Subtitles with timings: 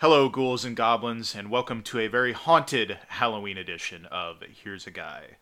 [0.00, 4.92] Hello, ghouls and goblins, and welcome to a very haunted Halloween edition of Here's a
[4.92, 5.38] Guy.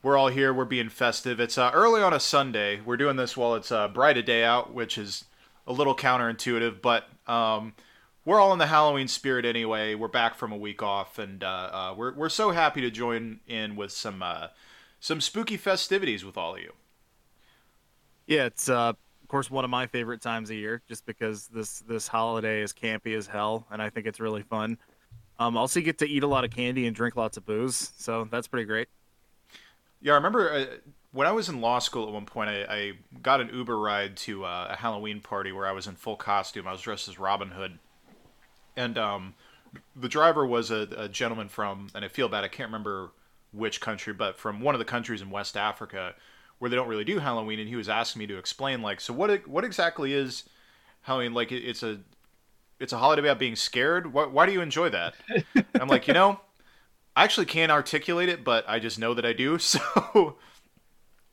[0.00, 0.54] We're all here.
[0.54, 1.40] We're being festive.
[1.40, 2.80] It's uh, early on a Sunday.
[2.82, 5.24] We're doing this while it's uh, bright a day out, which is
[5.66, 7.74] a little counterintuitive, but um,
[8.24, 9.96] we're all in the Halloween spirit anyway.
[9.96, 13.40] We're back from a week off, and uh, uh, we're we're so happy to join
[13.48, 14.48] in with some uh,
[15.00, 16.74] some spooky festivities with all of you.
[18.28, 18.92] Yeah, it's uh,
[19.24, 22.74] of course one of my favorite times of year, just because this this holiday is
[22.74, 24.76] campy as hell, and I think it's really fun.
[25.38, 28.28] Um, also, get to eat a lot of candy and drink lots of booze, so
[28.30, 28.88] that's pretty great.
[30.02, 30.66] Yeah, I remember uh,
[31.12, 34.18] when I was in law school at one point, I, I got an Uber ride
[34.18, 36.68] to uh, a Halloween party where I was in full costume.
[36.68, 37.78] I was dressed as Robin Hood,
[38.76, 39.34] and um,
[39.96, 43.10] the driver was a, a gentleman from, and I feel bad, I can't remember
[43.52, 46.14] which country, but from one of the countries in West Africa
[46.58, 49.12] where they don't really do Halloween, and he was asking me to explain like, so
[49.12, 50.44] what what exactly is
[51.02, 51.34] Halloween?
[51.34, 52.00] Like, it's a
[52.80, 54.12] it's a holiday about being scared.
[54.12, 55.14] Why, why do you enjoy that?
[55.80, 56.40] I'm like, you know,
[57.16, 59.58] I actually can't articulate it, but I just know that I do.
[59.74, 60.36] So,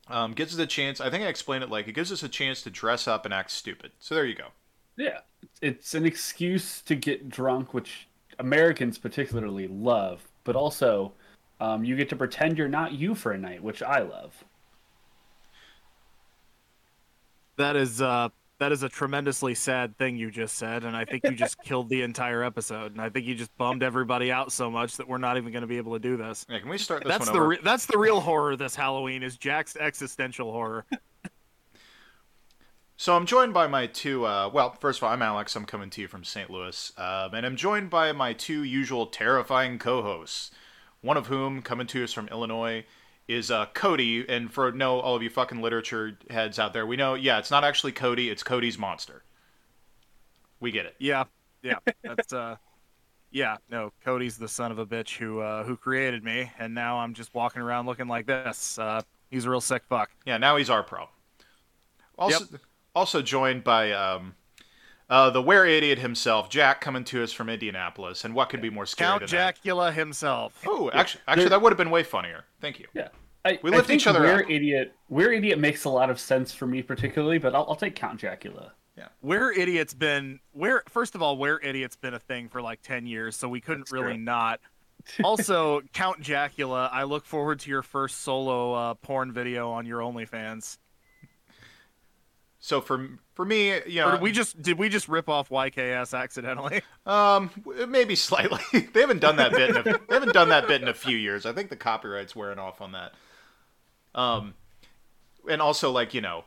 [0.08, 1.00] um, gives us a chance.
[1.00, 3.32] I think I explained it like it gives us a chance to dress up and
[3.32, 3.92] act stupid.
[3.98, 4.48] So there you go.
[4.96, 5.20] Yeah,
[5.60, 11.12] it's an excuse to get drunk, which Americans particularly love, but also
[11.60, 14.44] um, you get to pretend you're not you for a night, which I love.
[17.56, 21.24] That is uh that is a tremendously sad thing you just said, and I think
[21.24, 22.92] you just killed the entire episode.
[22.92, 25.62] And I think you just bummed everybody out so much that we're not even going
[25.62, 26.46] to be able to do this.
[26.48, 29.22] Yeah, can we start this that's one the re- that's the real horror this Halloween
[29.22, 30.86] is Jack's existential horror.
[32.96, 34.24] So I'm joined by my two.
[34.24, 35.56] Uh, well, first of all, I'm Alex.
[35.56, 36.48] I'm coming to you from St.
[36.48, 40.52] Louis, um, and I'm joined by my two usual terrifying co-hosts.
[41.00, 42.84] One of whom, coming to us from Illinois,
[43.32, 44.28] is uh, Cody.
[44.28, 47.14] And for no all of you fucking literature heads out there, we know.
[47.14, 48.30] Yeah, it's not actually Cody.
[48.30, 49.24] It's Cody's monster.
[50.60, 50.94] We get it.
[51.00, 51.24] Yeah,
[51.62, 52.56] yeah, that's uh,
[53.32, 53.56] yeah.
[53.68, 57.14] No, Cody's the son of a bitch who uh, who created me, and now I'm
[57.14, 58.78] just walking around looking like this.
[58.78, 60.10] Uh, he's a real sick fuck.
[60.24, 61.10] Yeah, now he's our problem.
[62.16, 62.44] Also,
[62.94, 64.36] also joined by um,
[65.10, 68.24] uh, the where idiot himself, Jack, coming to us from Indianapolis.
[68.24, 69.56] And what could be more scary Count than that?
[69.56, 70.62] Jacula himself.
[70.64, 72.44] Oh, actually, actually, that would have been way funnier.
[72.60, 72.86] Thank you.
[72.94, 73.08] Yeah.
[73.44, 74.50] I, We I lift think each other We're up.
[74.50, 74.94] idiot.
[75.08, 78.18] We're idiot makes a lot of sense for me particularly, but I'll, I'll take Count
[78.20, 78.72] Dracula.
[79.20, 83.06] Where idiot's been where first of all, where idiot's been a thing for like ten
[83.06, 84.22] years, so we couldn't That's really true.
[84.22, 84.60] not.
[85.24, 89.98] Also, Count Jacula, I look forward to your first solo uh, porn video on your
[89.98, 90.78] OnlyFans.
[92.60, 96.16] So for for me, you Or did we just did we just rip off YKS
[96.16, 96.82] accidentally?
[97.06, 97.50] um
[97.88, 98.60] maybe slightly.
[98.92, 99.70] they haven't done that bit.
[99.70, 101.44] In a, they haven't done that bit in a few years.
[101.44, 103.14] I think the copyright's wearing off on that.
[104.14, 104.54] Um,
[105.48, 106.44] and also like you know,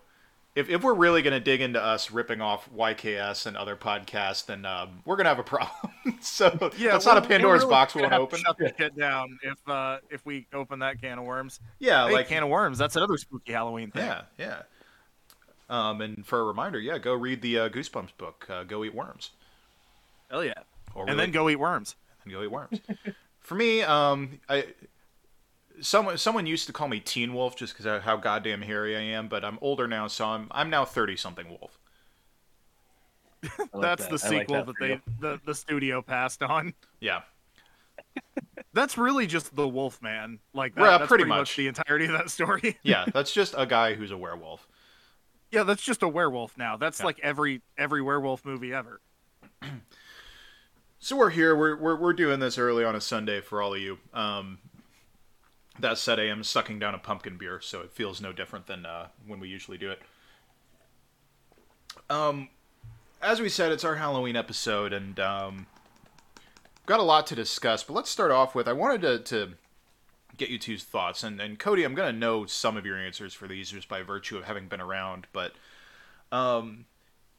[0.55, 4.65] if if we're really gonna dig into us ripping off YKS and other podcasts, then
[4.65, 5.91] um, we're gonna have a problem.
[6.21, 8.39] so yeah, that's not a Pandora's really box we gonna won't open.
[8.39, 11.59] to Shut the shit down if uh, if we open that can of worms.
[11.79, 12.77] Yeah, Hey, like can of worms.
[12.77, 14.05] That's another spooky Halloween thing.
[14.05, 14.61] yeah, yeah.
[15.67, 18.45] Um, and for a reminder, yeah, go read the uh, Goosebumps book.
[18.49, 19.31] Uh, go eat worms.
[20.29, 20.53] Hell yeah.
[20.93, 21.95] Or And really- then go eat worms.
[22.23, 22.79] and go eat worms.
[23.39, 24.65] For me, um, I
[25.81, 29.01] someone someone used to call me Teen Wolf just because of how goddamn hairy I
[29.01, 31.79] am, but I'm older now, so I'm I'm now thirty something wolf.
[33.43, 34.19] Like That's that.
[34.19, 36.73] the I like sequel that that, they the, the studio passed on.
[36.99, 37.21] Yeah,
[38.73, 40.39] That's really just the Wolf Man.
[40.53, 41.39] Like that, Right, that's pretty pretty, much.
[41.39, 41.55] much.
[41.57, 42.77] the entirety of that story.
[42.83, 44.67] yeah, that's just a guy who's a werewolf.
[45.51, 46.75] yeah, that's just a werewolf now.
[46.77, 47.05] That's Yeah.
[47.05, 48.99] like every every werewolf movie ever.
[50.97, 51.55] So we're here.
[51.55, 53.99] We're we're we're doing this early on a Sunday for all of you.
[54.11, 54.57] Um,
[55.79, 58.85] that said, I am sucking down a pumpkin beer, so it feels no different than
[58.85, 60.01] uh, when we usually do it.
[62.09, 62.49] Um,
[63.21, 65.67] as we said, it's our Halloween episode, and um,
[66.85, 67.83] got a lot to discuss.
[67.83, 69.53] But let's start off with I wanted to, to
[70.37, 73.47] get you two's thoughts, and and Cody, I'm gonna know some of your answers for
[73.47, 75.53] these just by virtue of having been around, but
[76.31, 76.85] um,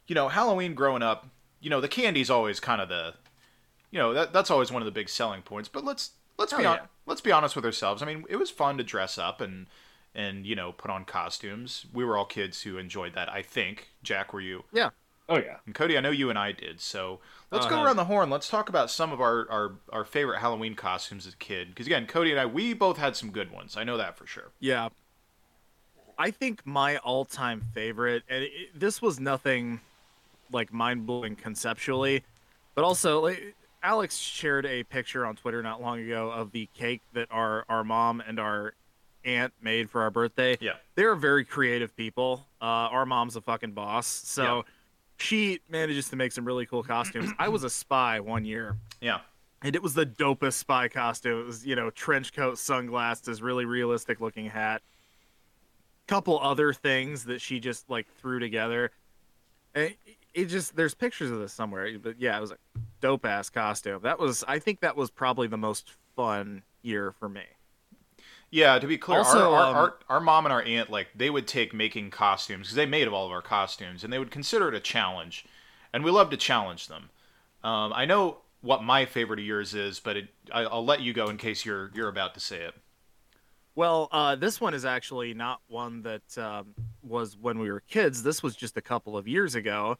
[0.06, 1.28] you know, Halloween growing up,
[1.60, 3.14] you know, the candy's always kind of the
[3.90, 5.68] you know that that's always one of the big selling points.
[5.68, 6.86] But let's let's be Oh, on, yeah.
[7.06, 8.02] let's be honest with ourselves.
[8.02, 9.66] I mean, it was fun to dress up and
[10.14, 11.86] and you know put on costumes.
[11.92, 13.30] We were all kids who enjoyed that.
[13.30, 14.64] I think Jack, were you?
[14.72, 14.90] Yeah.
[15.28, 15.56] Oh yeah.
[15.66, 16.80] And Cody, I know you and I did.
[16.80, 17.18] So
[17.50, 17.84] let's go Uh-huh.
[17.84, 18.30] around the horn.
[18.30, 21.68] Let's talk about some of our our, our favorite Halloween costumes as a kid.
[21.68, 23.76] Because again, Cody and I, we both had some good ones.
[23.76, 24.50] I know that for sure.
[24.60, 24.88] Yeah.
[26.18, 29.80] I think my all-time favorite, and it, this was nothing
[30.50, 32.24] like mind-blowing conceptually,
[32.74, 33.54] but also like,
[33.86, 37.84] Alex shared a picture on Twitter not long ago of the cake that our our
[37.84, 38.74] mom and our
[39.24, 40.56] aunt made for our birthday.
[40.60, 40.72] Yeah.
[40.96, 42.46] They're very creative people.
[42.60, 44.64] Uh, our mom's a fucking boss, so
[45.18, 47.30] she manages to make some really cool costumes.
[47.38, 49.20] I was a spy one year, Yeah.
[49.62, 51.40] and it was the dopest spy costume.
[51.40, 54.82] It was, you know, trench coat, sunglasses, really realistic looking hat.
[56.08, 58.90] Couple other things that she just like threw together.
[59.76, 59.96] It,
[60.34, 62.56] it just there's pictures of this somewhere, but yeah, it was a
[63.00, 64.00] dope ass costume.
[64.02, 67.42] That was I think that was probably the most fun year for me.
[68.50, 71.08] Yeah, to be clear, Also, our, our, um, our, our mom and our aunt, like,
[71.16, 74.30] they would take making costumes, because they made all of our costumes, and they would
[74.30, 75.44] consider it a challenge.
[75.92, 77.10] And we love to challenge them.
[77.64, 81.12] Um, I know what my favorite of yours is, but it, I, I'll let you
[81.12, 82.74] go in case you're you're about to say it.
[83.74, 88.22] Well, uh, this one is actually not one that um, was when we were kids.
[88.22, 89.98] This was just a couple of years ago.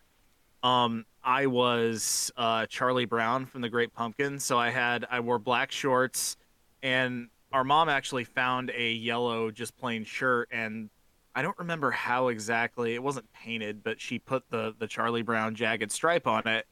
[0.67, 5.39] Um, I was uh, Charlie Brown from The Great Pumpkin, so I had I wore
[5.39, 6.37] black shorts,
[6.83, 10.91] and our mom actually found a yellow just plain shirt, and
[11.37, 15.55] I don't remember how exactly it wasn't painted, but she put the the Charlie Brown
[15.55, 16.67] jagged stripe on it,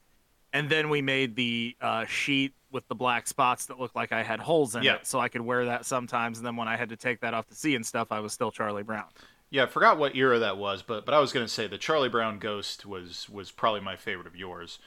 [0.51, 4.23] and then we made the uh, sheet with the black spots that looked like I
[4.23, 4.95] had holes in Yeah.
[4.95, 6.39] it, so I could wear that sometimes.
[6.39, 8.33] And then when I had to take that off to sea and stuff, I was
[8.33, 9.05] still Charlie Brown.
[9.55, 12.09] Yeah, I forgot what era that was, but but I was gonna say the Charlie
[12.09, 14.79] Brown Ghost was was probably my favorite of yours.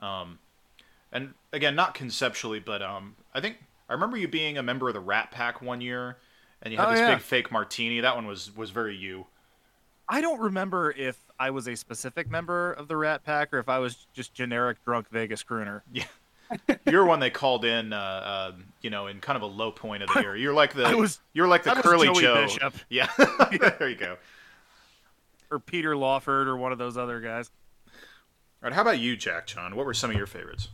[0.00, 0.40] Um,
[1.12, 3.58] and again, not conceptually, but um, I think
[3.88, 6.16] I remember you being a member of the Rat Pack one year,
[6.60, 7.14] and you had Oh, this yeah.
[7.14, 8.00] big fake martini.
[8.00, 9.26] That one was was very you.
[10.08, 13.68] I don't remember if I was a specific member of the Rat Pack or if
[13.68, 15.82] I was just generic drunk Vegas crooner.
[16.86, 18.52] You're one they called in, uh, uh,
[18.82, 20.36] you know, in kind of a low point of the year.
[20.36, 22.34] You're like the was- you're like the I curly Joey Joe.
[22.42, 22.74] Bishop.
[22.88, 23.08] Yeah,
[23.78, 24.16] there you go.
[25.50, 27.50] Or Peter Lawford or one of those other guys.
[27.86, 27.92] All
[28.68, 29.74] right, how about you, Jack John?
[29.74, 30.68] What were some of your favorites?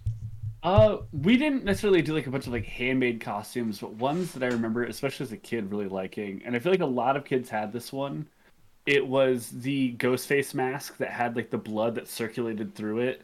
[0.62, 4.42] Uh, we didn't necessarily do like a bunch of like handmade costumes, but ones that
[4.42, 7.24] I remember, especially as a kid, really liking, and I feel like a lot of
[7.24, 8.26] kids had this one.
[8.86, 13.22] It was the ghost face mask that had like the blood that circulated through it.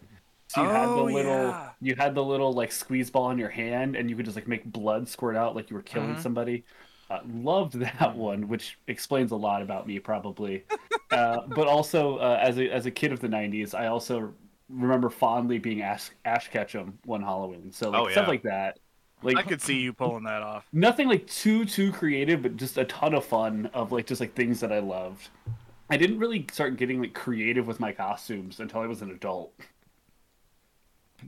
[0.53, 1.73] So you had the Oh, little, yeah.
[1.81, 4.49] you had the little like squeeze ball in your hand, and you could just like
[4.49, 6.19] make blood squirt out like you were killing Mhm.
[6.19, 6.65] somebody.
[7.11, 10.65] Uh, loved that one, which explains a lot about me probably.
[11.11, 14.35] uh, but also, uh, as a as a kid of the '90s, I also
[14.69, 17.73] remember fondly being Ash Ash Ketchum one Halloween.
[17.73, 18.79] So like Oh, stuff like that.
[19.23, 20.67] Like I could see you pulling that off.
[20.73, 24.35] nothing like too too creative, but just a ton of fun of like just like
[24.35, 25.31] things that I loved.
[25.91, 29.55] I didn't really start getting like creative with my costumes until I was an adult.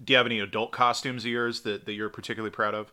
[0.03, 2.93] Do you have any adult costumes of yours that, that you're particularly proud of?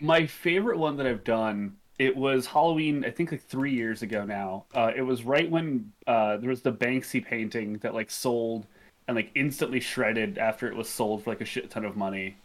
[0.00, 4.24] My favorite one that I've done, it was Halloween, I think like three years ago
[4.24, 4.64] now.
[4.74, 8.66] Uh, it was right when uh, there was the Banksy painting that like sold
[9.08, 12.36] and like instantly shredded after it was sold for like a shit ton of money.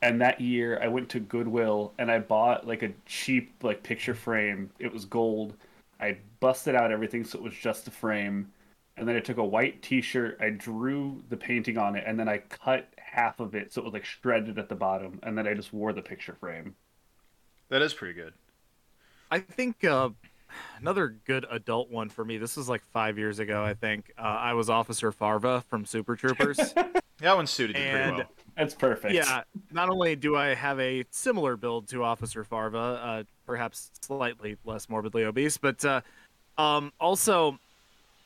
[0.00, 4.14] And that year I went to Goodwill and I bought like a cheap like picture
[4.14, 4.70] frame.
[4.78, 5.54] It was gold.
[6.00, 8.50] I busted out everything so it was just the frame.
[8.96, 12.28] And then I took a white t-shirt, I drew the painting on it, and then
[12.28, 15.46] I cut half of it so it was like shredded at the bottom, and then
[15.46, 16.74] I just wore the picture frame.
[17.68, 18.32] That is pretty good.
[19.30, 20.10] I think uh,
[20.78, 22.38] another good adult one for me.
[22.38, 23.62] This was like five years ago.
[23.64, 26.58] I think uh, I was Officer Farva from Super Troopers.
[27.18, 28.22] That one suited you pretty well.
[28.56, 29.14] That's perfect.
[29.14, 29.42] yeah.
[29.70, 34.88] Not only do I have a similar build to Officer Farva, uh, perhaps slightly less
[34.88, 36.00] morbidly obese, but uh,
[36.58, 37.60] um, also,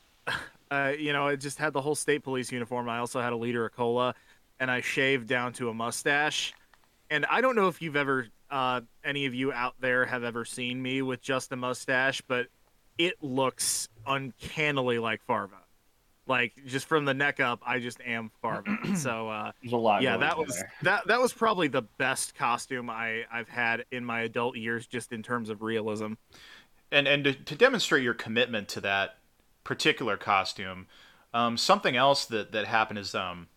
[0.71, 2.89] uh, you know, I just had the whole state police uniform.
[2.89, 4.15] I also had a liter of cola,
[4.59, 6.53] and I shaved down to a mustache.
[7.09, 10.45] And I don't know if you've ever, uh, any of you out there have ever
[10.45, 12.47] seen me with just a mustache, but
[12.97, 15.55] it looks uncannily like Farva.
[16.25, 18.77] Like just from the neck up, I just am Farva.
[18.95, 20.01] so uh, There's a lot.
[20.01, 20.71] yeah, that on was there.
[20.81, 25.13] that that was probably the best costume I I've had in my adult years, just
[25.13, 26.13] in terms of realism.
[26.91, 29.19] and and to, to demonstrate your commitment to that
[29.63, 30.87] particular costume,
[31.33, 33.47] um, something else that that happened is um,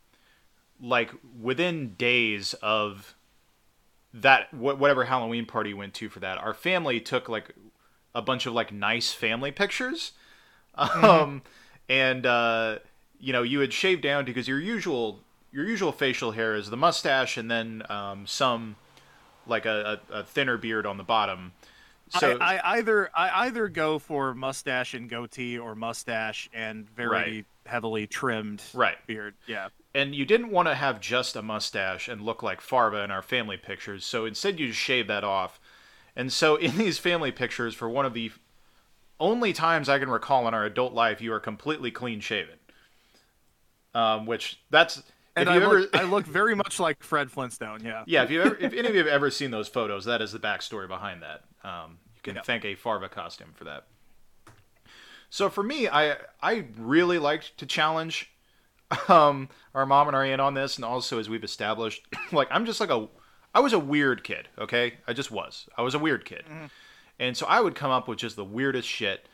[0.80, 1.10] like
[1.40, 3.14] within days of
[4.12, 7.54] that wh- whatever Halloween party went to for that, our family took like
[8.14, 10.12] a bunch of like nice family pictures,
[10.74, 11.42] um,
[11.88, 12.78] and uh,
[13.18, 15.20] you know you had shaved down because your usual
[15.52, 18.76] your usual facial hair is the mustache and then um, some
[19.46, 21.52] like a, a, a thinner beard on the bottom.
[22.08, 27.08] So I, I either I either go for mustache and goatee or mustache and very
[27.08, 27.44] Right.
[27.66, 28.96] heavily trimmed Right.
[29.06, 29.34] beard.
[29.46, 29.68] Yeah.
[29.94, 33.22] And you didn't want to have just a mustache and look like Farva in our
[33.22, 35.60] family pictures, so instead you just shaved that off.
[36.16, 38.32] And so in these family pictures, for one of the
[39.18, 42.58] only times I can recall in our adult life, you are completely clean shaven.
[43.94, 45.02] Um, which that's
[45.34, 47.82] And if I ever look, I look very much like Fred Flintstone.
[47.84, 48.04] Yeah.
[48.06, 50.32] yeah if you ever if any of you have ever seen those photos, that is
[50.32, 51.42] the backstory behind that.
[51.64, 52.42] Um, you can Yeah.
[52.42, 53.86] thank a Farva costume for that.
[55.28, 58.30] So for me, I I really liked to challenge
[59.08, 62.66] um, our mom and our aunt on this, and also as we've established, like I'm
[62.66, 63.08] just like a,
[63.54, 64.48] I was a weird kid.
[64.58, 65.68] Okay, I just was.
[65.76, 66.44] I was a weird kid,
[67.18, 69.26] and so I would come up with just the weirdest shit.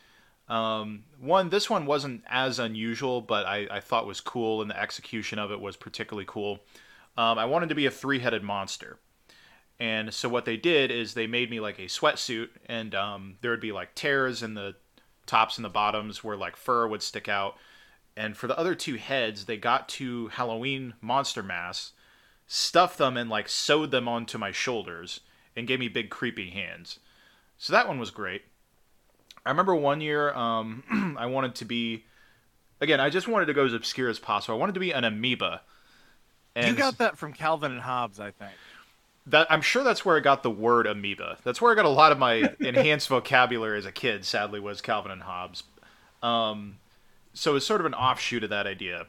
[0.48, 4.80] Um, one, this one wasn't as unusual, but I, I thought was cool, and the
[4.80, 6.60] execution of it was particularly cool.
[7.18, 8.98] Um, I wanted to be a three-headed monster.
[9.78, 13.50] And so what they did is they made me like a sweatsuit, and um, there
[13.50, 14.76] would be like tears in the
[15.26, 17.56] tops and the bottoms where like fur would stick out.
[18.16, 21.92] And for the other two heads, they got two Halloween monster masks,
[22.46, 25.20] stuffed them, and like sewed them onto my shoulders,
[25.54, 26.98] and gave me big creepy hands.
[27.58, 28.42] So that one was great.
[29.44, 32.04] I remember one year um, I wanted to be,
[32.80, 34.56] again, I just wanted to go as obscure as possible.
[34.56, 35.60] I wanted to be an amoeba.
[36.56, 38.52] you got that from Calvin and Hobbes, I think.
[39.26, 41.38] that I'm sure that's where I got the word amoeba.
[41.44, 44.24] That's where I got a lot of my enhanced vocabulary as a kid.
[44.24, 45.62] Sadly, was Calvin and Hobbes.
[46.22, 46.78] Um,
[47.36, 49.06] so it's sort of an offshoot of that idea.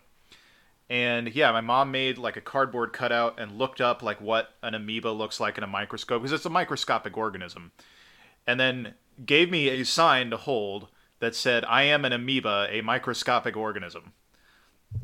[0.89, 4.73] And yeah, my mom made like a cardboard cutout and looked up like what an
[4.73, 7.71] amoeba looks like in a microscope because it's a microscopic organism,
[8.45, 8.93] and then
[9.25, 10.87] gave me a sign to hold
[11.19, 14.13] that said, "I am an amoeba, a microscopic organism."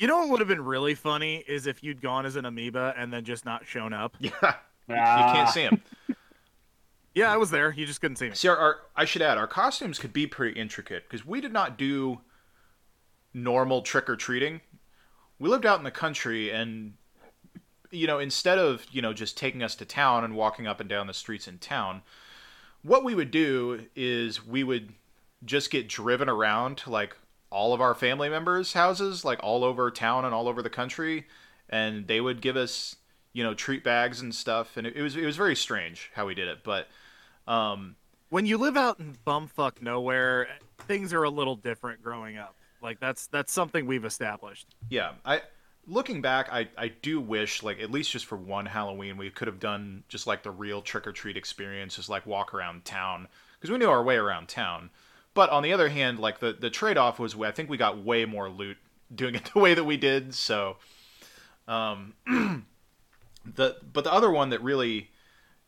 [0.00, 2.94] You know what would have been really funny is if you'd gone as an amoeba
[2.96, 4.14] and then just not shown up.
[4.20, 4.30] Yeah,
[4.88, 5.82] you can't see him.
[7.14, 7.72] Yeah, I was there.
[7.72, 8.34] You just couldn't see me.
[8.34, 11.52] See, our, our I should add, our costumes could be pretty intricate because we did
[11.52, 12.20] not do
[13.34, 14.60] normal trick or treating.
[15.38, 16.94] We lived out in the country, and
[17.90, 20.88] you know, instead of you know just taking us to town and walking up and
[20.88, 22.02] down the streets in town,
[22.82, 24.92] what we would do is we would
[25.44, 27.16] just get driven around to like
[27.50, 31.26] all of our family members' houses, like all over town and all over the country,
[31.68, 32.96] and they would give us
[33.38, 36.26] you know treat bags and stuff, and it, it was it was very strange how
[36.26, 36.88] we did it, but.
[37.46, 37.96] Um,
[38.28, 40.48] When you live out in bumfuck nowhere,
[40.86, 42.54] things are a little different growing up.
[42.82, 44.66] Like that's that's something we've established.
[44.90, 45.40] yeah i
[45.86, 49.48] looking back i i do wish like at least just for one halloween we could
[49.48, 53.26] have done just like the real trick-or-treat experience just like walk around town
[53.58, 54.90] because we knew our way around town
[55.34, 58.04] but on the other hand like the the trade-off was we i think we got
[58.04, 58.76] way more loot
[59.14, 60.76] doing it the way that we did so
[61.66, 62.12] um
[63.56, 65.10] the but the other one that really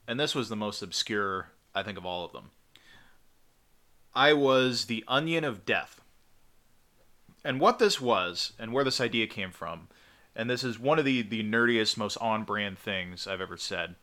[0.07, 2.51] and this was the most obscure i think of all of them.
[4.13, 6.01] I was the onion of death.
[7.45, 9.89] And what this was and where this idea came from
[10.35, 13.95] and this is one of the the nerdiest most on brand things i've ever said.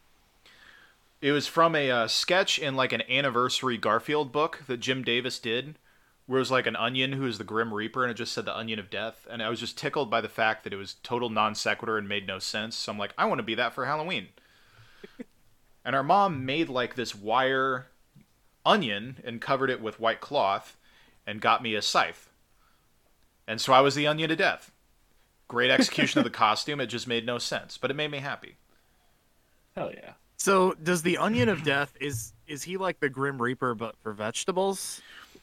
[1.19, 5.39] It was from a uh, sketch in like an anniversary garfield book that jim davis
[5.39, 5.75] did
[6.27, 8.45] where it was like an onion who is the grim reaper and it just said
[8.45, 10.95] the onion of death and i was just tickled by the fact that it was
[11.03, 13.73] total non sequitur and made no sense so i'm like i want to be that
[13.73, 14.27] for halloween
[15.85, 17.87] and our mom made like this wire
[18.65, 20.77] onion and covered it with white cloth
[21.25, 22.29] and got me a scythe
[23.47, 24.71] and so I was the onion to death.
[25.47, 26.81] Great execution of the costume.
[26.81, 28.57] It just made no sense, but it made me happy.
[29.75, 30.13] Hell yeah.
[30.35, 34.11] So does the onion of death is is he like the grim reaper but for
[34.11, 35.01] vegetables?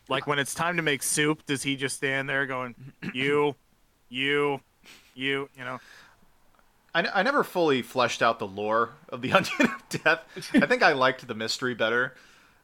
[0.08, 2.74] Like when it's time to make soup, does he just stand there going,
[3.14, 3.54] "You,
[4.08, 4.60] you,
[5.14, 5.80] you," you know?
[6.94, 10.20] I, n- I never fully fleshed out the lore of the onion of death.
[10.54, 12.14] I think I liked the mystery better.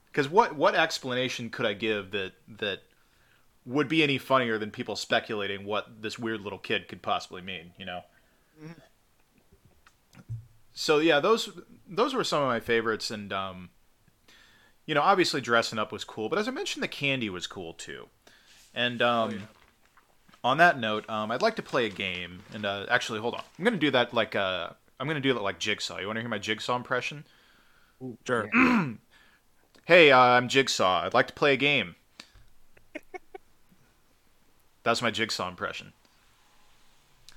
[0.06, 2.80] Because what what explanation could I give that that
[3.64, 7.72] would be any funnier than people speculating what this weird little kid could possibly mean?
[7.78, 8.00] You know.
[10.72, 11.50] So yeah, those
[11.88, 13.70] those were some of my favorites, and um,
[14.90, 17.74] you know, obviously dressing up was cool, but as I mentioned, the candy was cool
[17.74, 18.08] too.
[18.74, 19.46] And um,
[20.42, 22.40] on that note, um, I'd like to play a game.
[22.52, 25.44] And uh, actually, hold on, I'm gonna do that like uh, I'm gonna do that
[25.44, 25.98] like Jigsaw.
[25.98, 27.24] You want to hear my Jigsaw impression?
[28.26, 28.50] Sure.
[29.86, 31.04] Hey, uh, I'm Jigsaw.
[31.04, 31.96] I'd like to play a game.
[34.84, 35.92] That's my Jigsaw impression.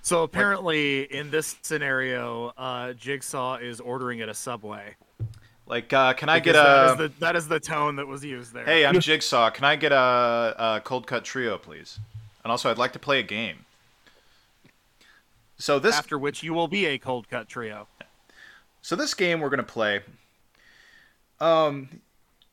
[0.03, 4.97] So apparently, in this scenario, uh, Jigsaw is ordering at a Subway.
[5.65, 7.07] Like, uh, can I get Because that is a?
[7.07, 8.65] the that is the tone that was used there.
[8.65, 9.49] Hey, I'm Jigsaw.
[9.49, 11.99] Can I get a, a cold cut trio, please?
[12.43, 13.65] And also, I'd like to play a game.
[15.57, 17.87] So this After which you will be a cold cut trio.
[18.81, 20.01] So this game we're gonna play.
[21.39, 22.01] Um,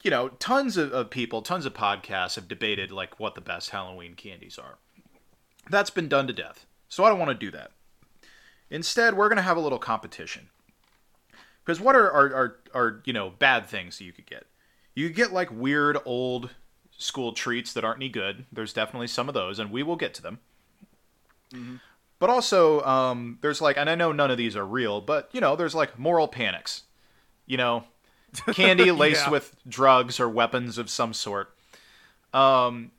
[0.02, 3.71] you know, tons of, of people, tons of podcasts have debated like what the best
[3.71, 4.76] Halloween candies are.
[5.69, 6.64] That's been done to death.
[6.88, 7.73] So I don't want to do that.
[8.71, 10.49] Instead, we're gonna have a little competition.
[11.64, 14.47] Because what are, are are are you know bad things you could get?
[14.95, 16.50] You could get like weird old
[16.99, 18.47] school treats that aren't any good.
[18.52, 20.38] There's definitely some of those, and we will get to them.
[22.19, 25.40] But also, um, there's like, and I know none of these are real, but you
[25.40, 26.83] know, there's like moral panics.
[27.47, 27.85] You know,
[28.52, 29.31] candy laced Yeah.
[29.31, 31.57] with drugs or weapons of some sort.
[32.35, 32.93] Um,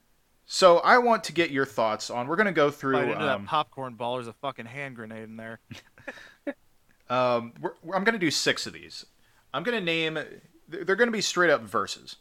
[0.46, 2.27] So I want to get your thoughts on.
[2.27, 2.98] We're gonna go through.
[3.13, 4.15] Um, that popcorn ball.
[4.15, 5.60] There's a fucking hand grenade in there.
[7.12, 9.06] um, we're, we're- I'm gonna do six of these.
[9.53, 10.18] I'm gonna name.
[10.68, 12.15] They're they're gonna be straight up verses.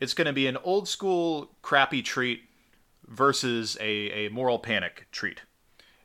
[0.00, 2.44] It's gonna be an old school crappy treat
[3.06, 5.42] versus a, a moral panic treat,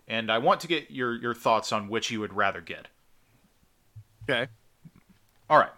[0.07, 2.87] and I want to get your your thoughts on which you would rather get.
[4.29, 4.47] Okay.
[5.49, 5.71] All right.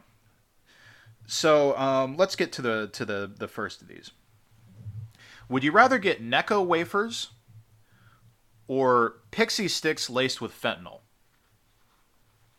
[1.28, 4.12] So um, let's get to the to the the first of these.
[5.50, 7.30] Would you rather get Necco wafers
[8.68, 11.02] or pixie sticks laced with fentanyl?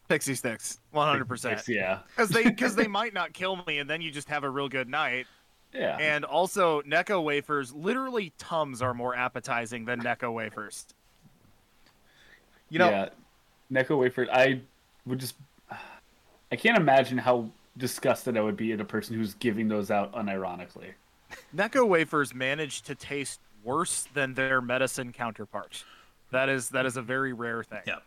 [0.09, 1.27] Pixie sticks, 100.
[1.27, 2.01] percent Yeah.
[2.17, 4.69] Because they because they might not kill me, and then you just have a real
[4.69, 5.27] good night.
[5.75, 5.97] Yeah.
[5.99, 10.87] And also, Necco wafers, literally Tums are more appetizing than Necco wafers.
[12.71, 13.09] You know, yeah.
[13.71, 14.27] Necco wafer.
[14.33, 14.61] I
[15.07, 15.35] would just.
[16.51, 20.13] I can't imagine how disgusted I would be at a person who's giving those out
[20.15, 20.93] unironically.
[21.55, 25.85] Necco wafers manage to taste worse than their medicine counterparts.
[26.31, 27.83] That is that is a very rare thing.
[27.87, 27.99] Yeah.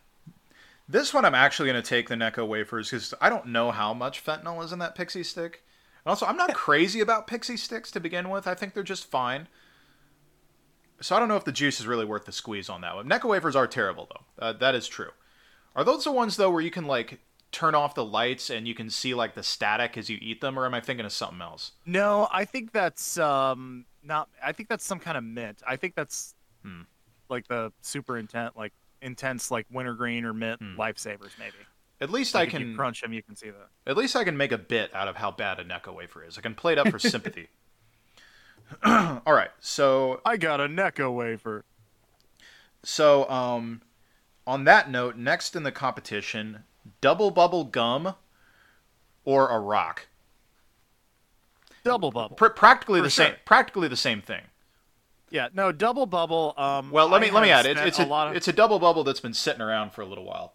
[0.87, 3.93] This one I'm actually going to take the Necco wafers because I don't know how
[3.93, 5.63] much fentanyl is in that pixie stick.
[6.05, 8.47] And also, I'm not crazy about pixie sticks to begin with.
[8.47, 9.47] I think they're just fine.
[10.99, 13.07] So I don't know if the juice is really worth the squeeze on that one.
[13.09, 14.45] Necco wafers are terrible though.
[14.45, 15.09] Uh, that is true.
[15.75, 17.19] Are those the ones though where you can like
[17.51, 20.59] turn off the lights and you can see like the static as you eat them,
[20.59, 21.71] or am I thinking of something else?
[21.85, 24.29] No, I think that's um not.
[24.43, 25.61] I think that's some kind of mint.
[25.67, 26.81] I think that's Hmm.
[27.29, 30.79] like the super intent, like intense, like wintergreen or mint Hmm.
[30.79, 31.31] lifesavers.
[31.39, 31.55] Maybe.
[31.99, 33.13] At least Like I if you can crunch them.
[33.13, 33.67] You can see that.
[33.85, 36.37] At least I can make a bit out of how bad a Necco wafer is.
[36.37, 37.49] I can play it up for sympathy.
[38.83, 41.63] All right, so I got a Necco wafer.
[42.83, 43.81] so um,
[44.47, 46.63] on that note, next in the competition,
[47.01, 48.15] double bubble gum
[49.25, 50.07] or a rock.
[51.83, 52.35] Double bubble.
[52.35, 53.33] Pr- practically For the same.
[53.45, 54.41] Practically the same thing.
[55.31, 56.53] Yeah, no, double bubble.
[56.57, 57.71] Um, Well, let I me let me have add.
[57.71, 60.01] It's spent it's a, lot of it's a double bubble that's been sitting around for
[60.01, 60.53] a little while.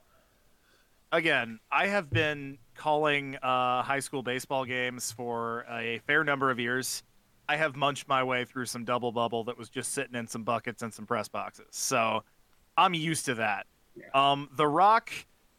[1.11, 1.61] again.
[1.73, 7.03] I have been calling uh, high school baseball games for a fair number of years.
[7.49, 10.43] I have munched my way through some double bubble that was just sitting in some
[10.43, 12.23] buckets and some press boxes, so
[12.77, 13.67] I'm used to that.
[13.97, 14.07] Yeah.
[14.33, 15.11] Um, the Rock,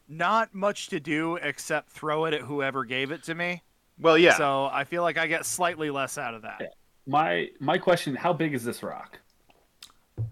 [0.06, 3.62] not much to do except throw it at whoever gave it to me.
[3.98, 4.36] Well, yeah.
[4.36, 6.58] So I feel like I get slightly less out of that.
[6.60, 6.66] Yeah.
[7.08, 9.18] My my question: How big is this rock?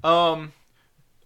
[0.05, 0.53] um,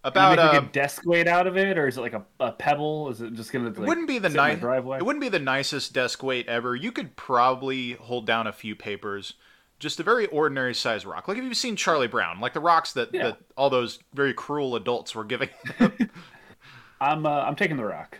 [0.03, 2.13] Can about you make uh, a desk weight out of it, or is it like
[2.13, 3.09] a, a pebble?
[3.09, 3.67] Is it just gonna?
[3.69, 4.59] Like, it wouldn't be the sit in my nice.
[4.59, 4.97] driveway.
[4.99, 6.73] It wouldn't be the nicest desk weight ever.
[6.75, 9.33] You could probably hold down a few papers.
[9.77, 11.27] Just a very ordinary size rock.
[11.27, 13.23] Like if you've seen Charlie Brown, like the rocks that, Yeah.
[13.23, 15.49] that all those very cruel adults were giving.
[17.01, 18.19] I'm uh, I'm taking the rock.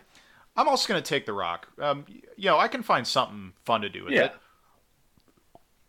[0.57, 1.67] I'm also gonna take the rock.
[1.79, 2.03] Um,
[2.35, 4.25] you know, I can find something fun to do with Yeah.
[4.25, 4.33] it.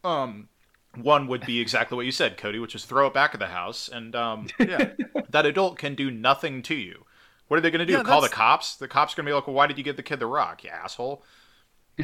[0.04, 0.48] Um,
[0.96, 3.46] one would be exactly what you said, Cody, which is throw it back at the
[3.48, 4.90] house, and um, Yeah.
[5.30, 7.04] that adult can do nothing to you.
[7.48, 7.94] What are they gonna do?
[7.94, 8.76] Yeah, Call the cops?
[8.76, 10.64] The cops are gonna be like, "Well, why did you give the kid the rock,
[10.64, 11.22] you asshole?"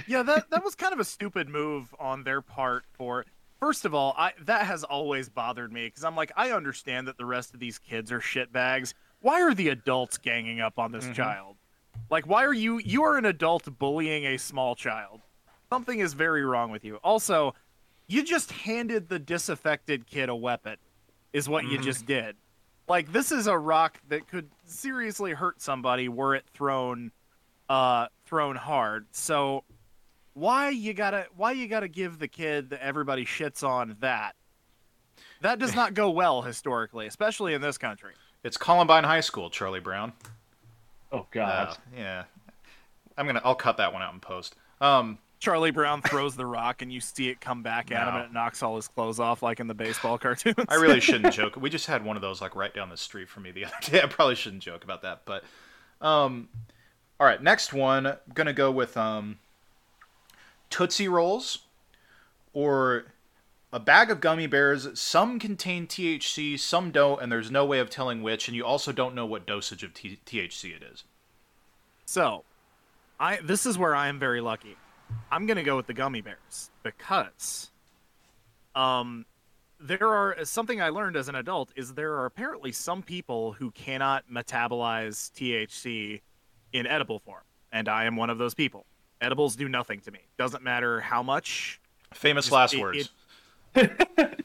[0.06, 2.84] yeah, that that was kind of a stupid move on their part.
[2.92, 3.24] For
[3.60, 7.16] first of all, I that has always bothered me because I'm like, I understand that
[7.16, 8.94] the rest of these kids are shitbags.
[9.20, 11.14] Why are the adults ganging up on this Mhm.
[11.14, 11.56] child?
[12.10, 12.78] Like, why are you?
[12.78, 15.22] You are an adult bullying a small child.
[15.70, 16.96] Something is very wrong with you.
[16.96, 17.54] Also,
[18.08, 20.76] you just handed the disaffected kid a weapon.
[21.32, 21.82] Is what you Mhm.
[21.84, 22.36] just did.
[22.88, 27.12] Like, this is a rock that could seriously hurt somebody were it thrown,
[27.68, 29.06] uh, thrown hard.
[29.10, 29.64] So
[30.32, 34.36] why you gotta why you gotta give the kid that everybody shits on that
[35.40, 39.80] that does not go well historically especially in this country It's Columbine High School, Charlie
[39.80, 40.12] Brown.
[41.10, 41.68] Oh God.
[41.70, 42.24] Uh, yeah,
[43.16, 43.40] I'm gonna.
[43.44, 44.54] I'll cut that one out in post.
[44.80, 48.24] Um, charlie brown throws the rock and you see it come back at him and
[48.24, 51.56] it knocks all his clothes off like in the baseball cartoons I really shouldn't joke.
[51.56, 53.74] We just had one of those like right down the street from me the other
[53.82, 54.02] day.
[54.02, 55.44] I probably shouldn't joke about that, but
[56.00, 56.48] um,
[57.20, 57.42] all right.
[57.42, 59.38] Next one, gonna go with um,
[60.70, 61.58] Tootsie Rolls,
[62.52, 63.06] or
[63.72, 64.88] a bag of gummy bears.
[64.98, 68.48] Some contain THC, some don't, and there's no way of telling which.
[68.48, 71.04] And you also don't know what dosage of T- THC it is.
[72.06, 72.44] so
[73.20, 74.76] i this is where i am very lucky
[75.30, 77.70] i'm gonna go with the gummy bears because
[78.74, 79.24] um
[79.80, 83.70] there are something i learned as an adult is there are apparently some people who
[83.70, 86.20] cannot metabolize thc
[86.72, 87.42] in edible form
[87.72, 88.84] and i am one of those people
[89.20, 91.80] edibles do nothing to me doesn't matter how much
[92.14, 93.10] Famous Just- last it- words.
[93.74, 94.44] it-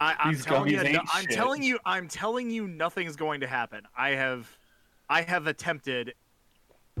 [0.00, 1.30] I, I'm telling you, no- I'm shit.
[1.32, 3.82] telling you, I'm telling you, nothing's going to happen.
[3.96, 4.48] I have,
[5.08, 6.14] I have attempted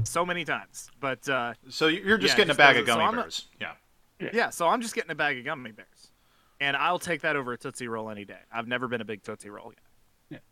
[0.04, 3.04] so many times, but uh, so you're just yeah, getting a bag of so gummy
[3.04, 3.46] I'm not- bears.
[3.60, 3.72] Yeah.
[4.32, 4.50] yeah.
[4.50, 6.10] So I'm just getting a bag of gummy bears,
[6.60, 8.40] and I'll take that over a Tootsie Roll any day.
[8.52, 9.72] I've never been a big Tootsie Roll.
[10.30, 10.42] Yet.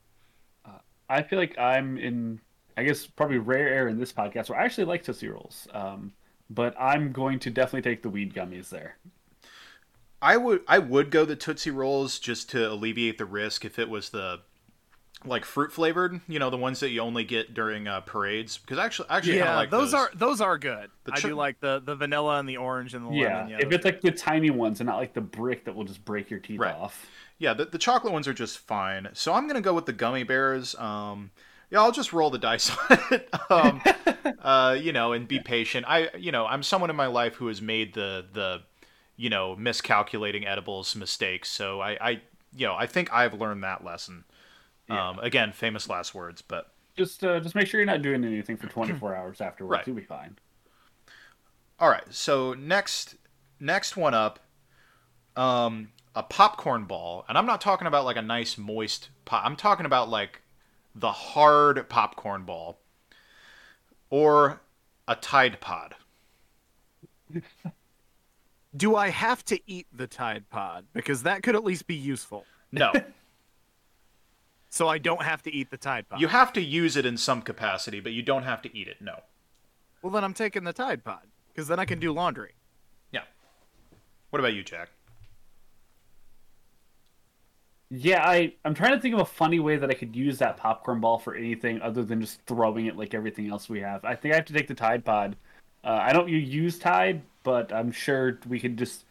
[0.67, 0.73] Yeah.
[1.09, 2.41] I feel like I'm in,
[2.77, 5.67] I guess, probably rare air in this podcast where I actually like Tootsie Rolls.
[5.73, 6.13] Um,
[6.51, 8.97] but I'm going to definitely take the weed gummies there.
[10.23, 13.89] I would I would go the Tootsie Rolls just to alleviate the risk if it
[13.89, 14.41] was the
[15.25, 18.59] like fruit flavored, you know, the ones that you only get during uh, parades.
[18.59, 20.91] Because actually, actually, Yeah, like those, those are those are good.
[21.05, 23.51] The I do like the the vanilla and the orange and the Yeah, lemon.
[23.51, 26.05] Yeah, if it's like the tiny ones and not like the brick that will just
[26.05, 26.75] break your teeth Right.
[26.75, 27.07] off.
[27.39, 29.09] Yeah, the, the chocolate ones are just fine.
[29.15, 30.75] So I'm gonna go with the gummy bears.
[30.77, 31.31] Um,
[31.71, 33.29] yeah, I'll just roll the dice on it.
[33.51, 33.83] um,
[34.41, 35.87] uh, you know, and be patient.
[35.89, 38.63] I, you know, I'm someone in my life who has made the the,
[39.17, 41.51] you know, miscalculating edibles mistakes.
[41.51, 42.11] So I, I,
[42.57, 44.25] you know, I think I've learned that lesson.
[44.91, 48.57] Um, again, famous last words, but Just uh, just make sure you're not doing anything
[48.57, 49.79] for 24 hours afterwards.
[49.79, 49.87] Right.
[49.87, 50.37] You'll be fine.
[51.79, 52.05] all right.
[52.11, 53.17] So next,
[53.59, 54.41] next one up,
[55.37, 59.45] um, a popcorn ball, and I'm not talking about like a nice moist pop.
[59.45, 60.43] I'm talking about like
[60.95, 62.81] the hard popcorn ball,
[64.11, 64.61] or
[65.07, 65.95] a Tide Pod.
[68.77, 72.45] Do I have to eat the Tide Pod because that could at least be useful?
[72.73, 72.93] No,
[74.71, 76.21] So I don't have to eat the Tide Pod.
[76.21, 78.99] you have to use it in some capacity, but you don't have to eat it.
[79.01, 79.17] No.
[80.01, 82.53] Well, then I'm taking the Tide Pod because then I can do laundry.
[83.13, 83.23] Yeah.
[84.31, 84.89] What about you, Jack?
[87.91, 90.57] Yeah, I I'm trying to think of a funny way that I could use that
[90.57, 94.05] popcorn ball for anything other than just throwing it like everything else we have.
[94.05, 95.35] I think I have to take the Tide Pod.
[95.83, 99.05] Uh, I don't use Tide, but I'm sure we could just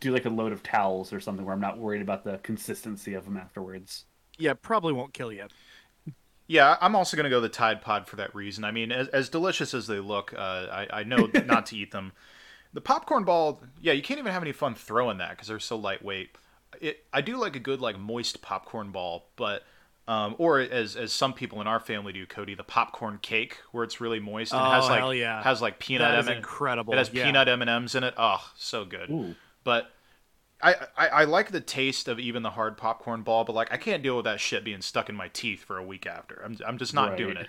[0.00, 3.14] do like a load of towels or something where I'm not worried about the consistency
[3.14, 4.04] of them afterwards.
[4.38, 5.46] Yeah, probably won't kill you.
[6.46, 8.64] Yeah, I'm also going to go the Tide Pod for that reason.
[8.64, 11.90] I mean, as, as delicious as they look, uh, I, I know not to eat
[11.90, 12.12] them.
[12.72, 15.76] The popcorn ball, yeah, you can't even have any fun throwing that because they're so
[15.76, 16.30] lightweight.
[16.80, 19.64] It, I do like a good like moist popcorn ball, but
[20.06, 23.84] um, or as as some people in our family do, Cody, the popcorn cake where
[23.84, 25.42] it's really moist and Oh, has like hell yeah.
[25.42, 26.94] has like peanut That is M- incredible.
[26.94, 27.24] It has yeah.
[27.26, 28.14] peanut M and M's in it.
[28.16, 29.10] Oh, so good.
[29.10, 29.34] Ooh.
[29.64, 29.90] But
[30.60, 33.76] I, I I like the taste of even the hard popcorn ball, but like I
[33.76, 36.42] can't deal with that shit being stuck in my teeth for a week after.
[36.44, 37.18] I'm I'm just not Right.
[37.18, 37.48] doing it.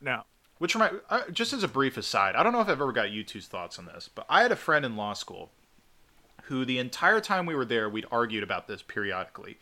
[0.00, 0.22] No.
[0.58, 3.10] Which remind, uh, just as a brief aside, I don't know if I've ever got
[3.10, 5.50] you two's thoughts on this, but I had a friend in law school
[6.44, 9.58] who the entire time we were there, we'd argued about this periodically.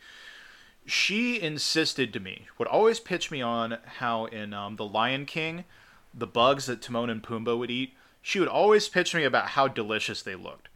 [0.85, 5.65] She insisted to me, would always pitch me on how in um, The Lion King,
[6.13, 9.67] the bugs that Timon and Pumbaa would eat, she would always pitch me about how
[9.67, 10.69] delicious they looked.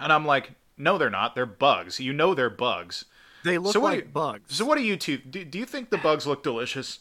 [0.00, 1.34] And I'm like, no, they're not.
[1.34, 2.00] They're bugs.
[2.00, 3.04] You know they're bugs.
[3.44, 4.56] They look So like you- bugs.
[4.56, 7.00] So what do you two, do, do you think the bugs look delicious?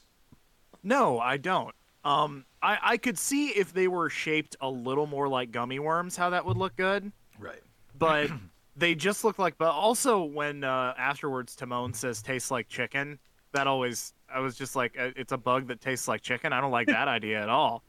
[0.84, 1.74] No, I don't.
[2.06, 6.16] Um, I, I could see if they were shaped a little more like gummy worms,
[6.16, 7.12] how that would look good.
[7.40, 7.62] Right.
[7.98, 8.30] But
[8.78, 9.58] they just look like.
[9.58, 13.20] But also, when uh, afterwards Timon says tastes like chicken,
[13.52, 16.54] that always I was just like, uh, it's a bug that tastes like chicken.
[16.54, 17.84] I don't like that idea at all.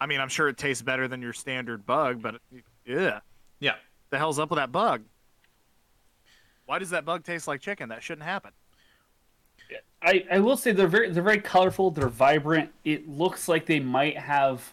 [0.00, 2.36] I mean, I'm sure it tastes better than your standard bug, but
[2.86, 3.20] yeah,
[3.58, 3.74] Yeah.
[4.10, 5.02] The hell's up with that bug?
[6.66, 7.88] Why does that bug taste like chicken?
[7.88, 8.52] That shouldn't happen.
[10.02, 11.90] I, I will say they're very they're very colorful.
[11.90, 12.70] They're vibrant.
[12.84, 14.72] It looks like they might have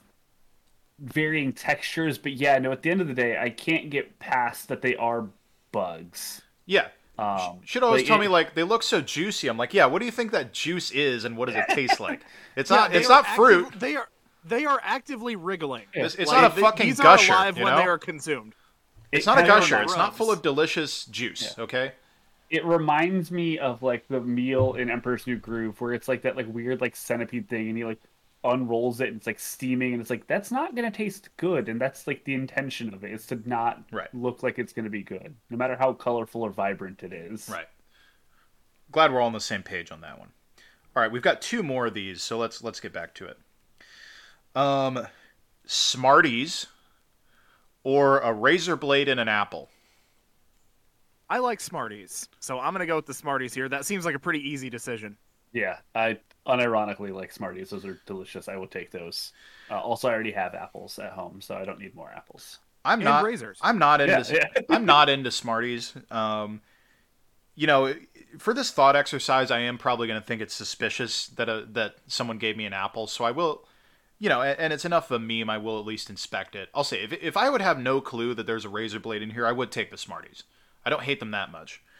[0.99, 2.71] varying textures, but yeah, no.
[2.71, 5.25] At the end of the day, I can't get past that they are
[5.71, 6.41] bugs.
[6.65, 6.87] Yeah.
[7.17, 9.47] Um, Should always like, tell it- me like they look so juicy.
[9.47, 9.85] I'm like, yeah.
[9.85, 12.21] What do you think that juice is, and what does it taste like?
[12.55, 12.95] It's Yeah, not.
[12.95, 13.79] It's not active- fruit.
[13.79, 14.07] they are
[14.45, 15.85] they are actively wriggling.
[15.93, 17.33] It's, it's Like, not a fucking these gusher.
[17.33, 18.53] are alive you when they are consumed.
[19.11, 19.81] It's not a gusher.
[19.81, 21.57] It's not full of delicious juice.
[21.57, 21.93] Okay.
[22.49, 26.35] It reminds me of like the meal in Emperor's New Groove, where it's like that
[26.35, 27.99] like weird like centipede thing, and he like
[28.43, 31.81] unrolls it, and it's like steaming, and it's like that's not gonna taste good, and
[31.81, 34.13] that's like the intention of it is to not Right.
[34.13, 37.49] look like it's gonna be good, no matter how colorful or vibrant it is.
[37.49, 37.67] Right.
[38.91, 40.29] Glad we're all on the same page on that one.
[40.95, 43.37] All right, we've got two more of these, so let's let's get back to it.
[44.55, 45.07] Um,
[45.65, 46.67] Smarties
[47.85, 49.69] or a razor blade and an apple.
[51.29, 53.69] I like Smarties, so I'm gonna go with the Smarties here.
[53.69, 55.15] That seems like a pretty easy decision.
[55.53, 57.69] Yeah, I unironically like Smarties.
[57.69, 58.49] Those are delicious.
[58.49, 59.31] I will take those.
[59.71, 62.59] Uh, also, I already have apples at home, so I don't need more apples.
[62.83, 63.59] I'm And not razors.
[63.61, 64.61] I'm not into Yeah, yeah.
[64.69, 65.93] I'm not into Smarties.
[66.11, 66.61] Um,
[67.55, 67.95] you know,
[68.37, 71.95] for this thought exercise, I am probably going to think it's suspicious that a, that
[72.07, 73.07] someone gave me an apple.
[73.07, 73.65] So I will,
[74.19, 75.49] you know, and, and it's enough of a meme.
[75.49, 76.69] I will at least inspect it.
[76.73, 79.31] I'll say if if I would have no clue that there's a razor blade in
[79.31, 80.43] here, I would take the Smarties.
[80.85, 81.81] I don't hate them that much.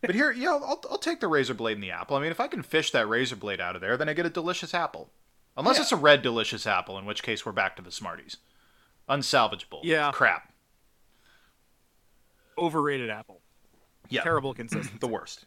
[0.00, 2.16] But here, yeah, I'll, I'll take the razor blade and the apple.
[2.16, 4.26] I mean, if I can fish that razor blade out of there, then I get
[4.26, 5.10] a delicious apple.
[5.56, 5.82] Unless Yeah.
[5.82, 8.38] it's a red delicious apple, in which case we're back to the Smarties.
[9.08, 9.80] Unsalvageable.
[9.84, 10.10] Yeah.
[10.12, 10.52] Crap.
[12.58, 13.40] Overrated apple.
[14.08, 14.98] Yeah, Terrible consistency.
[14.98, 15.44] the worst.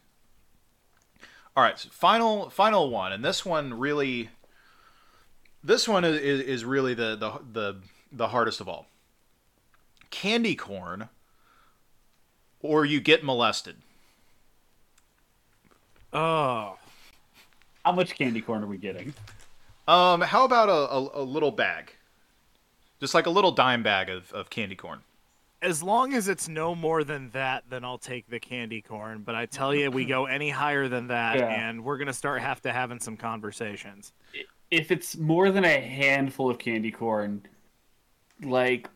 [1.57, 4.29] All right, so final final one, and this one really,
[5.63, 7.75] this one is, is, is really the, the the
[8.11, 8.87] the hardest of all.
[10.09, 11.09] Candy corn,
[12.61, 13.77] or you get molested.
[16.13, 16.75] oh.
[17.85, 19.13] How much candy corn are we getting?
[19.87, 21.93] Um, how about a, a, a little bag,
[22.99, 24.99] just like a little dime bag of, of candy corn.
[25.61, 29.23] As long as it's no more than that, then I'll take the candy corn.
[29.25, 31.47] But I tell you, we go any higher than that, Yeah.
[31.47, 34.11] and we're gonna start have to having some conversations.
[34.71, 37.43] If it's more than a handful of candy corn,
[38.41, 38.87] like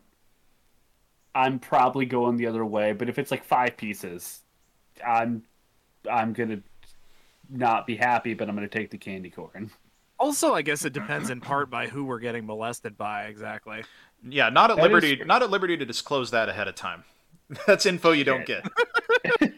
[1.35, 2.93] I'm probably going the other way.
[2.93, 4.41] But if it's like five pieces,
[5.05, 5.43] I'm
[6.09, 6.61] I'm gonna
[7.49, 9.71] not be happy, but I'm gonna take the candy corn.
[10.19, 13.25] Also, I guess it depends in part by who we're getting molested by.
[13.25, 13.83] Exactly.
[14.27, 15.25] Yeah, not at That is liberty, true.
[15.25, 17.03] not at liberty to disclose that ahead of time.
[17.67, 18.65] That's info you don't get.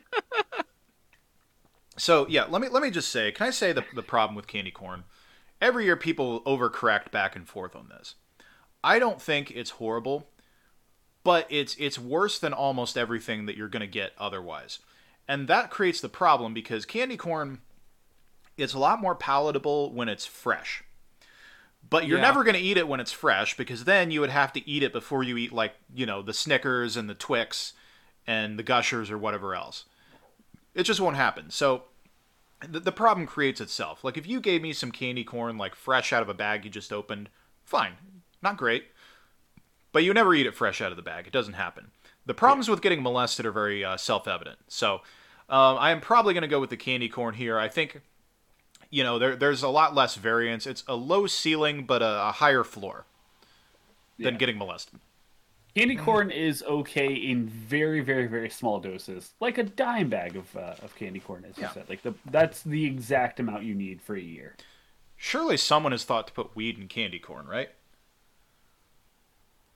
[1.97, 4.47] so yeah, let me let me just say, can I say the the problem with
[4.47, 5.03] candy corn?
[5.61, 8.15] Every year people overcorrect back and forth on this.
[8.83, 10.27] I don't think it's horrible,
[11.23, 14.79] but it's it's worse than almost everything that you're going to get otherwise.
[15.27, 17.61] And that creates the problem because candy corn
[18.57, 20.83] it's a lot more palatable when it's fresh.
[21.89, 22.23] But you're Yeah.
[22.25, 24.81] never going to eat it when it's fresh because then you would have to eat
[24.81, 27.73] it before you eat like, you know, the Snickers and the Twix
[28.25, 29.85] and the Gushers or whatever else.
[30.73, 31.49] It just won't happen.
[31.49, 31.83] So
[32.61, 34.03] the, the problem creates itself.
[34.03, 36.71] Like if you gave me some candy corn like fresh out of a bag you
[36.71, 37.29] just opened,
[37.63, 37.93] fine.
[38.41, 38.85] Not great.
[39.91, 41.25] But you never eat it fresh out of the bag.
[41.27, 41.91] It doesn't happen.
[42.25, 44.57] The problems with getting molested are very uh, self-evident.
[44.67, 44.95] So
[45.47, 47.57] um, I am probably going to go with the candy corn here.
[47.57, 48.01] I think
[48.89, 50.65] you know there, there's a lot less variance.
[50.67, 53.05] It's a low ceiling but a, a higher floor
[54.17, 54.99] than getting molested.
[55.75, 60.55] Candy corn is okay in very, very, very small doses, like a dime bag of
[60.55, 61.89] uh, of candy corn, as you said.
[61.89, 64.55] Like the that's the exact amount you need for a year.
[65.17, 67.69] Surely someone has thought to put weed in candy corn, right?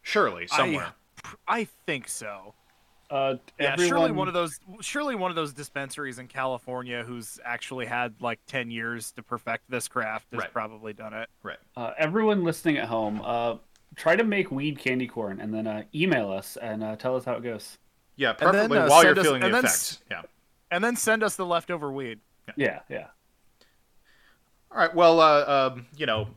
[0.01, 0.93] Surely somewhere.
[1.47, 2.53] I, I think so.
[3.09, 4.57] Uh, Yeah, everyone, surely one of those.
[4.81, 9.63] Surely one of those dispensaries in California who's actually had like ten years to perfect
[9.69, 10.53] this craft has Right.
[10.53, 11.27] probably done it.
[11.43, 11.57] Right.
[11.75, 13.55] uh, everyone listening at home, uh,
[13.99, 17.25] try to make weed candy corn and then uh, email us and uh, tell us
[17.25, 17.77] how it goes.
[18.15, 19.99] Yeah, then, preferably uh, while you're us- feeling the and then effects.
[20.09, 20.21] Yeah.
[20.71, 22.19] And then send us the leftover weed.
[22.55, 23.07] Yeah, yeah.
[24.71, 24.93] All right.
[24.93, 26.29] Well, uh, um, you know,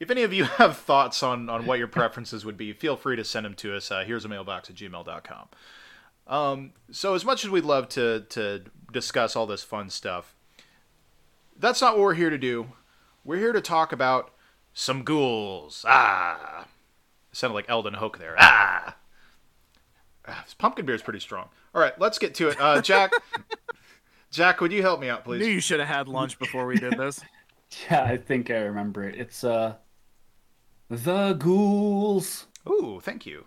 [0.00, 3.16] if any of you have thoughts on, on what your preferences would be, feel free
[3.16, 3.90] to send them to us.
[3.90, 5.48] Uh, here's a mailbox at gmail.com.
[6.28, 10.34] Um, so, as much as we'd love to, to discuss all this fun stuff,
[11.58, 12.68] that's not what we're here to do.
[13.24, 14.32] We're here to talk about
[14.72, 15.84] some ghouls.
[15.86, 16.66] Ah.
[17.32, 18.36] It sounded like Eldon Hoke there.
[18.38, 18.96] Ah.
[20.28, 21.48] Ah, This pumpkin beer is pretty strong.
[21.74, 22.60] All right, let's get to it.
[22.60, 23.12] Uh, Jack,
[24.30, 25.46] Jack, would you help me out, Knew please?
[25.48, 27.20] you should have had lunch before we did this.
[27.90, 29.14] Yeah, I think I remember it.
[29.18, 29.76] It's uh,
[30.90, 32.44] the ghouls.
[32.68, 33.46] Ooh, thank you.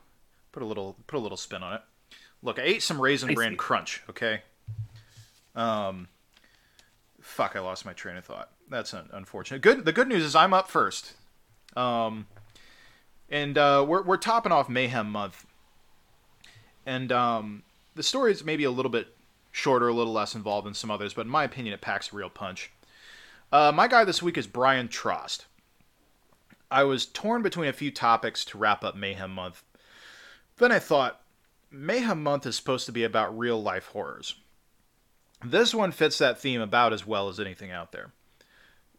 [0.52, 1.82] Put a little put a little spin on it.
[2.42, 3.56] Look, I ate some raisin I bran see.
[3.58, 4.02] crunch.
[4.10, 4.42] Okay.
[5.56, 6.08] Um.
[7.22, 7.56] Fuck!
[7.56, 8.50] I lost my train of thought.
[8.68, 9.62] That's un- unfortunate.
[9.62, 9.86] Good.
[9.86, 11.14] The good news is I'm up first.
[11.78, 12.26] Um.
[13.30, 15.46] And uh, we're we're topping off Mayhem month.
[16.86, 17.64] And um,
[17.96, 19.16] the story is maybe a little bit
[19.52, 22.16] shorter, a little less involved than some others, but in my opinion, it packs a
[22.16, 22.72] real punch.
[23.52, 25.46] Uh, my guy this week is Brian Trost.
[26.70, 29.64] I was torn between a few topics to wrap up Mayhem Month.
[30.58, 31.22] Then I thought,
[31.72, 34.36] Mayhem Month is supposed to be about real life horrors.
[35.44, 38.12] This one fits that theme about as well as anything out there.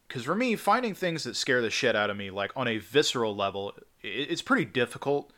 [0.09, 2.79] Because for me, finding things that scare the shit out of me, like on a
[2.79, 3.75] visceral level,
[4.07, 5.33] it's pretty difficult.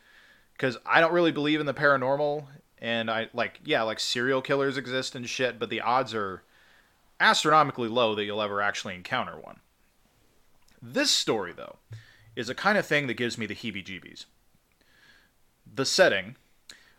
[0.52, 2.46] Because I don't really believe in the paranormal,
[2.80, 6.42] and I like, yeah, like serial killers exist and shit, but the odds are
[7.20, 9.60] astronomically low that you'll ever actually encounter one.
[10.82, 11.76] This story, though,
[12.34, 14.24] is a kind of thing that gives me the heebie jeebies.
[15.72, 16.34] The setting,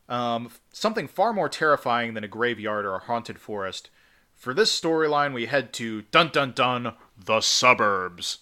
[0.07, 3.89] um, something far more terrifying than a graveyard or a haunted forest.
[4.35, 8.37] For this storyline, we head to dun dun dun, the suburbs.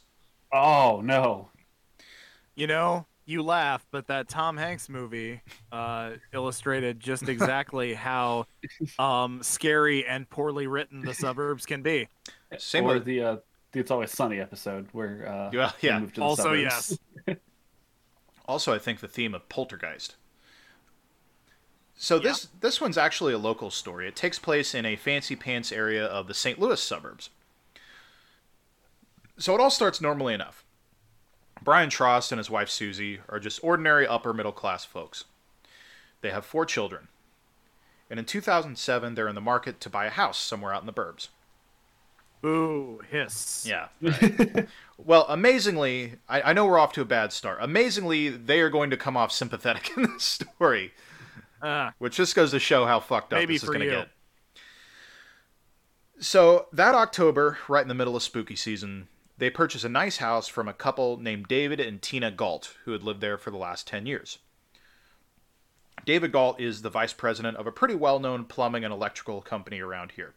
[0.53, 1.49] Oh no.
[2.53, 8.47] You know, you laugh, but that Tom Hanks movie uh, illustrated just exactly how
[8.97, 12.07] um, scary and poorly written the suburbs can be.
[12.57, 13.37] Same or with the uh,
[13.73, 15.99] the It's Always Sunny episode where uh, Yeah, they yeah.
[15.99, 16.99] moved to the Also, suburbs.
[17.27, 17.37] yes.
[18.47, 20.15] also I think the theme of poltergeist.
[21.99, 24.07] So this this one's actually a local story.
[24.07, 26.59] It takes place in a fancy pants area of the St.
[26.59, 27.29] Louis suburbs.
[29.39, 30.63] So it all starts normally enough.
[31.67, 35.25] Brian Trost and his wife Susie are just ordinary upper middle class folks.
[36.21, 37.09] They have four children.
[38.09, 40.93] And in 2007, they're in the market to buy a house somewhere out in the
[40.93, 41.27] burbs.
[42.45, 43.67] Ooh, hiss.
[43.67, 43.89] Yeah.
[44.97, 47.57] well, amazingly, I, I know we're off to a bad start.
[47.59, 50.93] Amazingly, they are going to come off sympathetic in this story,
[51.61, 53.91] Ah, which just goes to show how fucked up this is going to you.
[53.91, 54.09] get.
[56.19, 60.47] So that October, right in the middle of spooky season, they purchase a nice house
[60.47, 63.87] from a couple named David and Tina Galt, who had lived there for the last
[63.87, 64.39] 10 years.
[66.05, 69.79] David Galt is the vice president of a pretty well known plumbing and electrical company
[69.79, 70.33] around here.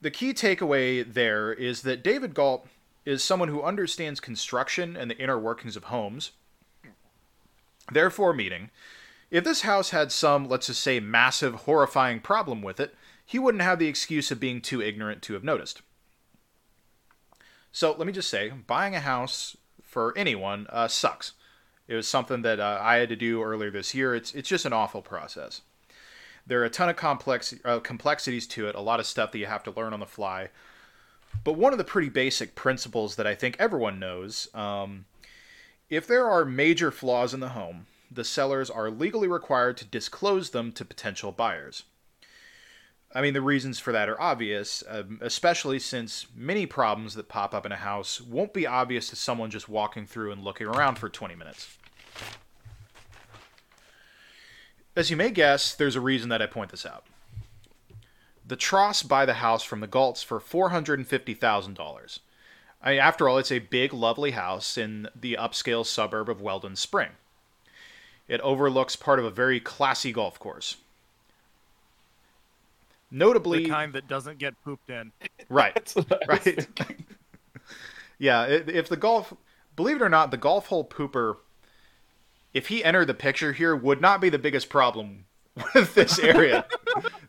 [0.00, 2.66] The key takeaway there is that David Galt
[3.04, 6.32] is someone who understands construction and the inner workings of homes.
[7.92, 8.70] Therefore, meaning,
[9.30, 13.62] if this house had some, let's just say, massive, horrifying problem with it, he wouldn't
[13.62, 15.82] have the excuse of being too ignorant to have noticed.
[17.72, 21.32] So let me just say, buying a house for anyone uh, sucks.
[21.88, 24.14] It was something that uh, I had to do earlier this year.
[24.14, 25.62] It's it's just an awful process.
[26.46, 29.38] There are a ton of complex uh, complexities to it, a lot of stuff that
[29.38, 30.48] you have to learn on the fly.
[31.44, 35.06] But one of the pretty basic principles that I think everyone knows, um,
[35.88, 40.50] if there are major flaws in the home, the sellers are legally required to disclose
[40.50, 41.84] them to potential buyers.
[43.14, 47.54] I mean, the reasons for that are obvious, um, especially since many problems that pop
[47.54, 50.96] up in a house won't be obvious to someone just walking through and looking around
[50.96, 51.76] for 20 minutes.
[54.96, 57.04] As you may guess, there's a reason that I point this out.
[58.46, 62.18] The Tross buy the house from the Galts for $450,000.
[62.82, 66.76] I mean, after all, it's a big, lovely house in the upscale suburb of Weldon
[66.76, 67.10] Spring.
[68.26, 70.76] It overlooks part of a very classy golf course.
[73.14, 75.12] Notably, the kind that doesn't get pooped in.
[75.50, 76.96] right, That's what I was right.
[78.18, 79.34] yeah, if the golf,
[79.76, 81.36] believe it or not, the golf hole pooper,
[82.54, 85.26] if he entered the picture here, would not be the biggest problem
[85.74, 86.64] with this area.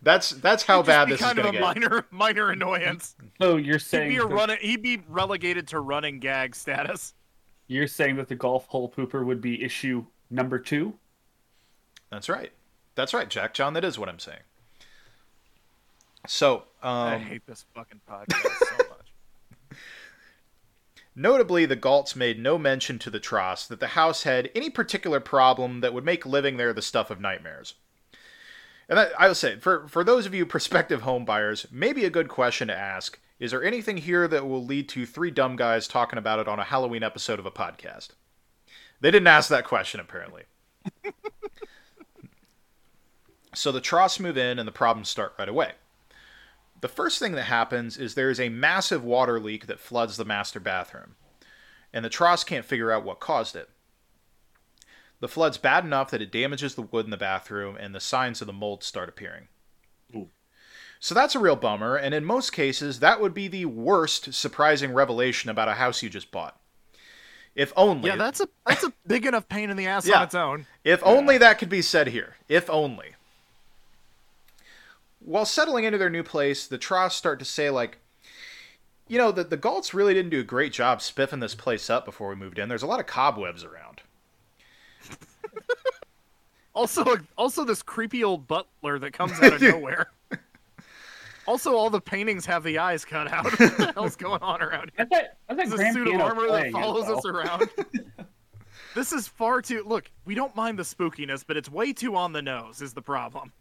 [0.01, 1.89] that's that's how bad be this is kind of going a to get.
[1.89, 3.15] minor minor annoyance.
[3.41, 7.13] So you're He'd saying be a that- run, He'd be relegated to running gag status.
[7.67, 10.93] you're saying that the golf hole pooper would be issue number two?
[12.09, 12.51] That's right.
[12.95, 13.73] That's right, Jack John.
[13.73, 14.41] That is what I'm saying.
[16.27, 19.79] So, I um, hate this fucking podcast so much.
[21.15, 25.19] Notably, the Galts made no mention to the Tross that the house had any particular
[25.19, 27.75] problem that would make living there the stuff of nightmares.
[28.89, 32.09] And that, I will say, for, for those of you prospective home buyers, maybe a
[32.09, 35.87] good question to ask is there anything here that will lead to three dumb guys
[35.87, 38.09] talking about it on a Halloween episode of a podcast?
[39.01, 40.43] They didn't ask that question, apparently.
[43.53, 45.73] so the Tross move in and the problems start right away.
[46.83, 50.25] The first thing that happens is there is a massive water leak that floods the
[50.25, 51.15] master bathroom,
[51.93, 53.69] and the Tross can't figure out what caused it.
[55.21, 58.41] The flood's bad enough that it damages the wood in the bathroom, and the signs
[58.41, 59.47] of the mold start appearing.
[60.13, 60.27] Ooh.
[60.99, 64.91] So that's a real bummer, and in most cases, that would be the worst surprising
[64.91, 66.59] revelation about a house you just bought.
[67.55, 70.17] If only, Yeah, that's a that's a big enough pain in the ass Yeah.
[70.17, 70.67] on its own.
[70.83, 72.35] if only that could be said here.
[72.49, 73.15] If only.
[75.25, 77.99] While settling into their new place, the Tross start to say, like,
[79.07, 82.05] you know, the, the Galts really didn't do a great job spiffing this place up
[82.05, 82.69] before we moved in.
[82.69, 84.01] There's a lot of cobwebs around.
[86.75, 87.05] Also,
[87.37, 90.07] also this creepy old butler that comes out of nowhere.
[91.45, 93.45] Also, all the paintings have the eyes cut out.
[93.59, 95.05] what the hell's going on around here?
[95.11, 97.69] I thought, I thought a suit of armor that playing it, follows us around.
[98.95, 99.83] this is far too.
[99.85, 102.81] Look, we don't mind the spookiness, but it's way too on the nose.
[102.81, 103.51] Is the problem?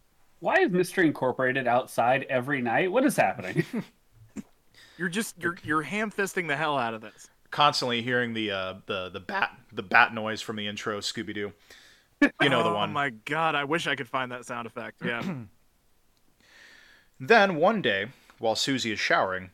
[0.43, 2.91] Why is Mystery Incorporated outside every night?
[2.91, 3.65] What is happening?
[4.99, 7.31] You're just you're you're ham fisting the hell out of this.
[7.51, 11.53] Constantly hearing the uh, the the bat the bat noise from the intro Scooby Doo.
[12.41, 12.93] You know the oh one.
[12.93, 15.01] my god, I wish I could find that sound effect.
[15.05, 15.23] Yeah.
[17.21, 19.51] Then one day, while Susie is showering,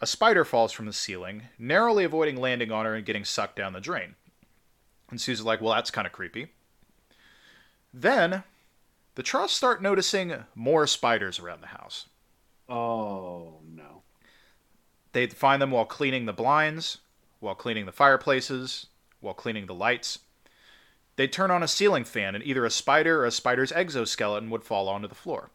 [0.00, 3.74] a spider falls from the ceiling, narrowly avoiding landing on her and getting sucked down
[3.74, 4.14] the drain.
[5.10, 6.48] And Susie's like, well, that's kind of creepy.
[7.94, 8.44] Then,
[9.14, 12.06] the Tross start noticing more spiders around the house.
[12.68, 14.02] oh no.
[15.12, 16.98] They find them while cleaning the blinds,
[17.40, 18.86] while cleaning the fireplaces,
[19.20, 20.20] while cleaning the lights.
[21.16, 24.64] They'd turn on a ceiling fan, and either a spider or a spider's exoskeleton would
[24.64, 25.50] fall onto the floor.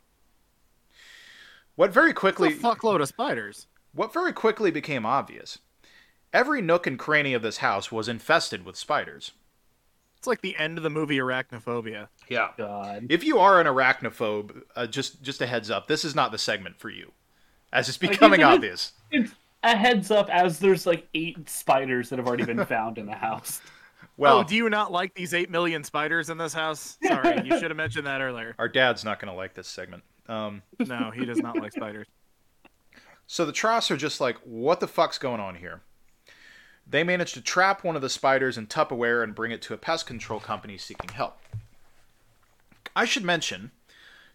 [1.75, 3.67] What very quickly It's a fuckload of spiders.
[3.93, 5.59] What very quickly became obvious
[6.33, 9.31] every nook and cranny of this house was infested with spiders.
[10.27, 12.09] It's like the end of the movie Arachnophobia.
[12.27, 12.49] Yeah.
[12.57, 13.07] God.
[13.09, 16.37] If you are an arachnophobe, uh, just just a heads up, this is not the
[16.37, 17.13] segment for you,
[17.71, 18.91] as it's becoming even if- obvious.
[19.09, 19.31] It's
[19.63, 23.15] a heads up as there's like eight spiders that have already been found in the
[23.15, 23.61] house.
[24.19, 26.97] Well, oh, do you not like these eight million spiders in this house?
[27.05, 28.55] Sorry, you should have mentioned that earlier.
[28.57, 30.01] our dad's not going to like this segment.
[30.27, 32.07] Um, No, he does not like spiders.
[33.27, 35.81] so the Tross are just like, what the fuck's going on here?
[36.89, 39.77] They manage to trap one of the spiders in Tupperware and bring it to a
[39.77, 41.37] pest control company seeking help.
[42.95, 43.71] I should mention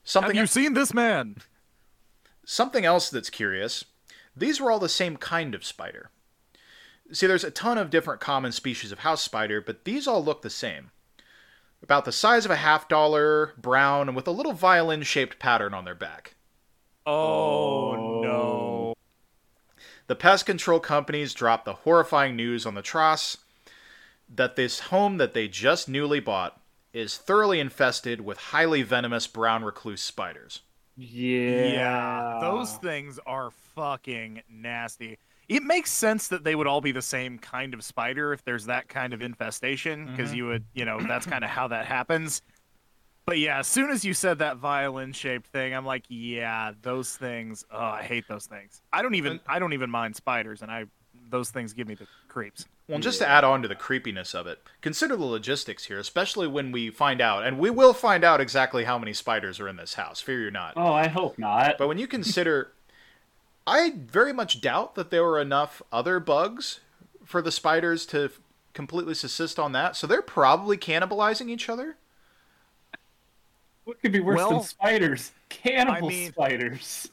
[0.05, 0.36] something.
[0.36, 1.36] Have you seen this man?
[2.44, 3.84] Something else that's curious
[4.36, 6.11] these were all the same kind of spider.
[7.12, 10.42] See, there's a ton of different common species of house spider, but these all look
[10.42, 10.90] the same.
[11.82, 15.74] About the size of a half dollar, brown, and with a little violin shaped pattern
[15.74, 16.36] on their back.
[17.05, 18.62] Oh, no.
[20.07, 23.38] The pest control companies dropped the horrifying news on the Tross
[24.34, 26.61] that this home that they just newly bought
[26.92, 30.61] is thoroughly infested with highly venomous brown recluse spiders.
[30.96, 31.64] Yeah.
[31.64, 35.18] Yeah, those things are fucking nasty.
[35.48, 38.66] It makes sense that they would all be the same kind of spider if there's
[38.66, 40.36] that kind of infestation, because mm-hmm.
[40.36, 42.42] you would, you know, that's kind of how that happens.
[43.25, 47.16] But yeah, as soon as you said that violin shaped thing, I'm like, yeah, those
[47.16, 47.64] things.
[47.70, 48.83] Oh, I hate those things.
[48.93, 50.87] I don't even, I don't even mind spiders, and I,
[51.31, 52.66] those things give me the creeps.
[52.89, 56.49] Well, just to add on to the creepiness of it, consider the logistics here, especially
[56.49, 59.77] when we find out, and we will find out exactly how many spiders are in
[59.77, 60.75] this house, fear you not.
[60.77, 61.79] Oh, I hope not.
[61.79, 62.73] But when you consider,
[63.66, 66.81] I very much doubt that there were enough other bugs
[67.25, 68.33] for the spiders to
[68.75, 71.97] completely subsist on that, so they're probably cannibalizing each other.
[73.85, 75.33] What could be worse Well, than spiders?
[75.49, 77.11] Cannibal mean- spiders.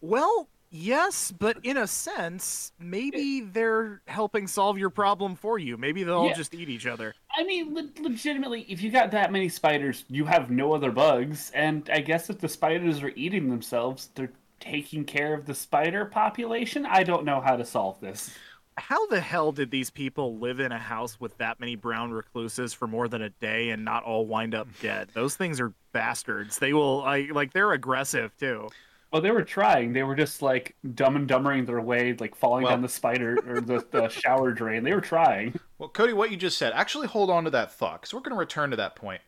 [0.00, 5.76] Well, yes, but in a sense, maybe they're helping solve your problem for you.
[5.76, 7.14] Maybe they'll all just eat each other.
[7.36, 11.50] I mean, le- legitimately, if you got that many spiders, you have no other bugs.
[11.52, 16.04] And I guess if the spiders are eating themselves, they're taking care of the spider
[16.04, 16.86] population.
[16.86, 18.36] I don't know how to solve this.
[18.78, 22.72] How the hell did these people live in a house with that many brown recluses
[22.72, 25.08] for more than a day and not all wind up dead?
[25.14, 26.58] Those things are bastards.
[26.58, 28.68] They will I like they're aggressive too.
[29.12, 29.94] Well, they were trying.
[29.94, 33.38] They were just like dumb and dumbering their way, like falling Well- down the spider
[33.48, 34.84] or the, the shower drain.
[34.84, 35.58] They were trying.
[35.78, 38.34] Well, Cody, what you just said, actually hold on to that thought, because we're going
[38.34, 39.22] to return to that point.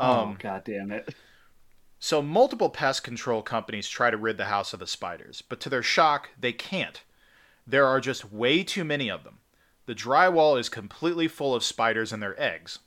[0.00, 1.14] Um, oh, god damn it.
[2.00, 5.68] So, multiple pest control companies try to rid the house of the spiders, but to
[5.68, 7.00] their shock, they can't.
[7.66, 9.38] There are just way too many of them.
[9.86, 12.78] The drywall is completely full of spiders and their eggs.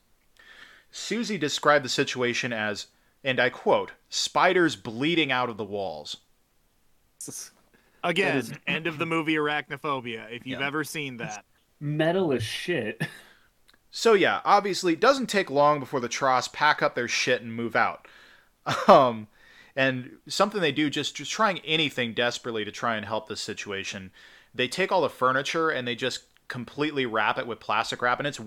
[0.92, 2.88] Susie described the situation as,
[3.24, 6.18] and I quote, spiders bleeding out of the walls.
[8.04, 10.68] Again, is- end of the movie Arachnophobia, if you've Yeah.
[10.68, 11.44] ever seen that.
[11.80, 13.02] Metal as shit.
[13.92, 17.54] So yeah, obviously it doesn't take long before the Tross pack up their shit and
[17.54, 18.08] move out.
[18.88, 19.28] Um,
[19.76, 24.12] and something they do just just trying anything desperately to try and help this situation.
[24.56, 28.28] They take all the furniture and they just completely wrap it with plastic wrap and
[28.28, 28.40] it's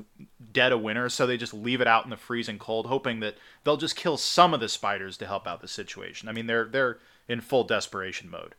[0.52, 3.36] dead of winter so they just leave it out in the freezing cold hoping that
[3.64, 6.28] they'll just kill some of the spiders to help out the situation.
[6.28, 6.98] I mean they're they're
[7.28, 8.54] in full desperation mode.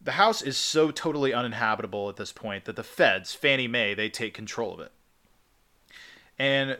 [0.00, 4.08] The house is so totally uninhabitable at this point that the feds, Fannie Mae, they
[4.08, 4.92] take control of it.
[6.38, 6.78] And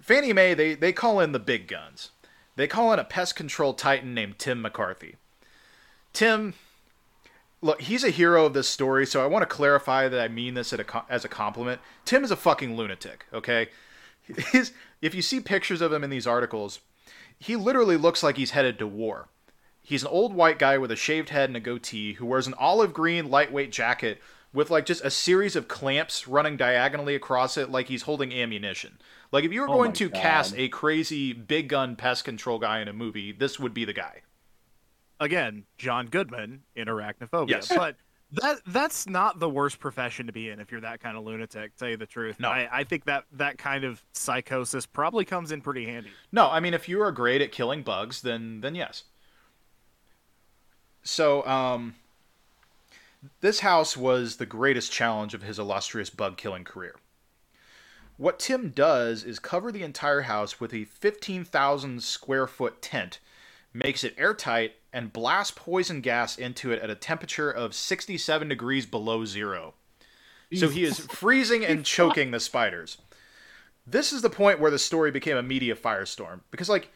[0.00, 2.10] Fannie Mae, they, they call in the big guns.
[2.56, 5.16] They call in a pest control titan named Tim McCarthy.
[6.12, 6.54] Tim,
[7.62, 10.54] look, he's a hero of this story, so I want to clarify that I mean
[10.54, 11.80] this at a, as a compliment.
[12.04, 13.68] Tim is a fucking lunatic, okay?
[14.52, 16.80] His, if you see pictures of him in these articles,
[17.38, 19.28] he literally looks like he's headed to war.
[19.82, 22.54] He's an old white guy with a shaved head and a goatee who wears an
[22.58, 24.20] olive green lightweight jacket
[24.52, 28.98] with like just a series of clamps running diagonally across it like he's holding ammunition.
[29.30, 30.20] Like if you were Oh going to God.
[30.20, 33.92] cast a crazy big gun pest control guy in a movie, this would be the
[33.92, 34.22] guy.
[35.20, 37.48] Again, John Goodman in Arachnophobia.
[37.48, 37.72] Yes.
[37.74, 37.96] But
[38.32, 41.76] that that's not the worst profession to be in if you're that kind of lunatic,
[41.76, 42.40] tell you the truth.
[42.40, 42.48] No.
[42.48, 46.10] I, I think that that kind of psychosis probably comes in pretty handy.
[46.32, 49.04] No, I mean if you are great at killing bugs, then then yes.
[51.02, 51.94] So, um
[53.40, 56.96] this house was the greatest challenge of his illustrious bug killing career.
[58.16, 63.20] What Tim does is cover the entire house with a 15,000 square foot tent,
[63.74, 68.86] makes it airtight, and blast poison gas into it at a temperature of 67 degrees
[68.86, 69.74] below zero.
[70.54, 72.96] So he is freezing and choking the spiders.
[73.86, 76.90] This is the point where the story became a media firestorm because, like,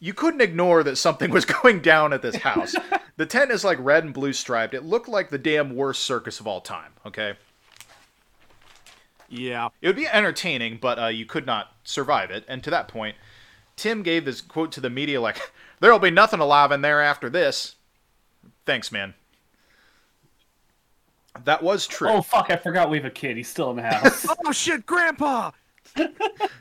[0.00, 2.74] you couldn't ignore that something was going down at this house.
[3.18, 4.72] the tent is like red and blue striped.
[4.72, 6.92] It looked like the damn worst circus of all time.
[7.04, 7.34] Okay,
[9.28, 9.68] Yeah.
[9.82, 12.44] it would be entertaining, but uh, you could not survive it.
[12.48, 13.16] And to that point,
[13.76, 15.38] Tim gave this quote to the media like,
[15.80, 17.76] "There'll be nothing alive in there after this."
[18.66, 19.14] Thanks, man.
[21.44, 22.08] That was true.
[22.08, 22.50] Oh fuck!
[22.50, 23.36] I forgot we have a kid.
[23.36, 24.26] He's still in the house.
[24.46, 25.50] oh shit, Grandpa!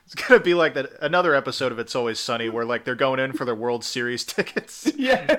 [0.05, 3.20] It's gonna be like that another episode of It's Always Sunny where like they're going
[3.20, 4.91] in for their World Series tickets.
[4.95, 5.38] yeah.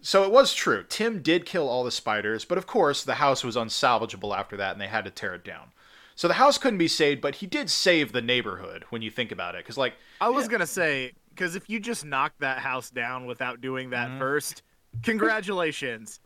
[0.00, 0.84] So it was true.
[0.88, 4.72] Tim did kill all the spiders, but of course the house was unsalvageable after that,
[4.72, 5.70] and they had to tear it down.
[6.18, 9.30] So the house couldn't be saved, but he did save the neighborhood when you think
[9.30, 12.90] about it, because like I was gonna say because if you just knocked that house
[12.90, 14.18] down without doing that mm-hmm.
[14.18, 14.62] first,
[15.04, 16.18] congratulations.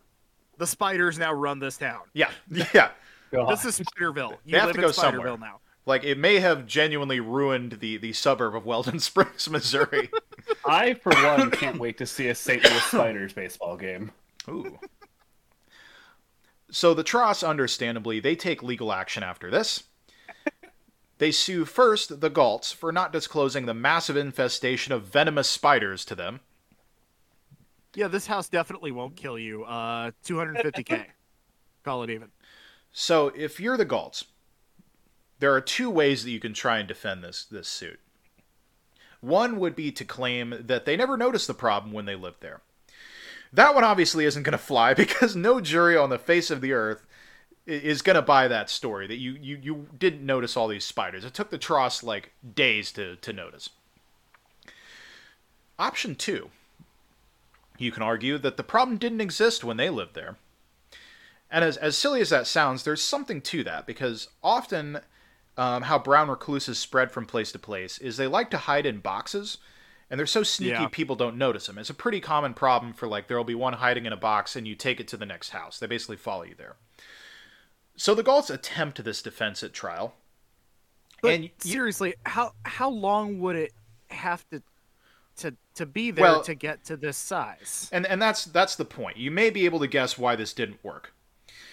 [0.56, 2.00] The spiders now run this town.
[2.14, 2.30] yeah,
[2.72, 2.88] yeah,
[3.30, 4.38] This is Spiderville.
[4.46, 5.26] You They have live to in go somewhere.
[5.26, 5.60] Spiderville now.
[5.84, 10.08] like it may have genuinely ruined the the suburb of Weldon Springs, Missouri.
[10.66, 12.64] I, for one, can't wait to see a St.
[12.64, 14.10] Louis Spiders baseball game.
[14.48, 14.78] Ooh.
[16.72, 19.84] So the Tross, understandably, they take legal action after this.
[21.18, 26.16] They sue first the Galts for not disclosing the massive infestation of venomous spiders to
[26.16, 26.40] them.
[27.94, 29.62] Yeah, this house definitely won't kill you.
[29.62, 31.04] Uh, 250k.
[31.84, 32.30] Call it even.
[32.90, 34.24] So if you're the Galts,
[35.38, 38.00] there are two ways that you can try and defend this this suit.
[39.20, 42.62] One would be to claim that they never noticed the problem when they lived there.
[43.52, 46.72] That one obviously isn't going to fly because no jury on the face of the
[46.72, 47.06] earth
[47.66, 51.24] is going to buy that story that you, you you didn't notice all these spiders.
[51.24, 53.70] It took the Tross like days to to notice.
[55.78, 56.50] Option 2.
[57.78, 60.36] You can argue that the problem didn't exist when they lived there.
[61.50, 65.00] And as, as silly as that sounds, there's something to that because often
[65.56, 68.98] um, how brown recluses spread from place to place is they like to hide in
[68.98, 69.58] boxes
[70.12, 70.88] and they're so sneaky Yeah.
[70.88, 71.78] people don't notice them.
[71.78, 74.68] It's a pretty common problem for like there'll be one hiding in a box and
[74.68, 75.78] you take it to the next house.
[75.78, 76.76] They basically follow you there.
[77.96, 80.14] So the Galts attempt this defense at trial.
[81.22, 83.72] But and you- seriously, how how long would it
[84.10, 84.62] have to
[85.38, 87.88] to to be there Well- to get to this size?
[87.90, 89.16] And and that's that's the point.
[89.16, 91.14] You may be able to guess why this didn't work.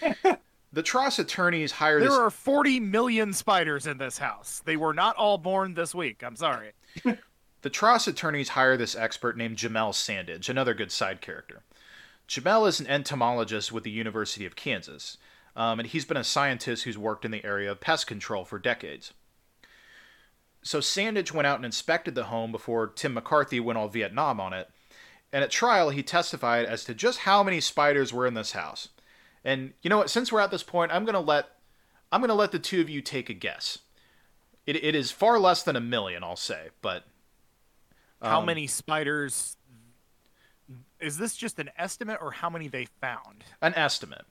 [0.72, 4.62] the Tross attorneys hire There this are 40 million spiders in this house.
[4.64, 6.22] They were not all born this week.
[6.24, 6.72] I'm sorry.
[7.62, 11.62] The Tross attorneys hire this expert named Jamel Sandidge, another good side character.
[12.26, 15.18] Jamel is an entomologist with the University of Kansas,
[15.54, 18.58] um, and he's been a scientist who's worked in the area of pest control for
[18.58, 19.12] decades.
[20.62, 24.52] So Sandage went out and inspected the home before Tim McCarthy went all Vietnam on
[24.52, 24.70] it,
[25.32, 28.88] and at trial he testified as to just how many spiders were in this house.
[29.44, 30.10] And you know what?
[30.10, 31.46] Since we're at this point, I'm gonna let
[32.12, 33.78] I'm gonna let the two of you take a guess.
[34.66, 37.04] It, it is far less than a million, I'll say, but
[38.22, 39.56] How Um, many spiders?
[41.00, 43.44] Is this just an estimate or how many they found?
[43.62, 44.24] an estimate.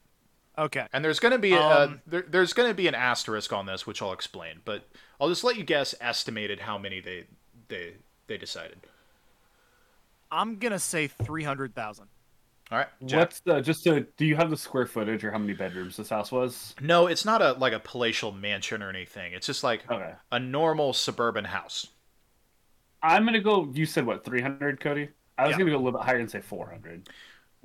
[0.58, 0.88] Okay.
[0.92, 3.66] And there's going to be a, Um, there, there's going to be an asterisk on
[3.66, 4.62] this, which I'll explain.
[4.66, 4.84] But
[5.20, 7.26] I'll just let you guess estimated how many they
[7.70, 7.94] they
[8.28, 8.80] they decided.
[10.32, 12.08] I'm going to say 300,000.
[12.72, 13.18] All right, Jack.
[13.20, 16.10] What's the just to do you have the square footage or how many bedrooms this
[16.10, 16.76] house was?
[16.80, 19.34] No, it's not a like a palatial mansion or anything.
[19.34, 20.14] It's just like Okay.
[20.32, 21.88] a normal suburban house.
[23.02, 23.70] I'm gonna go.
[23.74, 24.24] You said what?
[24.26, 25.10] 300, Cody.
[25.38, 25.60] I was Yeah.
[25.60, 27.10] gonna go a little bit higher and say 400.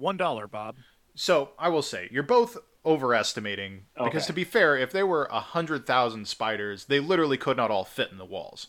[0.00, 0.76] $1, Bob.
[1.14, 5.40] So I will say you're both overestimating because to be fair, if there were a
[5.40, 8.68] hundred thousand spiders, they literally could not all fit in the walls.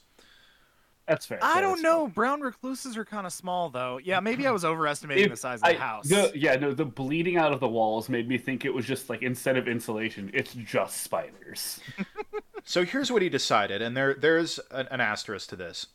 [1.08, 1.38] That's fair.
[1.44, 2.06] I Yeah, don't know.
[2.06, 2.14] fair.
[2.14, 4.00] Brown recluses are kind of small, though.
[4.04, 6.08] Yeah, maybe I was overestimating the size of the house.
[6.08, 9.08] the- yeah, no, the bleeding out of the walls made me think it was just
[9.10, 11.80] like instead of insulation, it's just spiders.
[12.68, 15.86] So here's what he decided, and there there's an, an asterisk to this.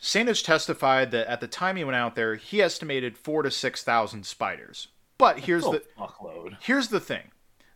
[0.00, 3.82] Sandidge testified that at the time he went out there, he estimated four to six
[3.82, 4.88] thousand spiders.
[5.18, 6.56] But here's oh, the fuckload.
[6.60, 7.32] here's the thing: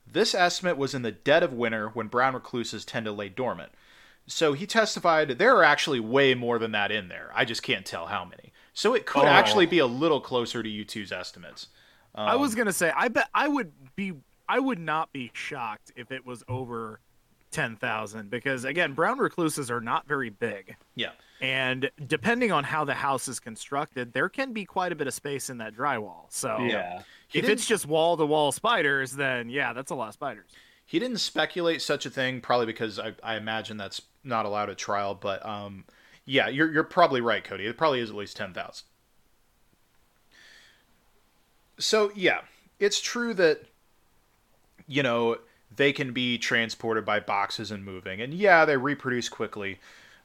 [0.07, 3.73] this estimate was in the dead of winter when brown recluses tend to lay dormant.
[4.29, 7.31] So he testified there are actually way more than that in there.
[7.35, 8.53] I just can't tell how many.
[8.73, 9.29] So it could Oh.
[9.29, 11.67] actually be a little closer to you two's estimates.
[12.15, 14.13] I Um, was gonna say, I bet I would be,
[14.49, 17.01] I would not be shocked if it was over
[17.53, 21.11] ten thousand because again, brown recluses are not very big, yeah.
[21.41, 25.15] and depending on how the house is constructed, there can be quite a bit of
[25.15, 26.25] space in that drywall.
[26.31, 27.03] So Yeah.
[27.29, 30.51] He if it's just wall to wall spiders, then yeah, that's a lot of spiders.
[30.85, 34.77] He didn't speculate such a thing, probably because I, I imagine that's not allowed at
[34.77, 35.15] trial.
[35.15, 35.85] But um,
[36.27, 37.67] yeah, you're you're probably right, Cody.
[37.67, 38.87] It probably is at least ten thousand.
[41.79, 42.41] So yeah,
[42.79, 43.63] it's true that
[44.87, 45.39] you know
[45.77, 49.79] they can be transported by boxes and moving, and yeah, they reproduce quickly.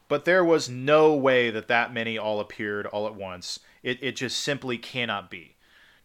[0.10, 3.60] But there was no way that that many all appeared all at once.
[3.84, 5.56] It it just simply cannot be.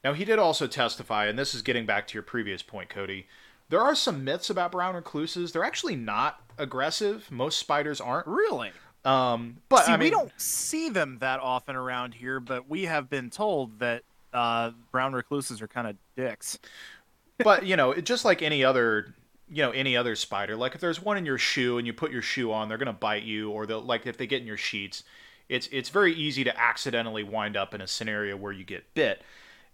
[0.03, 3.26] Now he did also testify, and this is getting back to your previous point, Cody.
[3.68, 5.53] There are some myths about brown recluses.
[5.53, 7.30] They're actually not aggressive.
[7.30, 8.26] Most spiders aren't.
[8.26, 8.70] Really?
[9.05, 12.84] Um, but See, I mean, we don't see them that often around here, but we
[12.84, 16.59] have been told that uh, brown recluses are kind of dicks.
[17.38, 19.14] but you know, it, just like any other,
[19.53, 20.57] you know, any other spider.
[20.57, 22.92] Like if there's one in your shoe and you put your shoe on, they're gonna
[22.92, 25.05] bite you, or they'll like if they get in your sheets,
[25.48, 29.22] it's it's very easy to accidentally wind up in a scenario where you get bit.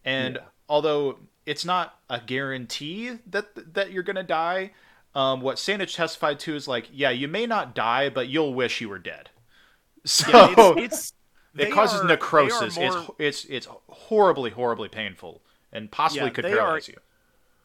[0.05, 0.43] And Yeah.
[0.69, 4.73] although it's not a guarantee that that you're gonna die,
[5.15, 8.81] um, what Sandidge testified to is like, yeah, you may not die, but you'll wish
[8.81, 9.31] you were dead.
[10.05, 11.13] So Yeah, it's,
[11.55, 12.77] it's it causes are- necrosis.
[12.77, 16.97] more- It's it's it's horribly horribly painful and possibly Yeah, could they are- paralyze you.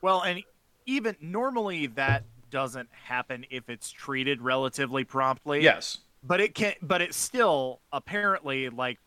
[0.01, 0.43] Well, and
[0.85, 5.63] even normally that doesn't happen if it's treated relatively promptly.
[5.63, 5.97] Yes.
[6.23, 8.99] But it can but it's still apparently like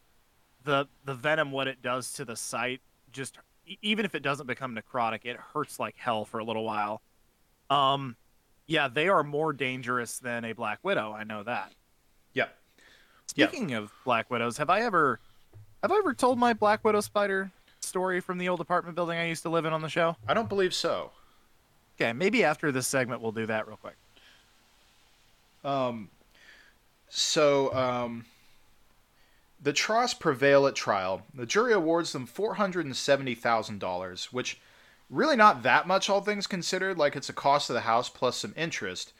[0.64, 2.80] the the venom what it does to the site
[3.12, 3.38] just
[3.82, 7.02] even if it doesn't become necrotic, it hurts like hell for a little while.
[7.70, 8.16] Um
[8.66, 11.72] yeah, they are more dangerous than a black widow, I know that.
[12.32, 12.48] Yeah.
[13.36, 13.46] Yeah.
[13.46, 15.20] Speaking of black widows, have I ever
[15.82, 19.28] have I ever told my black widow spider story from the old apartment building I
[19.28, 20.16] used to live in on the show?
[20.26, 21.12] I don't believe so.
[21.98, 23.96] Okay, maybe after this segment we'll do that real quick.
[25.64, 26.10] Um,
[27.08, 28.26] so um,
[29.62, 31.22] the Tross prevail at trial.
[31.34, 34.58] The jury awards them four hundred and seventy thousand dollars, which
[35.10, 36.98] really not that much, all things considered.
[36.98, 39.12] Like it's a cost of the house plus some interest.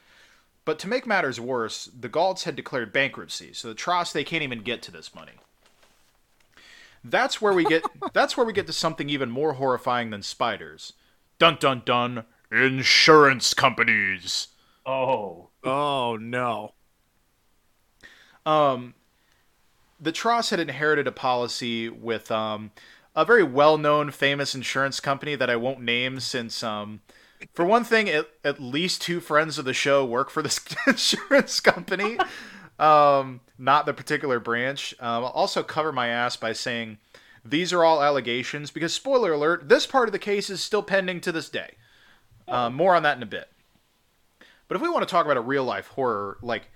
[0.64, 4.42] But to make matters worse, the Galts had declared bankruptcy, so the Tross they can't
[4.42, 5.32] even get to this money.
[7.04, 7.84] That's where we get.
[8.12, 10.92] that's where we get to something even more horrifying than spiders.
[11.38, 12.24] Dun dun dun.
[12.50, 14.48] Insurance companies.
[14.84, 16.74] Oh, Oh no.
[18.44, 18.94] um,
[20.00, 22.70] the Tross had inherited a policy with um,
[23.14, 27.00] a very well-known, famous insurance company that I won't name, since um,
[27.54, 31.58] for one thing, at, at least two friends of the show work for this insurance
[31.60, 32.18] company.
[32.78, 34.94] um, not the particular branch.
[35.00, 36.98] Um, I'll also cover my ass by saying
[37.44, 41.20] these are all allegations because, spoiler alert, this part of the case is still pending
[41.22, 41.72] to this day.
[42.48, 43.48] Uh, more on that in a bit.
[44.68, 46.70] But if we want to talk about a real life horror, like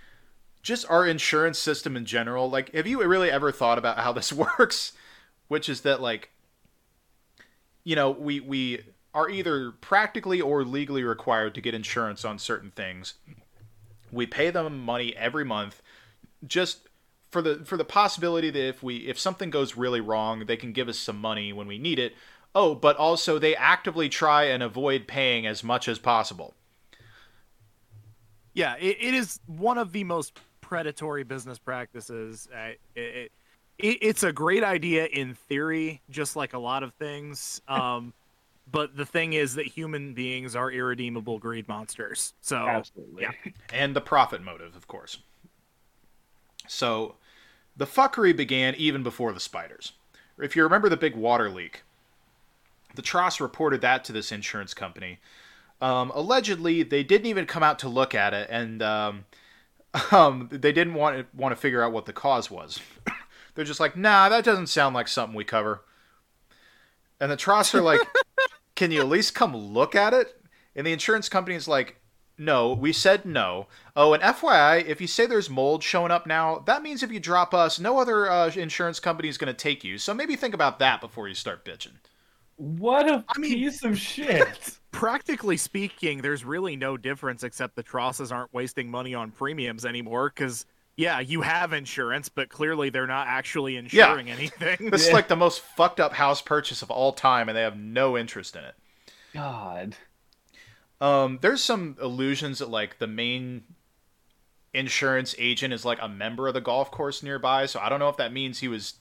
[0.63, 4.33] just our insurance system in general, like have you really ever thought about how this
[4.59, 4.93] works?
[5.49, 6.31] Which is that like
[7.85, 8.83] you know, we we
[9.15, 13.15] are either practically or legally required to get insurance on certain things.
[14.13, 15.83] We pay them money every month
[16.47, 16.89] just
[17.31, 20.73] for the for the possibility that if we if something goes really wrong, they can
[20.73, 22.15] give us some money when we need it.
[22.55, 26.55] Oh, but also they actively try and avoid paying as much as possible.
[28.55, 32.49] Yeah, it, it is one of the most predatory business practices.
[32.53, 33.31] Uh, it,
[33.79, 37.61] it, it's a great idea in theory, just like a lot of things.
[37.71, 38.13] Um,
[38.73, 42.35] but the thing is that human beings are irredeemable greed monsters.
[42.41, 43.23] So absolutely.
[43.23, 43.33] yeah.
[43.73, 45.19] and the profit motive, of course.
[46.69, 47.17] So,
[47.77, 49.93] the fuckery began even before the spiders.
[50.39, 51.83] If you remember the big water leak,
[52.95, 55.19] the Tross reported that to this insurance company.
[55.81, 59.25] Um, allegedly, they didn't even come out to look at it, and um,
[60.11, 62.81] um, they didn't want to, want to figure out what the cause was.
[63.55, 65.83] They're just like, nah, that doesn't sound like something we cover.
[67.21, 68.01] And the Tross are like,
[68.75, 70.41] can you at least come look at it?
[70.75, 71.97] And the insurance company is like,
[72.39, 73.67] no, we said no.
[73.95, 77.21] Oh, and FYI, if you say there's mold showing up now, that means if you
[77.21, 79.99] drop us, no other uh, insurance company is going to take you.
[79.99, 81.99] So maybe think about that before you start bitching.
[82.61, 84.79] What a I mean- piece of shit.
[84.91, 90.31] practically speaking, there's really no difference except the Trosses aren't wasting money on premiums anymore
[90.35, 90.67] because.
[90.97, 94.91] Yeah, you have insurance, but clearly they're not actually insuring anything.
[94.91, 97.79] This is like the most fucked up house purchase of all time, and they have
[97.79, 98.75] no interest in it.
[99.33, 99.97] God.
[101.01, 103.63] Um, there's some illusions that like the main
[104.75, 107.65] insurance agent is like a member of the golf course nearby.
[107.65, 108.95] So I don't know if that means he was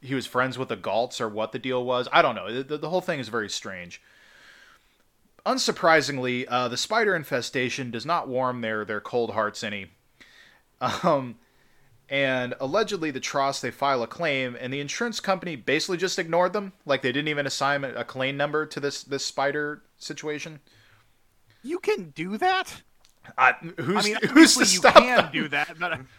[0.00, 2.08] he was friends with the Galts or what the deal was.
[2.12, 2.62] I don't know.
[2.62, 4.00] The, the whole thing is very strange.
[5.46, 9.86] Unsurprisingly, uh, the spider infestation does not warm their their cold hearts any.
[10.80, 11.36] Um,
[12.10, 16.52] and allegedly, the Tross they file a claim, and the insurance company basically just ignored
[16.52, 20.60] them, like they didn't even assign a a claim number to this this spider situation.
[21.62, 22.82] you can do that?
[23.36, 25.32] I, who's, I mean, who's to you stop can them?
[25.32, 26.00] do that, but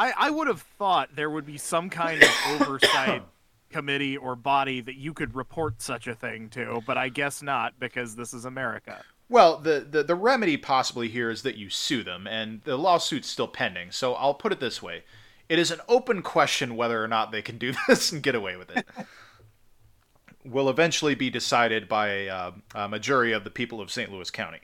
[0.00, 3.22] I, I would have thought there would be some kind of oversight
[3.68, 7.78] committee or body that you could report such a thing to, but I guess not
[7.78, 9.04] because this is America.
[9.28, 13.28] Well, the, the the remedy possibly here is that you sue them, and the lawsuit's
[13.28, 13.92] still pending.
[13.92, 15.04] So I'll put it this way:
[15.50, 18.56] it is an open question whether or not they can do this and get away
[18.56, 18.88] with it.
[20.46, 24.10] Will eventually be decided by a, uh, a jury of the people of St.
[24.10, 24.60] Louis County.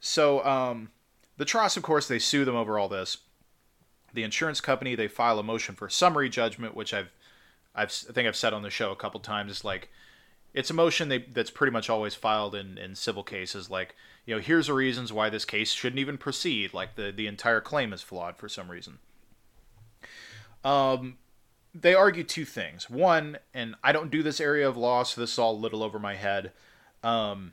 [0.00, 0.90] So um,
[1.38, 3.16] the Tross, of course, they sue them over all this.
[4.14, 7.10] The insurance company they file a motion for summary judgment, which I've
[7.74, 9.50] I've I think I've said on the show a couple times.
[9.50, 9.88] It's like
[10.54, 13.70] it's a motion they, that's pretty much always filed in, in civil cases.
[13.70, 13.94] Like
[14.26, 16.74] you know, here's the reasons why this case shouldn't even proceed.
[16.74, 18.98] Like the the entire claim is flawed for some reason.
[20.64, 21.18] Um,
[21.74, 22.88] they argue two things.
[22.88, 25.82] One, and I don't do this area of law, so this is all a little
[25.82, 26.52] over my head.
[27.02, 27.52] Um,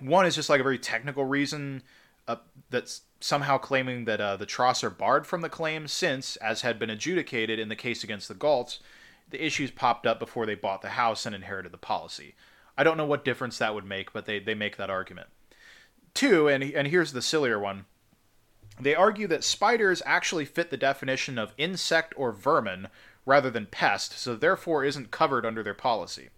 [0.00, 1.82] one is just like a very technical reason
[2.28, 2.36] uh,
[2.70, 6.78] that's somehow claiming that uh, the Tross are barred from the claim since, as had
[6.78, 8.78] been adjudicated in the case against the Galts,
[9.30, 12.34] the issues popped up before they bought the house and inherited the policy.
[12.78, 15.28] I don't know what difference that would make, but they, they make that argument.
[16.14, 17.86] Two, and, and here's the sillier one
[18.78, 22.88] they argue that spiders actually fit the definition of insect or vermin
[23.24, 26.28] rather than pest, so therefore isn't covered under their policy.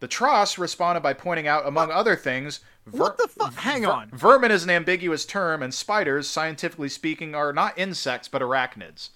[0.00, 3.54] The Tross responded by pointing out, among other things, ver- What the fuck?
[3.54, 4.10] Hang ver- on.
[4.10, 9.08] vermin is an ambiguous term, and spiders, scientifically speaking, are not insects but arachnids.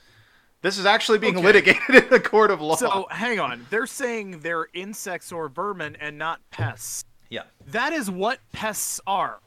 [0.63, 1.45] This is actually being Okay.
[1.47, 2.77] litigated in a court of law.
[2.77, 3.67] So hang on.
[3.71, 7.05] They're saying they're insects or vermin and not pests.
[7.31, 9.41] yeah, That is what pests are.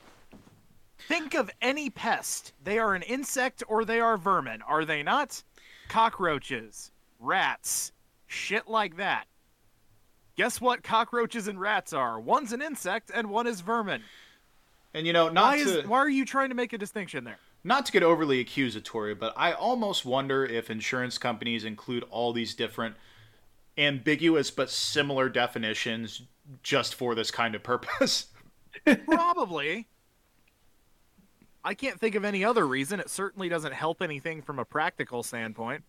[1.08, 2.54] Think of any pest.
[2.64, 5.44] They are an insect or they are vermin, are they not?
[5.90, 7.92] Cockroaches, rats,
[8.28, 9.26] shit like that.
[10.36, 12.20] Guess what cockroaches and rats are?
[12.20, 14.02] One's an insect and one is vermin.
[14.94, 17.24] and you know, not Why to is why are you trying to make a distinction
[17.24, 17.38] there?
[17.66, 22.54] not to get overly accusatory, but I almost wonder if insurance companies include all these
[22.56, 22.96] different
[23.78, 26.24] ambiguous but similar definitions
[26.62, 28.28] just for this kind of purpose.
[29.06, 29.88] Probably.
[31.64, 33.00] I can't think of any other reason.
[33.00, 35.86] It certainly doesn't help anything from a practical standpoint.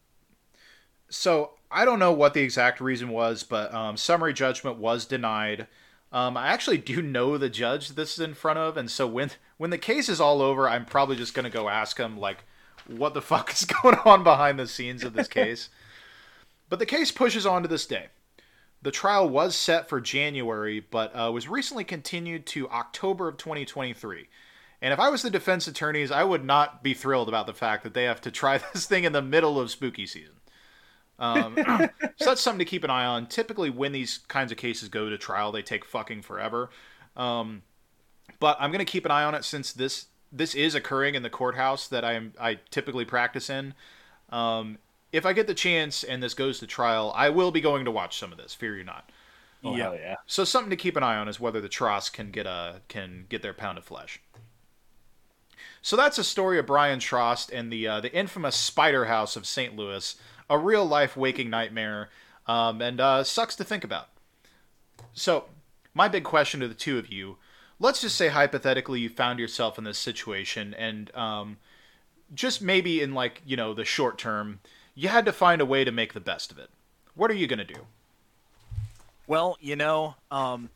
[1.09, 5.67] so I don't know what the exact reason was, but um, summary judgment was denied.
[6.13, 9.33] Um, I actually do know the judge this is in front of, and so when
[9.57, 12.45] when the case is all over, I'm probably just gonna go ask him like,
[12.87, 15.69] what the fuck is going on behind the scenes of this case.
[16.69, 18.07] but the case pushes on to this day.
[18.83, 24.29] The trial was set for January, but uh, was recently continued to October of 2023.
[24.83, 27.83] And if I was the defense attorneys, I would not be thrilled about the fact
[27.85, 30.35] that they have to try this thing in the middle of spooky season.
[31.19, 31.57] Um,
[32.17, 33.27] so that's something to keep an eye on.
[33.27, 36.71] Typically, when these kinds of cases go to trial, they take fucking forever.
[37.17, 37.63] Um,
[38.41, 41.31] but I'm gonna keep an eye on it since this this is occurring in the
[41.31, 43.75] courthouse that I am I typically practice in.
[44.31, 44.79] Um,
[45.13, 47.91] if I get the chance and this goes to trial, I will be going to
[47.93, 48.53] watch some of this.
[48.53, 49.11] Fear you not.
[49.63, 49.93] Oh, Yeah.
[49.93, 50.17] yeah.
[50.27, 53.27] So something to keep an eye on is whether the Tross can get a can
[53.29, 54.21] get their pound of flesh.
[55.83, 59.47] So that's a story of Brian Trost and the uh, the infamous Spider House of
[59.47, 59.77] St.
[59.77, 60.17] Louis,
[60.49, 62.11] a real life waking nightmare,
[62.47, 64.09] um, and uh, sucks to think about.
[65.13, 65.45] So
[65.95, 67.37] my big question to the two of you:
[67.79, 71.57] Let's just say hypothetically you found yourself in this situation, and um,
[72.35, 74.61] just maybe in like you know the short term,
[74.95, 76.71] you had to find a way to make the best of it.
[77.15, 77.87] What are you gonna do?
[79.27, 80.69] Well, you know, um,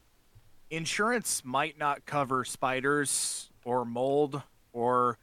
[0.70, 4.42] insurance might not cover spiders or mold
[4.72, 5.18] or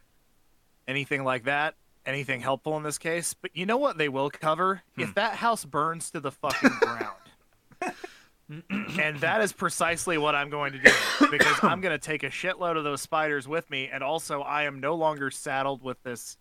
[0.88, 1.76] anything like that.
[2.06, 4.84] Anything helpful in this case, but you know what they will cover?
[4.98, 7.96] If that house burns to the fucking ground.
[9.00, 10.92] and that is precisely what I'm going to do
[11.32, 14.64] because I'm going to take a shitload of those spiders with me, and also I
[14.64, 16.38] am no longer saddled with this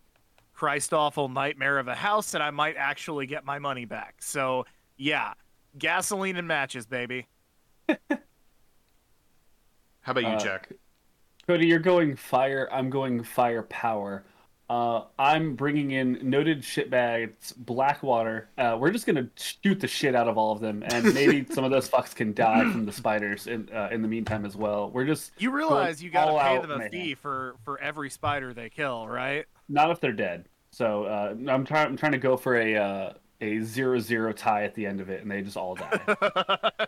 [0.53, 4.15] Christ awful nightmare of a house, and I might actually get my money back.
[4.21, 4.65] So,
[4.97, 5.33] yeah,
[5.77, 7.27] gasoline and matches, baby.
[7.89, 7.95] How
[10.11, 10.71] about you, Uh, Jack?
[11.47, 12.69] Cody, you're going fire.
[12.71, 14.23] I'm going firepower.
[14.67, 18.49] Uh, I'm bringing in noted shitbags, Blackwater.
[18.57, 21.63] Uh, we're just gonna shoot the shit out of all of them, and maybe some
[21.63, 24.89] of those fucks can die from the spiders in uh, in the meantime as well.
[24.89, 28.69] We're just You realize you gotta pay them a fee for for every spider they
[28.69, 29.45] kill, right?
[29.69, 30.47] not if they're dead.
[30.71, 31.87] So uh, I'm trying.
[31.87, 35.09] I'm trying to go for a uh, a zero zero tie at the end of
[35.09, 35.99] it, and they just all die.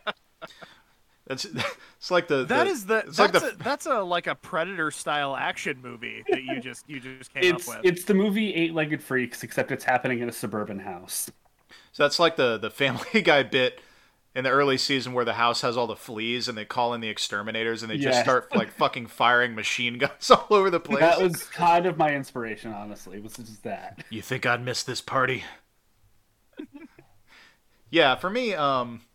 [1.30, 1.46] It's
[1.98, 4.36] it's like the That the- is the that's, like the a, that's a like a
[4.36, 7.86] predator style action movie that you just you just came it's up with.
[7.86, 11.30] it's the movie Eight Legged Freaks, except it's happening in a suburban house.
[11.92, 13.82] so that's like the the Family Guy bit
[14.36, 17.02] in the early season where the house has all the fleas and they call in
[17.02, 21.00] the exterminators and they just start like fucking firing machine guns all over the place.
[21.00, 23.20] That was kind of my inspiration, honestly.
[23.20, 24.04] Was just that.
[24.12, 25.44] You think I'd miss this party?
[27.90, 29.07] yeah, for me, um, w-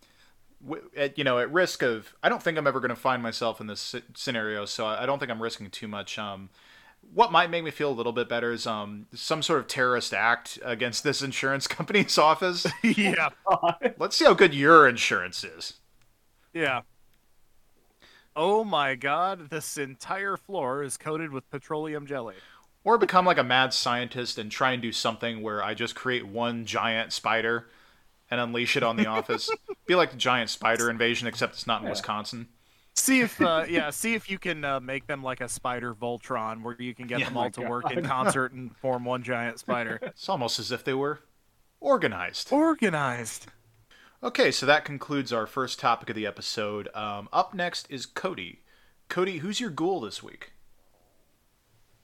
[0.97, 3.61] at, you know, at risk of, I don't think I'm ever going to find myself
[3.61, 6.19] in this scenario, so I I don't think I'm risking too much.
[6.19, 6.51] Um,
[7.15, 10.15] what might make me feel a little bit better is um, some sort of terrorist
[10.15, 12.67] act against this insurance company's office.
[12.83, 13.31] yeah,
[13.99, 15.75] Let's see how good your insurance is.
[16.53, 16.83] yeah.
[18.35, 22.37] Oh my god, this entire floor is coated with petroleum jelly.
[22.83, 26.27] Or become like a mad scientist and try and do something where I just create
[26.27, 27.69] one giant spider
[28.33, 29.51] and unleash it on the office.
[29.87, 31.91] Be like the giant spider invasion, except it's not in Yeah.
[31.91, 32.49] Wisconsin.
[32.95, 36.63] See if uh, yeah, see if you can uh, make them like a spider Voltron,
[36.63, 37.27] where you can get Yeah.
[37.27, 39.99] them all to work in concert and form one giant spider.
[40.01, 41.21] It's almost as if they were
[41.79, 42.51] organized.
[42.51, 43.49] Organized.
[44.23, 46.89] Okay, so that concludes our first topic of the episode.
[46.95, 48.61] Um, up next is Cody.
[49.11, 50.53] Cody, who's your ghoul this week?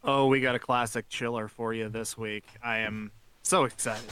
[0.05, 2.45] Oh, we got a classic chiller for you this week.
[2.63, 3.13] I am
[3.43, 4.11] so excited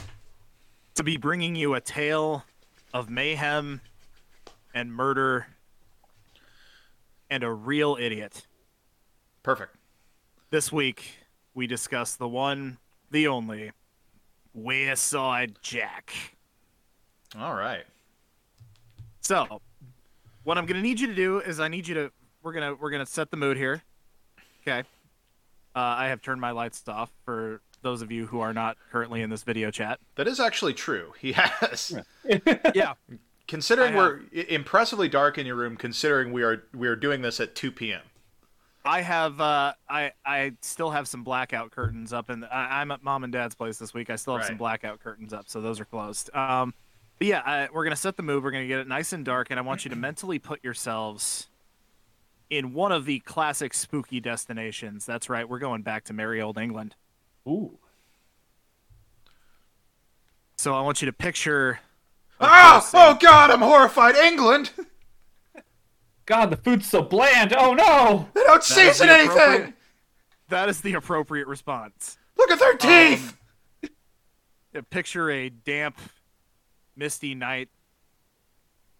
[0.97, 2.43] to be bringing you a tale
[2.91, 3.81] of mayhem
[4.73, 5.45] and murder
[7.29, 8.47] and a real idiot.
[9.43, 9.75] Perfect.
[10.49, 11.11] This week,
[11.53, 12.79] we discuss the one,
[13.11, 13.71] the only,
[14.57, 16.13] Wearside Jack.
[17.37, 17.83] All right.
[19.21, 19.61] So,
[20.45, 22.89] what I'm gonna need you to do is I need you to we're gonna we're
[22.89, 23.83] gonna set the mood here.
[24.61, 24.79] Okay.
[25.75, 29.21] Uh, I have turned my lights off for those of you who are not currently
[29.21, 29.99] in this video chat.
[30.15, 31.13] That is actually true.
[31.19, 31.97] He has.
[32.75, 32.95] Yeah.
[33.47, 37.55] Considering we're impressively dark in your room, considering we are we are doing this at
[37.55, 38.01] 2 p.m.
[38.83, 43.03] I have uh I I still have some blackout curtains up and I, I'm at
[43.03, 44.09] mom and dad's place this week.
[44.09, 46.29] I still have some blackout curtains up, so those are closed.
[46.35, 46.73] Um
[47.19, 48.43] but yeah, I, we're gonna set the mood.
[48.43, 51.47] We're gonna get it nice and dark, and I want you to mentally put yourselves
[52.49, 55.05] in one of the classic spooky destinations.
[55.05, 56.95] That's right, we're going back to merry old England.
[57.47, 57.77] Ooh.
[60.57, 61.79] So I want you to picture.
[62.41, 62.87] Ah!
[62.93, 63.51] Oh God!
[63.51, 64.15] I'm horrified.
[64.15, 64.71] England.
[66.25, 67.53] God, the food's so bland.
[67.57, 68.27] Oh no!
[68.33, 69.73] They don't That is season anything.
[70.49, 72.17] That is the appropriate response.
[72.37, 73.37] Look at their teeth.
[74.73, 75.97] Yeah, Picture a damp,
[76.95, 77.69] misty night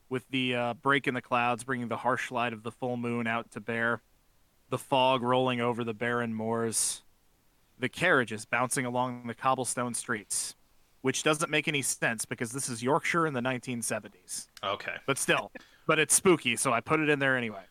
[0.10, 3.28] with the uh, break in the clouds bringing the harsh light of the full moon
[3.28, 4.02] out to bear,
[4.70, 7.02] the fog rolling over the barren moors,
[7.80, 10.56] the carriages bouncing along the cobblestone streets,
[11.02, 14.48] which doesn't make any sense because this is Yorkshire in the 1970s.
[14.64, 14.96] okay.
[15.06, 15.52] But still,
[15.86, 17.64] but it's spooky, so I put it in there anyway.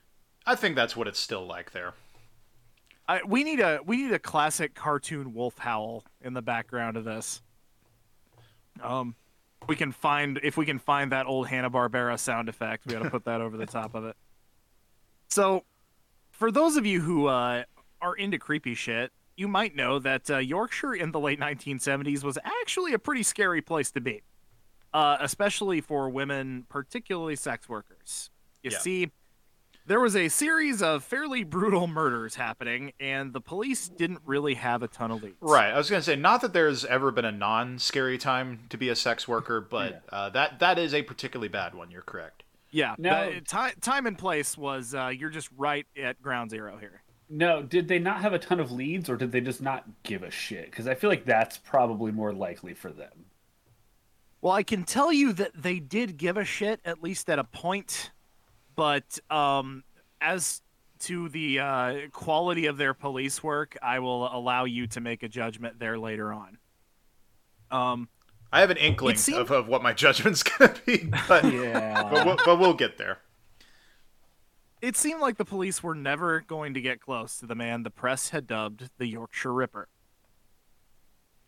[0.46, 1.94] I think that's what it's still like there.
[3.08, 7.04] I, we need a we need a classic cartoon wolf howl in the background of
[7.04, 7.40] this.
[8.82, 9.14] Um,
[9.68, 12.86] we can find if we can find that old Hanna Barbera sound effect.
[12.86, 14.16] We got to put that over the top of it.
[15.28, 15.64] So,
[16.30, 17.64] for those of you who uh,
[18.00, 22.38] are into creepy shit, you might know that uh, Yorkshire in the late 1970s was
[22.44, 24.22] actually a pretty scary place to be,
[24.94, 28.30] uh, especially for women, particularly sex workers.
[28.62, 28.78] You Yeah.
[28.78, 29.10] see,
[29.86, 34.82] there was a series of fairly brutal murders happening, and the police didn't really have
[34.82, 35.36] a ton of leads.
[35.40, 35.72] Right.
[35.72, 38.96] I was gonna say not that there's ever been a non-scary time to be a
[38.96, 41.90] sex worker, but uh, that that is a particularly bad one.
[41.90, 42.42] You're correct.
[42.70, 42.94] Yeah.
[42.98, 47.02] Now- the time, time and place was uh, you're just right at ground zero here.
[47.28, 50.22] No, did they not have a ton of leads, or did they just not give
[50.22, 50.66] a shit?
[50.70, 53.24] Because I feel like that's probably more likely for them.
[54.40, 57.44] Well, I can tell you that they did give a shit at least at a
[57.44, 58.12] point,
[58.76, 59.82] but um,
[60.20, 60.62] as
[61.00, 65.28] to the uh, quality of their police work, I will allow you to make a
[65.28, 66.58] judgment there later on.
[67.72, 68.08] Um,
[68.52, 72.04] I have an inkling seemed- of, of what my judgment's gonna be, but Yeah.
[72.08, 73.18] but, we'll, but we'll get there.
[74.86, 77.90] It seemed like the police were never going to get close to the man the
[77.90, 79.88] press had dubbed the Yorkshire Ripper.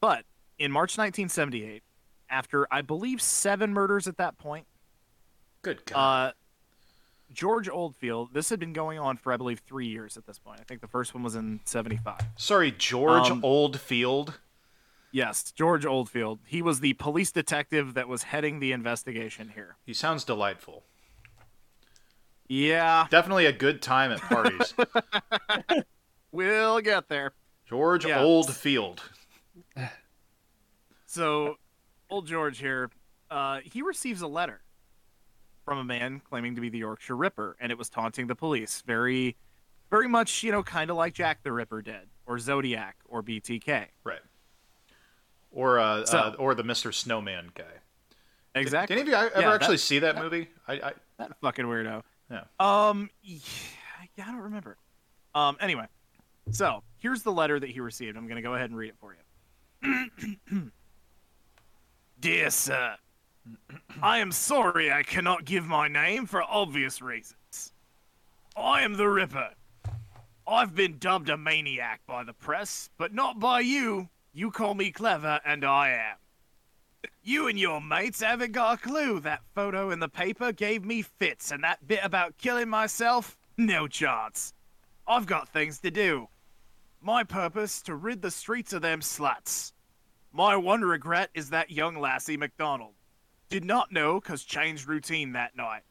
[0.00, 0.24] But
[0.58, 1.84] in March 1978,
[2.28, 4.66] after I believe seven murders at that point,
[5.62, 6.28] Good God.
[6.28, 6.32] uh,
[7.32, 10.58] George Oldfield, this had been going on for I believe three years at this point.
[10.60, 12.20] I think the first one was in 75.
[12.36, 14.40] Sorry, George um, Oldfield.
[15.12, 16.40] Yes, George Oldfield.
[16.44, 19.76] He was the police detective that was heading the investigation here.
[19.86, 20.82] He sounds delightful.
[22.48, 24.72] Yeah, Definitely a good time at parties.
[26.32, 27.32] we'll get there.
[27.66, 28.22] George Yeah.
[28.22, 29.02] Oldfield.
[31.06, 31.56] So,
[32.10, 32.90] old George here,
[33.30, 34.60] uh, he receives a letter
[35.64, 38.82] from a man claiming to be the Yorkshire Ripper, and it was taunting the police.
[38.86, 39.36] Very,
[39.90, 43.86] very much, you know, kind of like Jack the Ripper did, or Zodiac, or BTK.
[44.04, 44.20] Right.
[45.50, 46.92] Or uh, So- uh or the Mr.
[46.92, 47.64] Snowman guy.
[48.54, 48.96] Exactly.
[48.96, 50.48] Did any of you ever Yeah, actually that- see that movie?
[50.66, 52.02] I, I That fucking weirdo.
[52.30, 52.44] Yeah.
[52.60, 53.10] Um.
[53.22, 53.38] Yeah,
[54.18, 54.76] I don't remember.
[55.34, 55.56] Um.
[55.60, 55.86] Anyway,
[56.50, 58.16] so here's the letter that he received.
[58.16, 59.20] I'm gonna go ahead and read it for you.
[62.20, 62.96] Dear sir,
[64.02, 67.72] I am sorry I cannot give my name for obvious reasons.
[68.56, 69.50] I am the Ripper.
[70.46, 74.08] I've been dubbed a maniac by the press, but not by you.
[74.32, 76.16] You call me clever, and I am.
[77.22, 79.20] You and your mates haven't got a clue.
[79.20, 83.36] That photo in the paper gave me fits, and that bit about killing myself?
[83.56, 84.54] No chance.
[85.06, 86.28] I've got things to do.
[87.00, 89.72] My purpose to rid the streets of them sluts.
[90.32, 92.94] My one regret is that young lassie McDonald.
[93.48, 95.82] Did not know, cause changed routine that night.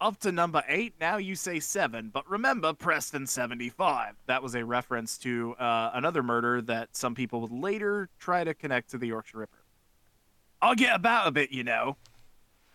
[0.00, 4.16] Up to number eight, now you say seven, but remember Preston 75.
[4.26, 8.52] That was a reference to uh, another murder that some people would later try to
[8.52, 9.61] connect to the Yorkshire Ripper.
[10.62, 11.96] I'll get about a bit, you know.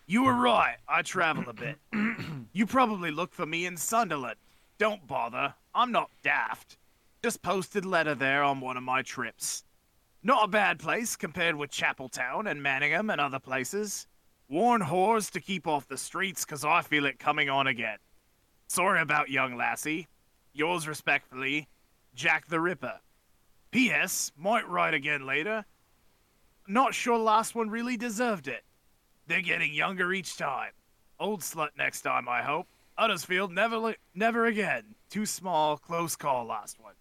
[0.06, 1.78] You were right, I travel a bit.
[2.52, 4.36] you probably look for me in Sunderland.
[4.76, 6.76] Don't bother, I'm not daft.
[7.24, 9.64] Just posted letter there on one of my trips.
[10.22, 14.06] Not a bad place compared with Chapeltown and Manningham and other places.
[14.50, 17.98] Warn whores to keep off the streets 'cause I feel it coming on again.
[18.66, 20.08] Sorry about young lassie.
[20.52, 21.68] Yours respectfully,
[22.14, 23.00] Jack the Ripper.
[23.70, 24.30] P.S.
[24.36, 25.64] Might write again later.
[26.68, 28.62] Not sure last one really deserved it.
[29.26, 30.70] They're getting younger each time.
[31.18, 32.66] Old slut next time, I hope.
[32.98, 34.82] Uddersfield, never, li- never again.
[35.10, 36.94] Too small, close call last one.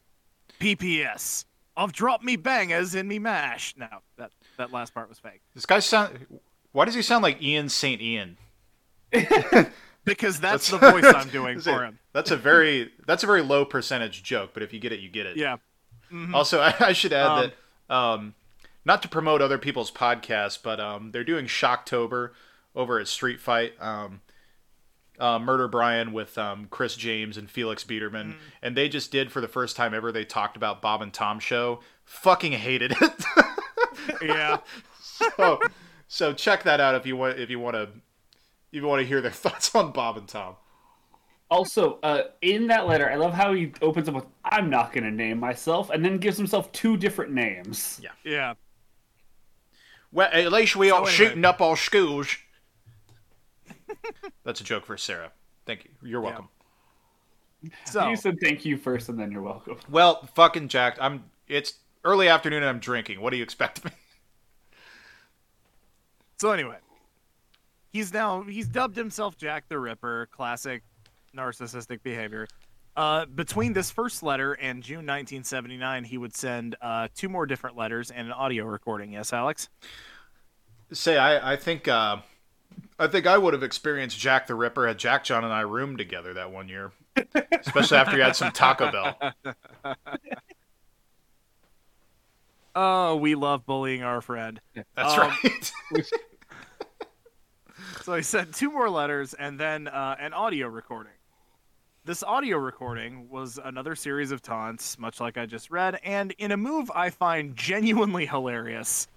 [0.59, 1.45] P.P.S.
[1.75, 3.75] I've dropped me bangers in me mash.
[3.77, 3.87] No,
[4.17, 5.41] that that last part was fake.
[5.53, 6.25] This guy sound.
[6.71, 8.01] Why does he sound like Ian St.
[8.01, 8.37] Ian?
[10.03, 11.99] Because that's, the voice I'm doing That's for a- him.
[12.13, 15.09] That's a very that's a very low percentage joke, but if you get it, you
[15.09, 15.35] get it.
[15.35, 15.57] Yeah.
[16.33, 17.51] Also, I, I should add Um,
[17.89, 18.33] that um,
[18.87, 22.31] not to promote other people's podcasts, but um, they're doing Shocktober
[22.73, 23.73] over at Street Fight.
[23.81, 24.21] Um,
[25.19, 29.41] uh, Murder Brian with um, Chris James and Felix Biederman, and they just did for
[29.41, 30.11] the first time ever.
[30.11, 31.81] They talked about Bob and Tom show.
[32.05, 33.25] Fucking hated it.
[34.21, 34.59] Yeah.
[35.35, 35.59] so,
[36.07, 37.39] so check that out if you want.
[37.39, 37.91] If you want to, if
[38.71, 40.55] you want to hear their thoughts on Bob and Tom.
[41.49, 45.03] Also, uh, in that letter, I love how he opens up with "I'm not going
[45.03, 47.99] to name myself," and then gives himself two different names.
[48.01, 48.11] Yeah.
[48.23, 48.53] Yeah.
[50.11, 51.15] Well, at least we aren't anyway.
[51.15, 52.37] shooting up our schools.
[54.43, 55.31] That's a joke for Sarah.
[55.65, 55.91] Thank you.
[56.01, 56.49] You're welcome.
[57.85, 59.77] So You said thank you first, and then you're welcome.
[59.89, 60.99] Well, fucking jacked.
[61.01, 61.25] I'm.
[61.47, 63.19] It's early afternoon and I'm drinking.
[63.19, 63.91] What do you expect of me?
[66.37, 66.77] so anyway,
[67.91, 70.29] he's now he's dubbed himself Jack the Ripper.
[70.31, 70.83] Classic
[71.35, 72.47] narcissistic behavior.
[72.97, 77.77] Uh, between this first letter and June 1979, he would send uh, two more different
[77.77, 79.13] letters and an audio recording.
[79.13, 79.69] Yes, Alex.
[80.91, 82.17] Say, I, I think, uh,
[82.97, 85.99] I think I would have experienced Jack the Ripper had Jack John and I roomed
[85.99, 86.91] together that one year,
[87.51, 89.95] especially after he had some Taco Bell.
[92.79, 94.61] Oh, we love bullying our friend.
[94.95, 95.71] That's Um, right.
[98.03, 101.11] So he sent two more letters and then uh, an audio recording.
[102.07, 106.53] This audio recording was another series of taunts, much like I just read, and in
[106.53, 109.09] a move I find genuinely hilarious.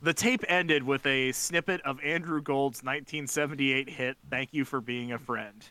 [0.00, 5.12] The tape ended with a snippet of Andrew Gold's 1978 hit "Thank You for Being
[5.12, 5.62] a Friend,"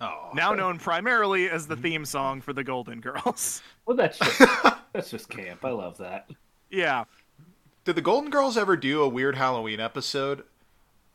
[0.00, 0.30] oh.
[0.32, 1.82] now known primarily as the mm-hmm.
[1.82, 3.60] theme song for the Golden Girls.
[3.84, 4.40] Well, that's just,
[4.94, 5.62] that's just camp.
[5.62, 6.30] I love that.
[6.70, 7.04] yeah,
[7.84, 10.44] Did the Golden Girls ever do a weird Halloween episode?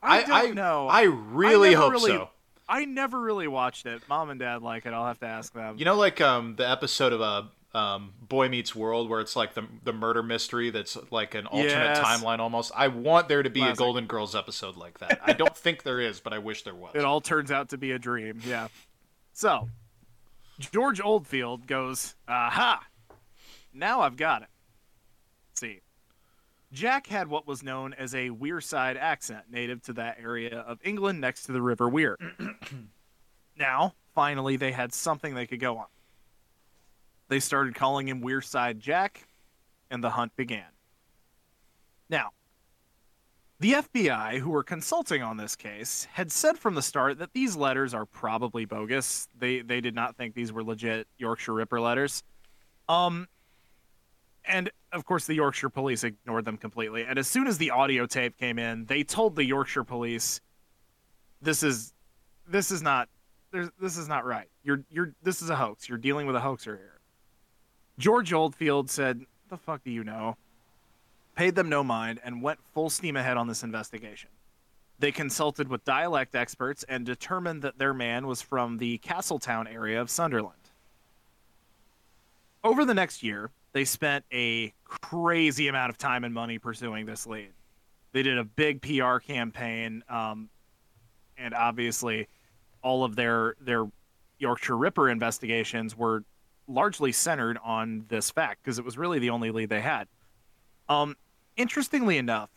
[0.04, 0.88] I, don't know.
[0.88, 2.30] I really never hope really- so.
[2.70, 4.04] I never really watched it.
[4.08, 4.94] Mom and Dad like it.
[4.94, 5.76] I'll have to ask them.
[5.80, 9.56] You know, like um, the episode of uh, um, Boy Meets World, where it's like
[9.56, 12.00] the the murder mystery that's like an alternate Yes.
[12.00, 12.72] timeline almost.
[12.76, 15.20] I want there to be a Golden Girls episode like that.
[15.24, 16.92] I don't think there is, but I wish there was.
[16.96, 18.40] It all turns out to be a dream.
[18.46, 18.68] Yeah.
[19.34, 19.70] So,
[20.60, 22.86] George Oldfield goes, Aha!
[23.74, 24.48] Now I've got it.
[26.72, 31.20] Jack had what was known as a Wearside accent, native to that area of England
[31.20, 32.16] next to the River Wear.
[33.58, 35.88] now, finally, they had something they could go on.
[37.28, 39.28] They started calling him Wearside Jack,
[39.90, 40.66] and the hunt began.
[42.10, 42.32] Now,
[43.60, 47.56] the FBI, who were consulting on this case, had said from the start that these
[47.56, 49.28] letters are probably bogus.
[49.38, 52.24] They they did not think these were legit Yorkshire Ripper letters.
[52.88, 53.28] Um
[54.50, 57.04] and of course the Yorkshire police ignored them completely.
[57.04, 60.42] And as soon as the audio tape came in, they told the Yorkshire police
[61.42, 61.94] this is
[62.48, 63.08] this is not
[63.80, 64.50] this is not right.
[64.64, 65.88] You're you're this is a hoax.
[65.88, 67.00] You're dealing with a hoaxer here.
[67.98, 70.36] George Oldfield said, "The fuck do you know?"
[71.40, 74.30] paid them no mind, and went full steam ahead on this investigation.
[75.00, 80.02] They consulted with dialect experts and determined that their man was from the Castletown area
[80.02, 80.60] of Sunderland.
[82.62, 87.28] Over the next year, they spent a crazy amount of time and money pursuing this
[87.28, 87.52] lead.
[88.12, 90.50] They did a big PR campaign, um,
[91.38, 92.28] and obviously,
[92.82, 93.86] all of their their
[94.40, 96.24] Yorkshire Ripper investigations were
[96.68, 100.08] largely centered on this fact because it was really the only lead they had.
[100.88, 101.16] Um,
[101.58, 102.50] interestingly enough,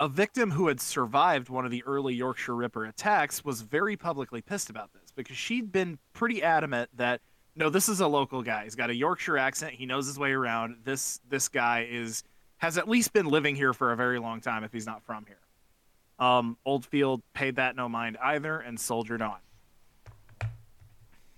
[0.00, 4.42] a victim who had survived one of the early Yorkshire Ripper attacks was very publicly
[4.42, 7.20] pissed about this because she'd been pretty adamant that
[7.54, 8.64] no, this is a local guy.
[8.64, 9.72] He's got a Yorkshire accent.
[9.72, 10.76] He knows his way around.
[10.84, 12.24] This this guy is
[12.58, 15.26] has at least been living here for a very long time if he's not from
[15.26, 15.38] here.
[16.18, 19.38] Um, Oldfield paid that no mind either and soldiered on.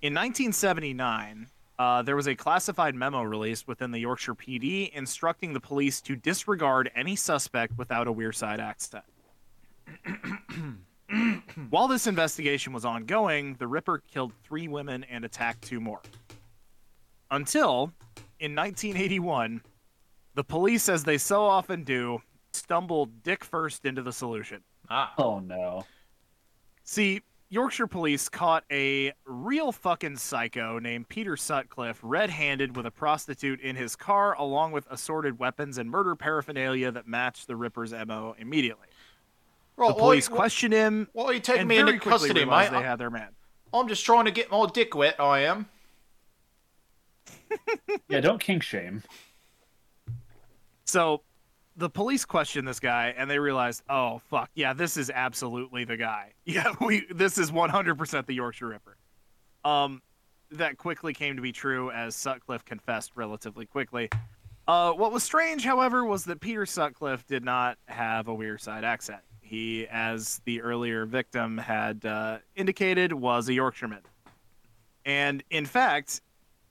[0.03, 1.49] In 1979,
[1.79, 6.15] uh, there was a classified memo released within the Yorkshire PD instructing the police to
[6.15, 9.05] disregard any suspect without a Wearside accent.
[11.71, 16.01] While this investigation was ongoing, the Ripper killed three women and attacked two more.
[17.31, 17.93] Until,
[18.41, 19.63] in 1981,
[20.35, 22.21] the police, as they so often do,
[22.53, 24.63] stumbled dick first into the solution.
[24.91, 25.13] Ah.
[25.19, 25.85] Oh no.
[26.83, 32.91] See, Yorkshire police caught a real fucking psycho named Peter Sutcliffe red handed with a
[32.91, 37.93] prostitute in his car, along with assorted weapons and murder paraphernalia that matched the Ripper's
[37.93, 38.89] MO immediately.
[39.77, 41.09] Well, The police well, questioned him.
[41.17, 42.79] are you taking me into custody, realized mate.
[42.79, 43.29] They had their man.
[43.73, 45.19] I'm just trying to get my dick wet.
[45.19, 45.67] I am.
[48.09, 49.03] Yeah, don't kink shame.
[50.85, 51.23] So
[51.77, 55.97] the police question this guy and they realized, oh fuck, yeah, this is absolutely the
[55.97, 56.33] guy.
[56.45, 58.97] Yeah, we this is 100% the Yorkshire Ripper.
[59.65, 60.03] Um,
[60.51, 64.11] that quickly came to be true as Sutcliffe confessed relatively quickly.
[64.67, 69.21] Uh, what was strange, however, was that Peter Sutcliffe did not have a Wearside accent.
[69.55, 74.01] He, as the earlier victim had uh, indicated, was a Yorkshireman.
[75.05, 76.23] And in fact,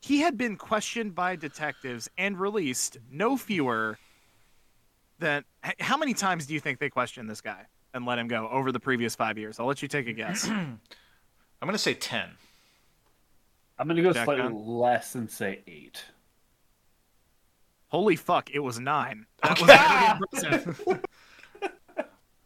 [0.01, 3.97] he had been questioned by detectives and released no fewer
[5.19, 5.45] than
[5.79, 8.73] how many times do you think they questioned this guy and let him go over
[8.73, 9.61] the previous five years?
[9.61, 10.45] I'll let you take a guess.
[10.49, 10.79] I'm
[11.61, 12.31] gonna say ten.
[13.79, 14.67] I'm gonna go Jack slightly Gunn?
[14.67, 16.03] less and say eight.
[17.87, 19.25] Holy fuck, it was nine.
[19.41, 19.77] That was Okay.
[19.87, 21.03] pretty impressive.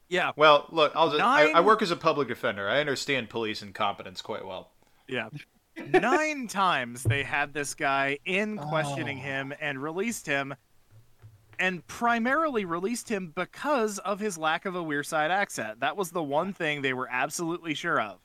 [0.09, 2.67] Yeah, Well, look, I'll just, I, I work as a public defender.
[2.69, 4.71] I understand police incompetence quite well.
[5.07, 5.29] yeah.
[5.93, 9.21] Nine times they had this guy in questioning Oh.
[9.21, 10.55] him and released him,
[11.59, 15.79] and primarily released him because of his lack of a Wearside accent.
[15.81, 18.19] That was the one thing they were absolutely sure of.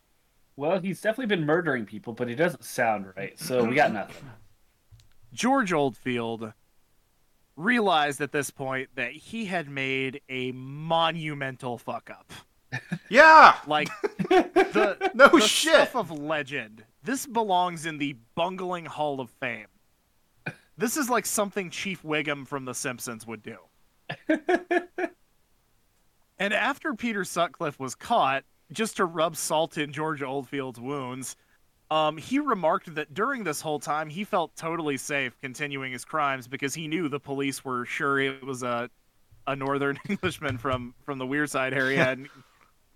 [0.56, 4.28] Well, he's definitely been murdering people, but he doesn't sound right, so we got nothing.
[5.32, 6.52] George Oldfield
[7.62, 12.32] realized at this point that he had made a monumental fuck up.
[13.10, 13.56] Yeah.
[13.66, 13.90] Like
[14.30, 15.74] the No the shit.
[15.74, 16.82] stuff of legend.
[17.02, 19.66] This belongs in the bungling hall of fame.
[20.78, 23.58] This is like something Chief Wiggum from The Simpsons would do.
[26.38, 31.36] and after Peter Sutcliffe was caught, just to rub salt in George Oldfield's wounds,
[31.92, 36.48] um, he remarked that during this whole time he felt totally safe continuing his crimes
[36.48, 38.88] because he knew the police were sure it was a
[39.46, 42.28] a northern Englishman from from the Wearside area, and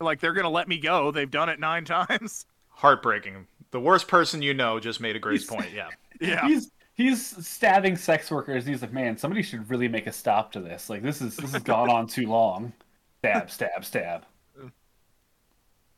[0.01, 1.11] like they're gonna let me go.
[1.11, 2.47] They've done it nine times.
[2.69, 3.47] Heartbreaking.
[3.71, 5.73] The worst person you know just made a great He's- point.
[5.75, 5.89] Yeah.
[6.19, 8.65] Yeah, He's he's stabbing sex workers.
[8.65, 10.89] And he's like, man, somebody should really make a stop to this.
[10.89, 12.73] Like this is this has gone on too long.
[13.19, 14.25] Stab, stab, stab.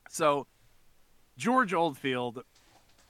[0.09, 0.47] So
[1.37, 2.43] George Oldfield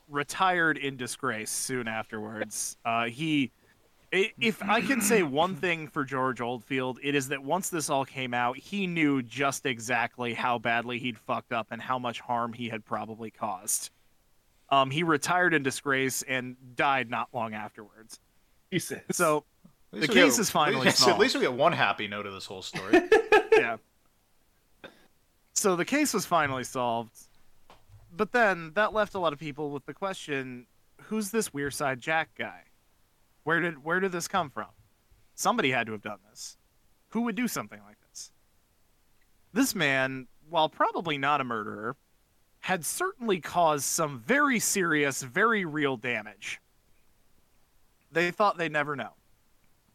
[0.09, 2.77] retired in disgrace soon afterwards.
[2.85, 3.51] Uh, he,
[4.13, 8.05] if I can say one thing for George Oldfield, it is that once this all
[8.05, 12.53] came out, he knew just exactly how badly he'd fucked up and how much harm
[12.53, 13.91] he had probably caused.
[14.71, 18.21] Um, he retired in disgrace and died not long afterwards.
[18.71, 19.01] Jesus.
[19.13, 19.45] So
[19.93, 21.21] The case get- is finally yes, At solved.
[21.21, 23.01] least we get one happy note of this whole story.
[23.53, 23.77] yeah.
[25.55, 27.17] So the case was finally solved.
[28.11, 30.67] But then that left a lot of people with the question,
[31.05, 32.65] who's this Wearside Jack guy?
[33.45, 34.69] Where did where did this come from?
[35.35, 36.57] Somebody had to have done this.
[37.11, 38.33] Who would do something like this?
[39.53, 41.97] This man, while probably not a murderer,
[42.61, 46.61] had certainly caused some very serious, very real damage.
[48.11, 49.15] They thought they'd never know.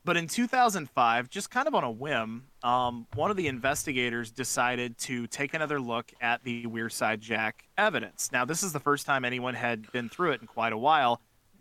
[0.06, 4.98] But in 2005, just kind of on a whim, um, one of the investigators decided
[5.00, 8.32] to take another look at the Wearside Jack evidence.
[8.32, 11.20] Now, this is the first time anyone had been through it in quite a while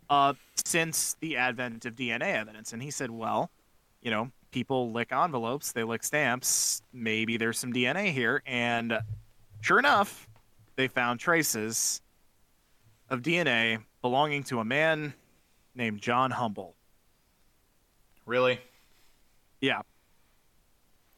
[0.08, 0.34] uh,
[0.64, 2.72] since the advent of DNA evidence.
[2.72, 3.50] And he said, well,
[4.00, 6.82] you know, people lick envelopes, they lick stamps.
[6.92, 8.42] Maybe there's some DNA here.
[8.46, 8.98] And
[9.60, 10.28] sure enough,
[10.76, 12.00] they found traces
[13.10, 15.14] of DNA belonging to a man
[15.74, 16.76] named John Humble.
[18.24, 18.60] really?
[19.60, 19.82] Yeah.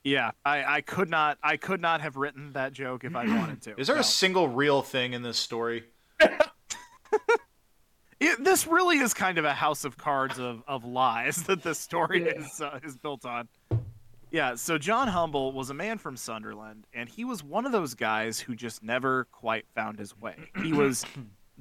[0.04, 3.62] Yeah, I, I could not I could not have written that joke if I wanted
[3.62, 3.74] to.
[3.80, 4.00] Is there No.
[4.00, 5.84] a single real thing in this story?
[8.20, 11.78] It, this really is kind of a house of cards of, of lies that this
[11.78, 12.40] story Yeah.
[12.42, 13.48] is uh, is built on.
[14.30, 17.94] Yeah, so John Humble was a man from Sunderland, and he was one of those
[17.94, 20.36] guys who just never quite found his way.
[20.62, 21.04] He was,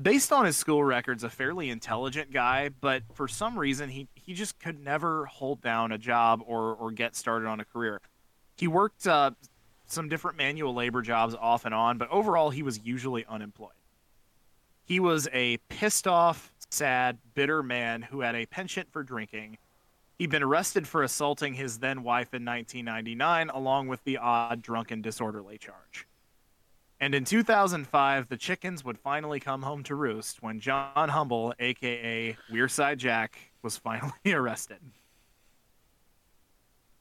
[0.01, 4.33] based on his school records, a fairly intelligent guy, but for some reason he, he
[4.33, 7.99] just could never hold down a job or, or get started on a career.
[8.55, 9.31] He worked uh,
[9.85, 13.71] some different manual labor jobs off and on, but overall, he was usually unemployed.
[14.85, 19.57] He was a pissed off, sad, bitter man who had a penchant for drinking.
[20.17, 25.01] He'd been arrested for assaulting his then wife in 1999, along with the odd drunken
[25.01, 26.07] disorderly charge.
[26.99, 32.37] And in 2005, the chickens would finally come home to roost when John Humble, aka
[32.51, 34.79] Wearside Jack, was finally arrested.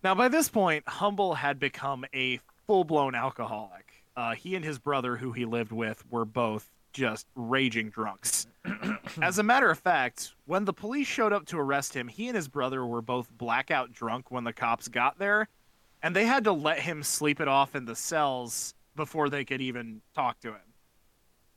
[0.03, 4.05] Now, by this point, Humble had become a full blown alcoholic.
[4.17, 8.47] Uh, he and his brother, who he lived with, were both just raging drunks.
[9.23, 12.37] As a matter of fact, when the police showed up to arrest him, he and
[12.37, 15.49] his brother were both blackout drunk when the cops got there,
[16.03, 19.63] and they had to let him sleep it off in the cells before they could
[19.63, 20.61] even talk to him.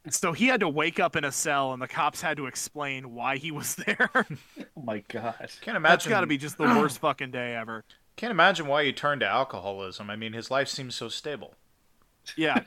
[0.09, 3.13] So he had to wake up in a cell, and the cops had to explain
[3.13, 4.09] why he was there.
[4.13, 5.35] Oh my god.
[5.39, 6.09] Can't That's imagine.
[6.11, 7.83] got to be just the worst fucking day ever.
[8.15, 10.09] Can't imagine why he turned to alcoholism.
[10.09, 11.55] I mean, his life seems so stable.
[12.37, 12.61] Yeah.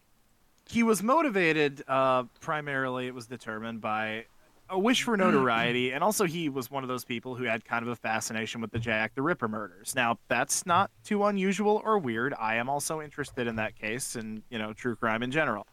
[0.68, 4.26] he was motivated uh, primarily, it was determined by
[4.70, 7.82] a wish for notoriety, and also he was one of those people who had kind
[7.82, 9.94] of a fascination with the Jack the Ripper murders.
[9.94, 12.32] Now, that's not too unusual or weird.
[12.38, 15.66] I am also interested in that case and, you know, true crime in general.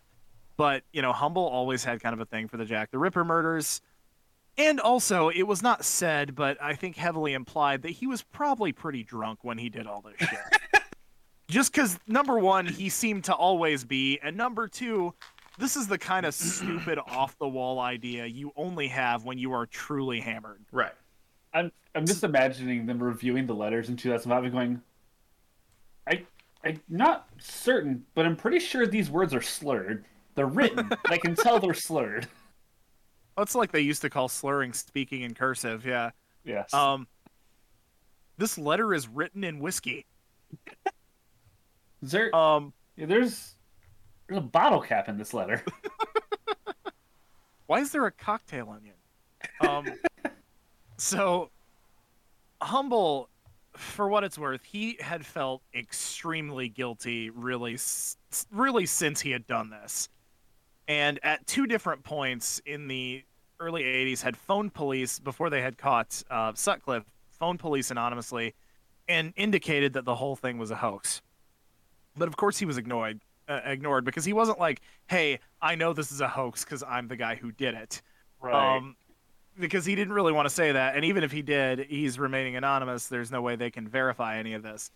[0.58, 3.24] But, you know, Humble always had kind of a thing for the Jack the Ripper
[3.24, 3.82] murders.
[4.58, 8.72] And also, it was not said, but I think heavily implied that he was probably
[8.72, 10.84] pretty drunk when he did all this shit.
[11.48, 15.14] Just because, number one, he seemed to always be, and number two,
[15.58, 19.54] this is the kind of stupid off the wall idea you only have when you
[19.54, 20.62] are truly hammered.
[20.72, 20.94] Right.
[21.54, 24.82] I'm I'm just imagining them reviewing the letters in 2005 and going,
[26.08, 26.26] I
[26.64, 30.06] I'm not certain, but I'm pretty sure these words are slurred.
[30.36, 30.80] They're written.
[30.80, 32.28] and I can tell they're slurred.
[33.38, 36.12] Oh, It's like they used to call slurring speaking in cursive, yeah.
[36.44, 36.74] Yes.
[36.74, 37.08] Um,
[38.38, 40.06] this letter is written in whiskey.
[42.02, 43.56] Is there, Um, yeah, there's
[44.28, 45.64] there's a bottle cap in this letter.
[47.68, 48.96] why is there a cocktail onion?
[49.62, 49.86] Um,
[50.98, 51.50] so
[52.62, 53.30] humble,
[53.76, 57.78] for what it's worth, he had felt extremely guilty, really,
[58.52, 60.10] really since he had done this,
[60.92, 63.24] and at two different points in the
[63.62, 68.56] early '80s, had phoned police before they had caught uh, Sutcliffe, phoned police anonymously,
[69.08, 71.22] and indicated that the whole thing was a hoax.
[72.18, 73.22] But of course, he was ignored.
[73.48, 77.08] Uh, ignored because he wasn't like, "Hey, I know this is a hoax because I'm
[77.08, 78.02] the guy who did it."
[78.78, 78.98] Um,
[79.58, 82.58] because he didn't really want to say that, and even if he did, he's remaining
[82.58, 83.08] anonymous.
[83.08, 84.92] There's no way they can verify any of this.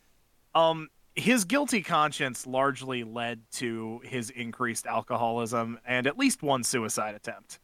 [0.54, 7.16] Um, his guilty conscience largely led to his increased alcoholism and at least one suicide
[7.16, 7.60] attempt.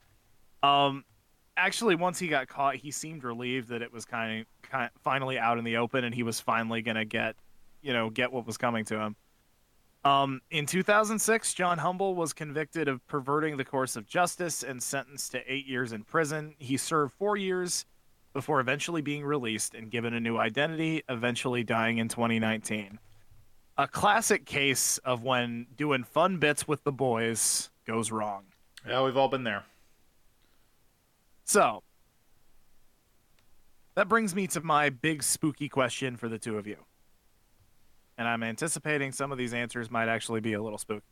[0.64, 1.04] Um,
[1.58, 5.38] actually, once he got caught, he seemed relieved that it was kind of, kind finally
[5.38, 7.36] out in the open, and he was finally gonna get,
[7.82, 9.16] you know, get what was coming to him.
[10.04, 15.34] Um, in 2006, John Humble was convicted of perverting the course of justice and sentenced
[15.34, 16.56] to eight years in prison.
[16.58, 17.86] He served four years
[18.34, 22.98] before eventually being released and given a new identity, eventually dying in 2019.
[23.78, 28.44] A classic case of when doing fun bits with the boys goes wrong.
[28.88, 29.64] Yeah, we've all been there.
[31.46, 31.84] So,
[33.96, 36.78] that brings me to my big spooky question for the two of you.
[38.18, 41.06] And I'm anticipating some of these answers might actually be a little spooky.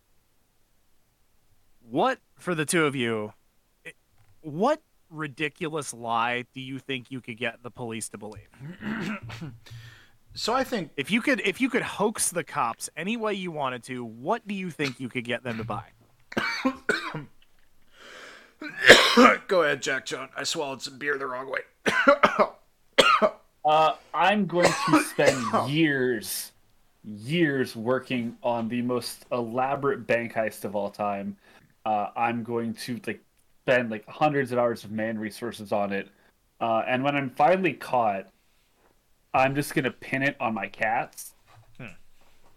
[1.81, 3.33] What, for the two of you,
[4.41, 8.49] what ridiculous lie do you think you could get the police to believe?
[10.39, 13.51] So I think If you could if you could hoax the cops any way you
[13.51, 15.83] wanted to, what do you think you could get them to buy?
[19.49, 20.29] Go ahead, Jack John.
[20.37, 21.59] I swallowed some beer the wrong way.
[23.65, 25.37] Uh, I'm going to spend
[25.69, 26.53] years,
[27.03, 31.35] years working on the most elaborate bank heist of all time.
[31.85, 33.21] Uh, I'm going to like
[33.65, 36.07] spend like hundreds of hours of man resources on it,
[36.61, 38.27] uh, and when I'm finally caught,
[39.33, 41.33] I'm just gonna pin it on my cats,
[41.77, 41.87] hmm.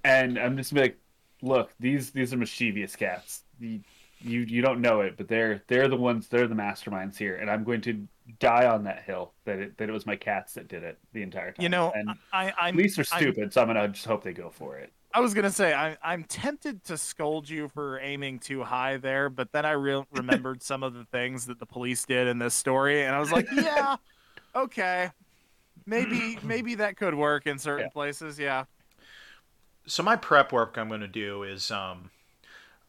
[0.05, 0.99] and I'm just gonna be like,
[1.43, 3.45] "Look, these these are mischievous cats.
[3.61, 3.81] You,
[4.21, 6.29] you you don't know it, but they're they're the ones.
[6.29, 8.07] They're the masterminds here, and I'm going to
[8.39, 11.23] die on that hill that it that it was my cats that did it the
[11.23, 11.63] entire time.
[11.63, 14.33] You know, and I I'm police are I'm- stupid, so I'm gonna just hope they
[14.33, 14.93] go for it.
[15.15, 19.29] I was gonna say I, I'm tempted to scold you for aiming too high there,
[19.29, 22.55] but then I re- remembered some of the things that the police did in this
[22.55, 23.97] story, and I was like, yeah,
[24.57, 25.11] okay,
[25.87, 27.91] maybe maybe that could work in certain Yeah.
[27.93, 28.39] places.
[28.39, 28.65] Yeah,
[29.87, 32.11] so my prep work I'm going to do is um,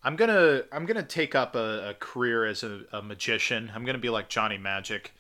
[0.04, 3.72] I'm gonna I'm gonna take up a, a career as a, a magician.
[3.74, 5.14] I'm gonna be like Johnny Magic.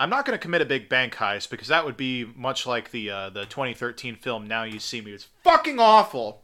[0.00, 3.10] I'm not gonna commit a big bank heist because that would be much like the
[3.10, 5.12] uh, the 2013 film Now You See Me.
[5.12, 6.42] It's fucking awful.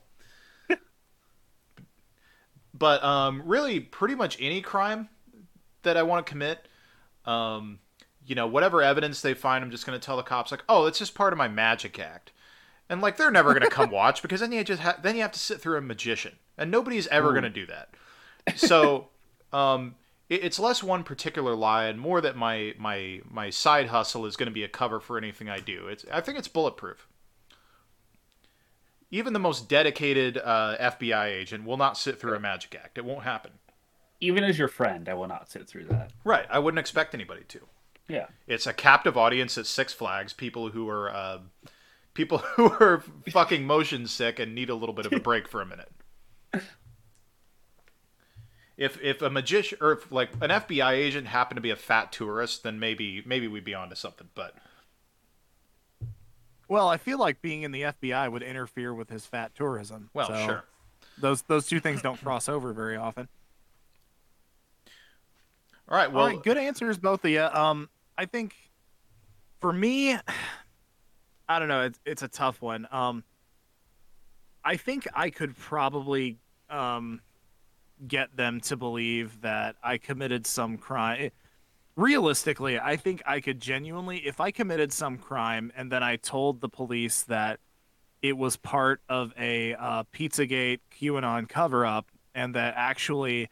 [2.73, 5.09] but um, really, pretty much any crime
[5.83, 6.67] that I want to commit,
[7.27, 7.79] um,
[8.27, 10.87] you know, whatever evidence they find, I'm just going to tell the cops like, "Oh,
[10.87, 12.33] it's just part of my magic act,"
[12.89, 15.23] and like they're never going to come watch because then you just ha- then you
[15.23, 17.95] have to sit through a magician, and nobody's ever going to do that.
[18.57, 19.09] So,
[19.53, 19.95] um,
[20.29, 24.37] it, it's less one particular lie and more that my my my side hustle is
[24.37, 25.89] going to be a cover for anything I do.
[25.89, 27.07] It's I think it's bulletproof.
[29.11, 32.99] Even the most dedicated uh, FBI agent will not sit through a magic act.
[32.99, 33.53] It won't happen.
[34.21, 36.11] Even as your friend, I will not sit through that.
[36.25, 36.47] Right.
[36.51, 37.61] I wouldn't expect anybody to.
[38.09, 38.27] Yeah.
[38.47, 40.33] It's a captive audience at Six Flags.
[40.33, 41.39] People who are uh,
[42.13, 45.61] people who are fucking motion sick and need a little bit of a break for
[45.61, 45.91] a minute.
[48.77, 52.11] If if a magician or if like an FBI agent happened to be a fat
[52.11, 54.29] tourist, then maybe maybe we'd be onto something.
[54.35, 54.57] But
[56.69, 60.11] Well, I feel like being in the FBI would interfere with his fat tourism.
[60.13, 60.65] well, so sure.
[61.19, 63.29] Those those two things don't cross over very often.
[65.89, 66.11] All right.
[66.11, 67.43] Well, All right, good answers, both of you.
[67.43, 68.55] Um, I think
[69.61, 70.13] for me,
[71.49, 71.83] I don't know.
[71.83, 72.89] It's it's a tough one.
[72.91, 73.23] Um,
[74.65, 76.39] I think I could probably
[76.71, 77.21] um
[78.07, 81.31] get them to believe that I committed some crime.
[81.97, 86.61] Realistically, I think I could genuinely, if I committed some crime and then I told
[86.61, 87.61] the police that
[88.21, 93.49] it was part of a uh, Pizzagate QAnon cover up and that actually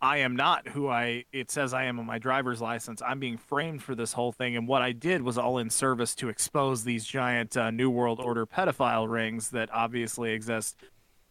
[0.00, 3.00] I am not who I it says I am on my driver's license.
[3.00, 6.14] I'm being framed for this whole thing, and what I did was all in service
[6.16, 10.76] to expose these giant uh, New World Order pedophile rings that obviously exist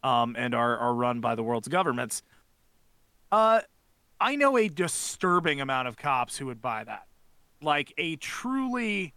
[0.04, 2.24] um, and are are run by the world's governments.
[3.32, 3.62] Uh,
[4.20, 7.06] I know a disturbing amount of cops who would buy that,
[7.62, 9.14] like a truly,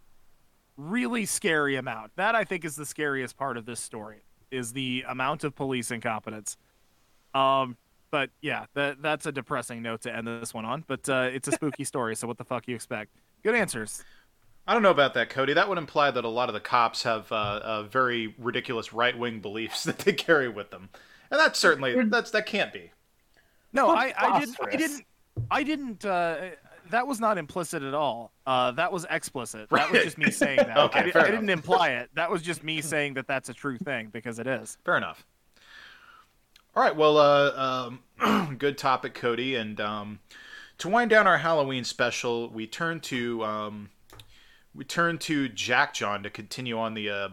[0.77, 2.11] really scary amount.
[2.17, 5.89] That I think is the scariest part of this story is the amount of police
[5.89, 6.57] incompetence.
[7.33, 7.77] Um,
[8.11, 10.83] but yeah, that that's a depressing note to end this one on.
[10.87, 13.11] But uh, it's a spooky story, so what the fuck you expect?
[13.43, 14.03] Good answers.
[14.67, 15.53] I don't know about that, Cody.
[15.53, 19.17] That would imply that a lot of the cops have uh, uh, very ridiculous right
[19.17, 20.89] wing beliefs that they carry with them,
[21.31, 22.91] and that's certainly that's that can't be.
[23.73, 24.57] No, I, I didn't.
[24.61, 25.05] I didn't.
[25.51, 26.05] I didn't.
[26.05, 26.49] Uh,
[26.89, 28.31] that was not implicit at all.
[28.45, 29.69] Uh, that was explicit.
[29.69, 30.77] That was just me saying that.
[30.77, 32.09] Okay, I, I didn't imply it.
[32.15, 34.77] That was just me saying that that's a true thing because it is.
[34.85, 35.25] Fair enough.
[36.79, 36.95] All right.
[36.95, 37.89] Well, uh,
[38.21, 39.55] um, good topic, Cody.
[39.55, 40.19] And um,
[40.77, 43.89] to wind down our Halloween special, we turn to um,
[44.73, 47.09] we turn to Jack John to continue on the.
[47.09, 47.29] Uh,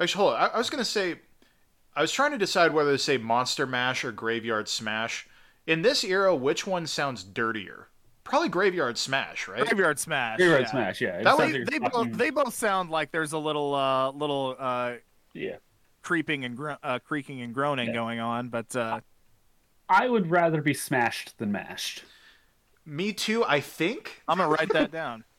[0.00, 0.40] actually, hold on.
[0.40, 1.20] I, I was gonna say,
[1.94, 5.28] I was trying to decide whether to say Monster Mash or Graveyard Smash.
[5.68, 7.86] In this era, which one sounds dirtier?
[8.24, 9.64] Probably Graveyard Smash, right?
[9.64, 10.38] Graveyard smash.
[10.38, 10.70] Graveyard yeah.
[10.72, 11.22] Smash, yeah.
[11.22, 14.94] That way- like They both, they both sound like there's a little uh, little uh,
[15.34, 15.58] yeah.
[16.06, 17.94] Creeping and gro- uh, creaking and groaning Yeah.
[17.94, 19.00] going on, but uh,
[19.88, 22.04] I would rather be smashed than mashed.
[22.84, 23.44] Me too.
[23.44, 24.22] I think.
[24.28, 25.24] I'm gonna write that down.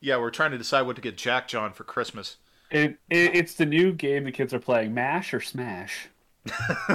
[0.00, 2.36] Yeah, we're trying to decide what to get Jack John for Christmas.
[2.70, 6.08] It, it it's the new game the kids are playing, Mash or Smash.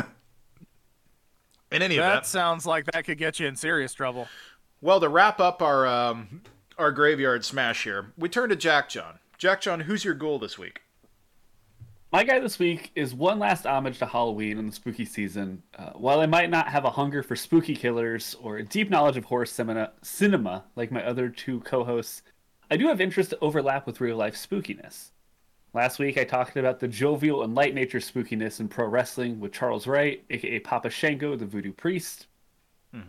[1.71, 4.27] In any That event, sounds like that could get you in serious trouble.
[4.81, 6.41] Well, to wrap up our um,
[6.77, 9.17] our graveyard smash here, we turn to Jack John.
[9.39, 10.81] Jack John, who's your goal this week?
[12.11, 15.61] My guy this week is one last homage to Halloween and the spooky season.
[15.77, 19.15] Uh, while I might not have a hunger for spooky killers or a deep knowledge
[19.15, 22.23] of horror cinema, cinema like my other two co-hosts,
[22.71, 25.11] I do have interest to overlap with real life spookiness.
[25.75, 29.53] Last week I talked about the jovial and light nature spookiness in pro wrestling with
[29.53, 32.25] Charles Wright, aka Papa Shango, the voodoo priest.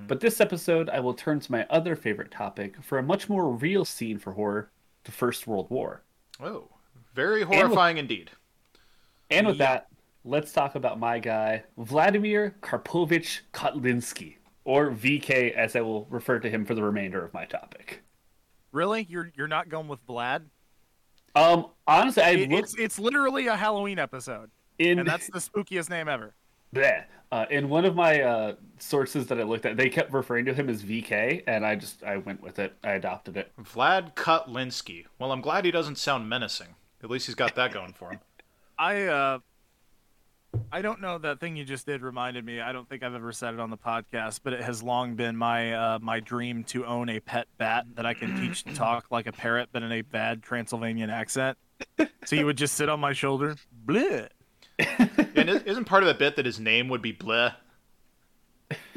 [0.08, 3.50] But this episode I will turn to my other favorite topic for a much more
[3.50, 4.70] real scene for horror,
[5.04, 6.02] the First World War.
[6.38, 6.68] Oh,
[7.14, 8.30] very horrifying indeed.
[9.30, 9.66] And with Yeah.
[9.74, 9.86] that,
[10.24, 16.50] let's talk about my guy, Vladimir Karpovich Kotlinsky, or VK as I will refer to
[16.50, 18.02] him for the remainder of my topic.
[18.72, 20.42] Really, you're you're not going with Vlad?
[21.34, 25.38] Um, honestly, I It- looked it's it's literally a Halloween episode, in and that's the
[25.38, 26.34] spookiest name ever.
[26.74, 27.04] bleh.
[27.32, 30.54] Uh, in one of my uh, sources that I looked at, they kept referring to
[30.54, 32.74] him as VK, and I just I went with it.
[32.82, 33.52] I adopted it.
[33.60, 35.06] Vlad Kotlinsky.
[35.20, 36.74] Well, I'm glad he doesn't sound menacing.
[37.02, 38.20] At least he's got that going for him.
[38.80, 39.38] I uh,
[40.72, 42.62] I don't know that thing you just did reminded me.
[42.62, 45.36] I don't think I've ever said it on the podcast, but it has long been
[45.36, 49.10] my uh, my dream to own a pet bat that I can teach to talk
[49.10, 51.58] like a parrot, but in a bad Transylvanian accent.
[52.24, 54.28] So you would just sit on my shoulder, bleh.
[54.78, 57.54] And isn't part of the bit that his name would be Bleh?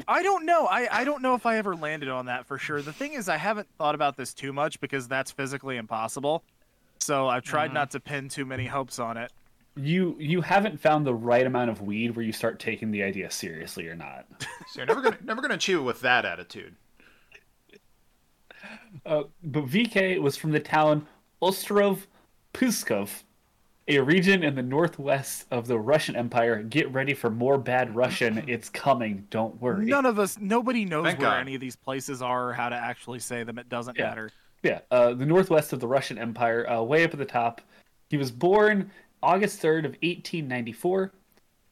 [0.08, 0.66] I don't know.
[0.66, 2.80] I, I don't know if I ever landed on that for sure.
[2.80, 6.42] The thing is, I haven't thought about this too much because that's physically impossible.
[7.00, 9.30] So I've tried not to pin too many hopes on it.
[9.76, 13.30] You you haven't found the right amount of weed where you start taking the idea
[13.30, 14.26] seriously or not.
[14.40, 14.46] So
[14.80, 16.76] you're never gonna never gonna achieve it with that attitude.
[19.04, 21.06] Uh, but VK was from the town
[21.40, 22.06] Ostrov
[22.54, 23.10] Puskov,
[23.88, 26.62] a region in the northwest of the Russian Empire.
[26.62, 28.44] Get ready for more bad Russian.
[28.48, 29.26] It's coming.
[29.30, 29.84] Don't worry.
[29.86, 31.40] None of us, nobody knows Thank where God.
[31.40, 33.58] any of these places are or how to actually say them.
[33.58, 34.04] It doesn't Yeah.
[34.08, 34.30] matter.
[34.62, 37.60] Yeah, uh, the northwest of the Russian Empire, uh, way up at the top.
[38.08, 38.90] He was born
[39.24, 41.12] August 3rd of 1894.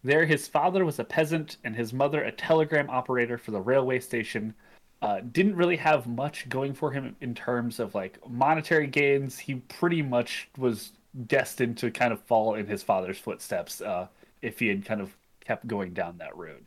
[0.02, 4.00] There, his father was a peasant and his mother a telegram operator for the railway
[4.00, 4.54] station.
[5.02, 9.38] Uh, didn't really have much going for him in terms of like monetary gains.
[9.38, 10.92] He pretty much was
[11.26, 14.08] destined to kind of fall in his father's footsteps uh,
[14.40, 16.64] if he had kind of kept going down that road.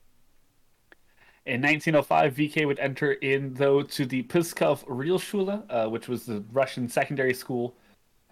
[1.45, 6.43] In 1905, VK would enter in, though, to the Piskov Realschule, uh, which was the
[6.51, 7.75] Russian secondary school.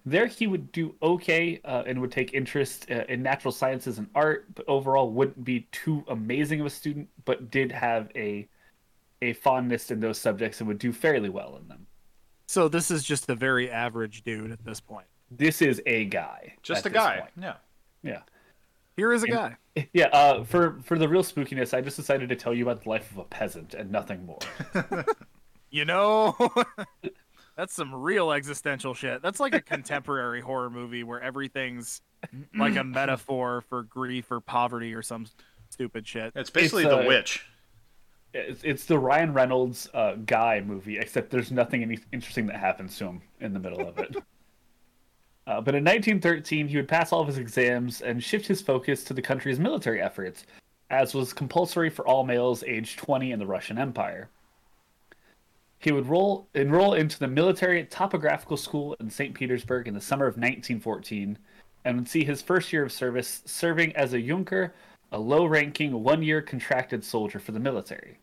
[0.06, 4.10] There, he would do okay uh, and would take interest uh, in natural sciences and
[4.14, 8.48] art, but overall wouldn't be too amazing of a student, but did have a
[9.22, 11.88] a fondness in those subjects and would do fairly well in them.
[12.48, 15.08] So this is just a very average dude at this point.
[15.32, 16.56] This is a guy.
[16.62, 17.20] Just a guy.
[17.20, 17.32] point.
[17.40, 17.56] Yeah.
[18.04, 18.20] Yeah.
[18.98, 19.58] Here is a guy.
[19.92, 22.90] Yeah, uh, for for the real spookiness, I just decided to tell you about the
[22.90, 24.38] life of a peasant and nothing more.
[25.74, 26.38] You know,
[27.56, 29.22] that's some real existential shit.
[29.22, 32.02] That's like a contemporary horror movie where everything's
[32.56, 35.28] like a metaphor for grief or poverty or some
[35.70, 36.32] stupid shit.
[36.36, 37.46] It's basically It's, the uh, witch.
[38.34, 42.98] It's, it's the Ryan Reynolds uh, guy movie, except there's nothing any interesting that happens
[42.98, 44.16] to him in the middle of it.
[45.48, 49.04] uh, but in 1913, he would pass all of his exams and shift his focus
[49.04, 50.46] to the country's military efforts,
[50.90, 54.30] as was compulsory for all males aged 20 in the Russian Empire.
[55.84, 59.34] He would roll, enroll into the military topographical school in St.
[59.34, 61.38] Petersburg in the summer of 1914
[61.84, 64.74] and would see his first year of service serving as a Junker,
[65.12, 68.20] a low ranking, one year contracted soldier for the military.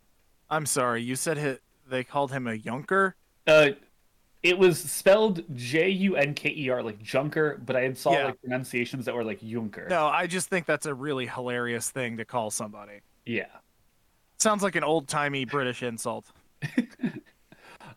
[0.48, 1.58] I'm sorry, you said hi
[1.88, 3.14] they called him a Junker?
[3.46, 3.70] Uh,
[4.42, 8.12] it was spelled J U N K E R, like Junker, but I had saw
[8.12, 8.24] Yeah.
[8.26, 9.86] like pronunciations that were like Junker.
[9.90, 13.00] No, I just think that's a really hilarious thing to call somebody.
[13.26, 13.46] Yeah.
[14.38, 16.24] Sounds like an old timey British insult.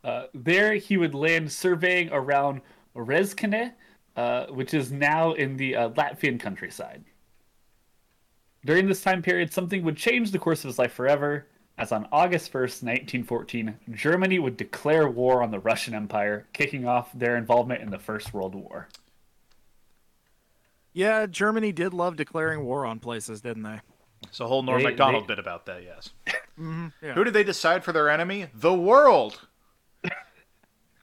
[0.04, 2.62] Uh, there he would land surveying around
[2.96, 3.72] Rezekne,
[4.16, 7.04] uh, which is now in the uh, Latvian countryside.
[8.66, 11.48] During this time period, something would change the course of his life forever,
[11.78, 17.12] as on August 1st, 1914, Germany would declare war on the Russian Empire, kicking off
[17.14, 18.90] their involvement in the First World War.
[20.94, 23.80] Yeah, Germany did love declaring war on places, didn't they?
[24.28, 26.12] It's a whole Norm They- Macdonald they- bit about that, yes.
[26.56, 27.14] Yeah.
[27.16, 28.46] Who did they decide for their enemy?
[28.54, 29.48] The world.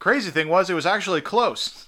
[0.00, 1.86] Crazy thing was, it was actually close.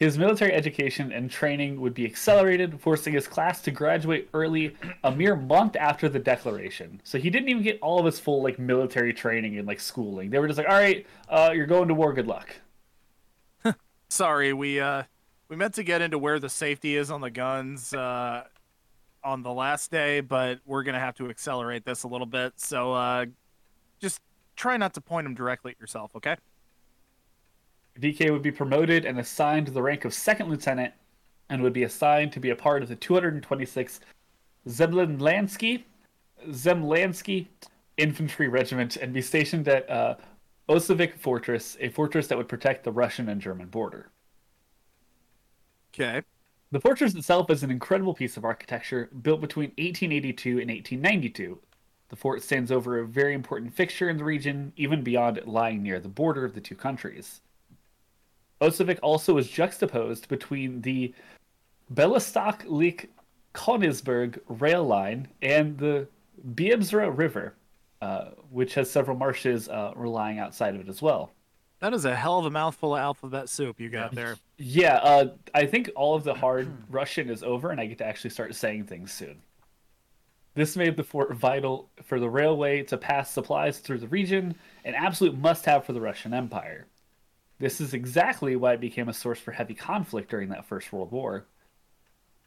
[0.00, 5.12] His military education and training would be accelerated, forcing his class to graduate early, a
[5.12, 7.00] mere month after the declaration.
[7.04, 10.28] So he didn't even get all of his full like military training and like schooling.
[10.30, 12.12] They were just like, "All right, uh, you're going to war.
[12.12, 12.52] Good luck."
[14.08, 15.04] Sorry, we uh
[15.48, 18.42] we meant to get into where the safety is on the guns uh
[19.22, 22.54] on the last day, but we're gonna have to accelerate this a little bit.
[22.56, 23.26] So uh
[24.00, 24.20] just
[24.62, 26.36] try not to point them directly at yourself, okay?
[28.00, 30.94] VK would be promoted and assigned to the rank of second lieutenant,
[31.50, 33.98] and would be assigned to be a part of the 226th
[34.68, 35.82] Zemlyansky
[36.48, 37.48] Zemlansky
[37.96, 40.14] Infantry Regiment and be stationed at uh,
[40.68, 44.10] Fortress, a fortress that would protect the Russian and German border.
[45.92, 46.22] Okay.
[46.70, 51.58] The fortress itself is an incredible piece of architecture built between 1882 and 1892.
[52.12, 55.82] The fort stands over a very important fixture in the region, even beyond it lying
[55.82, 57.40] near the border of the two countries.
[58.60, 61.14] Osowiec also is juxtaposed between the
[61.94, 63.08] Belostok-Lik
[63.54, 66.06] Königsberg rail line and the
[66.54, 67.54] Biebrza River,
[68.02, 71.32] uh, which has several marshes uh, relying outside of it as well.
[71.78, 74.36] That is a hell of a mouthful of alphabet soup you got there.
[74.58, 78.06] Yeah, uh, I think all of the hard Russian is over, and I get to
[78.06, 79.40] actually start saying things soon.
[80.54, 84.54] This made the fort vital for the railway to pass supplies through the region,
[84.84, 86.86] an absolute must have for the Russian Empire.
[87.58, 91.10] This is exactly why it became a source for heavy conflict during that First World
[91.10, 91.46] War.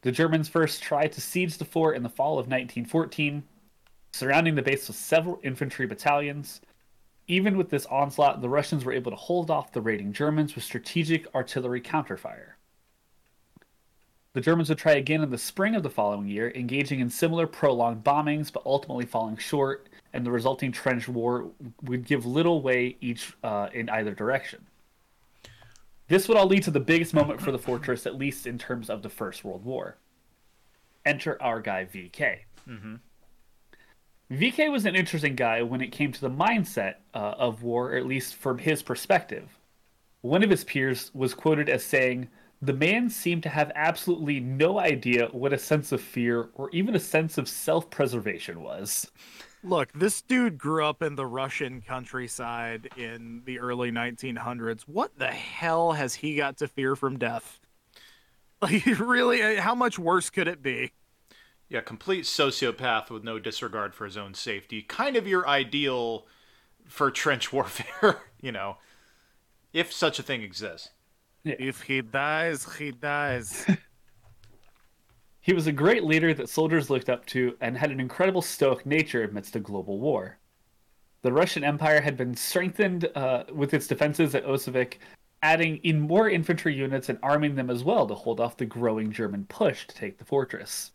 [0.02, 3.44] The Germans first tried to siege the fort in the fall of 1914,
[4.12, 6.62] surrounding the base with several infantry battalions.
[7.28, 10.64] Even with this onslaught, the Russians were able to hold off the raiding Germans with
[10.64, 12.55] strategic artillery counterfire.
[14.36, 17.48] The Germans would try again in the spring of the following year, engaging in similar
[17.48, 21.52] prolonged bombings, but ultimately falling short, and the resulting trench war
[21.84, 24.66] would give little way each uh, in either direction.
[26.10, 28.90] This would all lead to the biggest moment for the fortress, at least in terms
[28.90, 29.96] of the First World War.
[31.06, 32.40] Enter our guy VK.
[32.68, 32.96] Mm-hmm.
[34.34, 37.96] VK was an interesting guy when it came to the mindset uh, of war, or
[37.96, 39.48] at least from his perspective.
[40.20, 42.28] One of his peers was quoted as saying,
[42.66, 46.96] The man seemed to have absolutely no idea what a sense of fear or even
[46.96, 49.12] a sense of self preservation was.
[49.64, 54.82] Look, this dude grew up in the Russian countryside in the early 1900s.
[54.88, 57.60] What the hell has he got to fear from death?
[58.62, 60.94] Like, really, uh, how much worse could it be?
[61.70, 64.82] Yeah, complete sociopath with no disregard for his own safety.
[64.82, 66.26] Kind of your ideal
[66.88, 68.78] for trench warfare, you know,
[69.74, 70.90] if such a thing exists.
[71.46, 73.66] If he dies, he dies.
[75.46, 78.84] He was a great leader that soldiers looked up to and had an incredible stoic
[78.84, 80.40] nature amidst a global war.
[81.22, 84.96] The Russian Empire had been strengthened uh, with its defenses at Osowiec,
[85.44, 89.12] adding in more infantry units and arming them as well to hold off the growing
[89.12, 90.94] German push to take the fortress.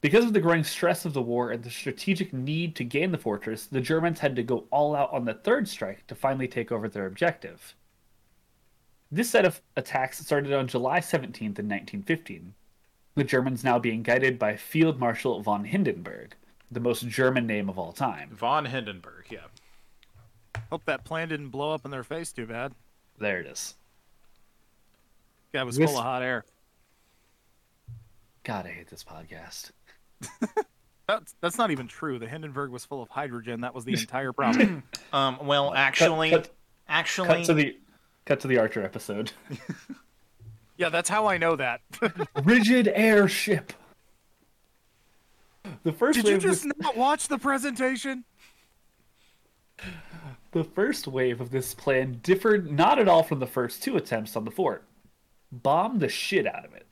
[0.00, 3.18] Because of the growing stress of the war and the strategic need to gain the
[3.18, 6.72] fortress, the Germans had to go all out on the third strike to finally take
[6.72, 7.74] over their objective.
[9.12, 12.54] This set of attacks started on July 17th in 1915
[13.16, 16.34] the Germans now being guided by Field Marshal von Hindenburg,
[16.70, 18.30] the most German name of all time.
[18.32, 19.46] Von Hindenburg, yeah.
[20.70, 22.72] Hope that plan didn't blow up in their face too bad.
[23.18, 23.76] There it is.
[25.52, 26.44] Guy was This- full of hot air.
[28.42, 29.70] God, I hate this podcast.
[31.06, 32.18] That's that's not even true.
[32.18, 33.60] The Hindenburg was full of hydrogen.
[33.60, 34.82] That was the entire problem.
[35.12, 36.48] Um, well, actually, cut,
[36.88, 37.76] actually, cut to the
[38.24, 39.32] cut to the Archer episode.
[40.76, 41.80] yeah, that's how I know that.
[42.44, 43.72] Rigid airship.
[45.82, 48.24] The first Did you just of not watch the presentation?
[50.52, 54.36] the first wave of this plan differed not at all from the first two attempts
[54.36, 54.84] on the fort.
[55.50, 56.86] Bomb the shit out of it.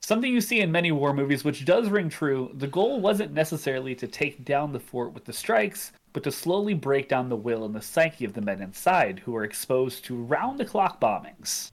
[0.00, 3.94] Something you see in many war movies, which does ring true, the goal wasn't necessarily
[3.96, 7.64] to take down the fort with the strikes, but to slowly break down the will
[7.64, 11.70] and the psyche of the men inside who are exposed to round the clock bombings.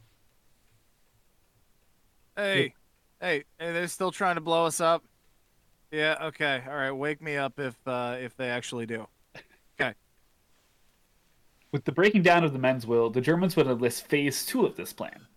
[2.35, 2.73] Hey,
[3.21, 5.03] hey, hey, they're still trying to blow us up.
[5.91, 6.91] Yeah, okay, all right.
[6.91, 9.07] Wake me up if uh, if they actually do.
[9.79, 9.93] Okay.
[11.71, 14.75] With the breaking down of the men's will, the Germans would enlist phase two of
[14.75, 15.27] this plan.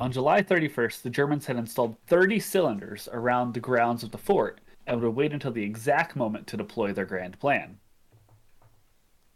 [0.00, 4.60] On July 31st, the Germans had installed 30 cylinders around the grounds of the fort
[4.86, 7.78] and would wait until the exact moment to deploy their grand plan.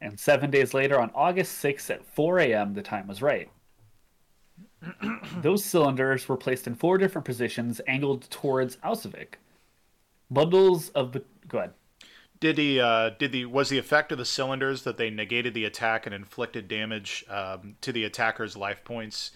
[0.01, 3.51] And seven days later, on August 6th at 4 a.m., the time was right.
[5.43, 9.35] Those cylinders were placed in four different positions angled towards Auschwitz.
[10.31, 11.13] Bundles of.
[11.13, 11.73] Be- Go ahead.
[12.39, 15.65] did the uh, did the was the effect of the cylinders that they negated the
[15.65, 19.33] attack and inflicted damage um, to the attacker's life points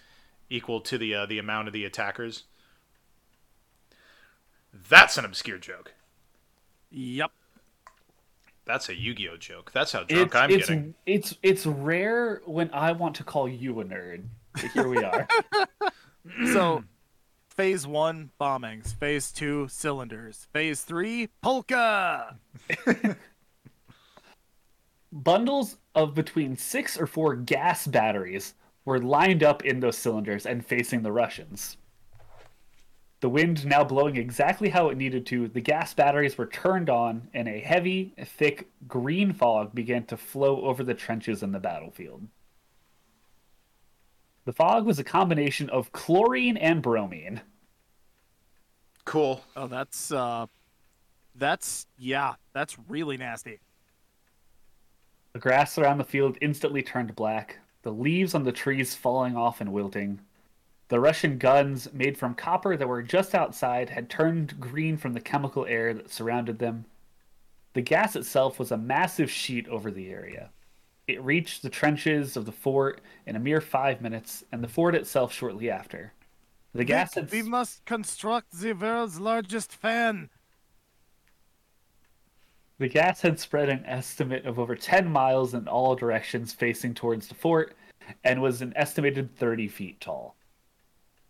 [0.50, 2.44] equal to the uh, the amount of the attackers?
[4.88, 5.94] That's an obscure joke.
[6.92, 7.30] Yep.
[8.64, 9.72] That's a Yu-Gi-Oh joke.
[9.72, 10.94] That's how drunk I'm it's, getting.
[11.04, 14.24] It's it's rare when I want to call you a nerd.
[14.54, 15.26] But here we are.
[16.52, 16.84] So,
[17.48, 18.94] phase one bombings.
[18.94, 20.46] Phase two cylinders.
[20.52, 22.36] Phase three polka.
[25.12, 28.54] Bundles of between six or four gas batteries
[28.84, 31.76] were lined up in those cylinders and facing the Russians.
[33.22, 37.28] The wind now blowing exactly how it needed to, the gas batteries were turned on,
[37.32, 42.26] and a heavy, thick green fog began to flow over the trenches and the battlefield.
[44.44, 47.42] The fog was a combination of chlorine and bromine.
[49.04, 49.44] Cool.
[49.54, 50.46] Oh, that's uh,
[51.36, 53.60] that's yeah, that's really nasty.
[55.32, 59.60] The grass around the field instantly turned black, the leaves on the trees falling off
[59.60, 60.18] and wilting.
[60.92, 65.22] The Russian guns, made from copper that were just outside, had turned green from the
[65.22, 66.84] chemical air that surrounded them.
[67.72, 70.50] The gas itself was a massive sheet over the area.
[71.08, 74.94] It reached the trenches of the fort in a mere five minutes, and the fort
[74.94, 76.12] itself shortly after.
[76.74, 80.28] The gas had We must construct the world's largest fan.
[82.76, 87.28] The gas had spread an estimate of over 10 miles in all directions facing towards
[87.28, 87.74] the fort
[88.24, 90.36] and was an estimated 30 feet tall.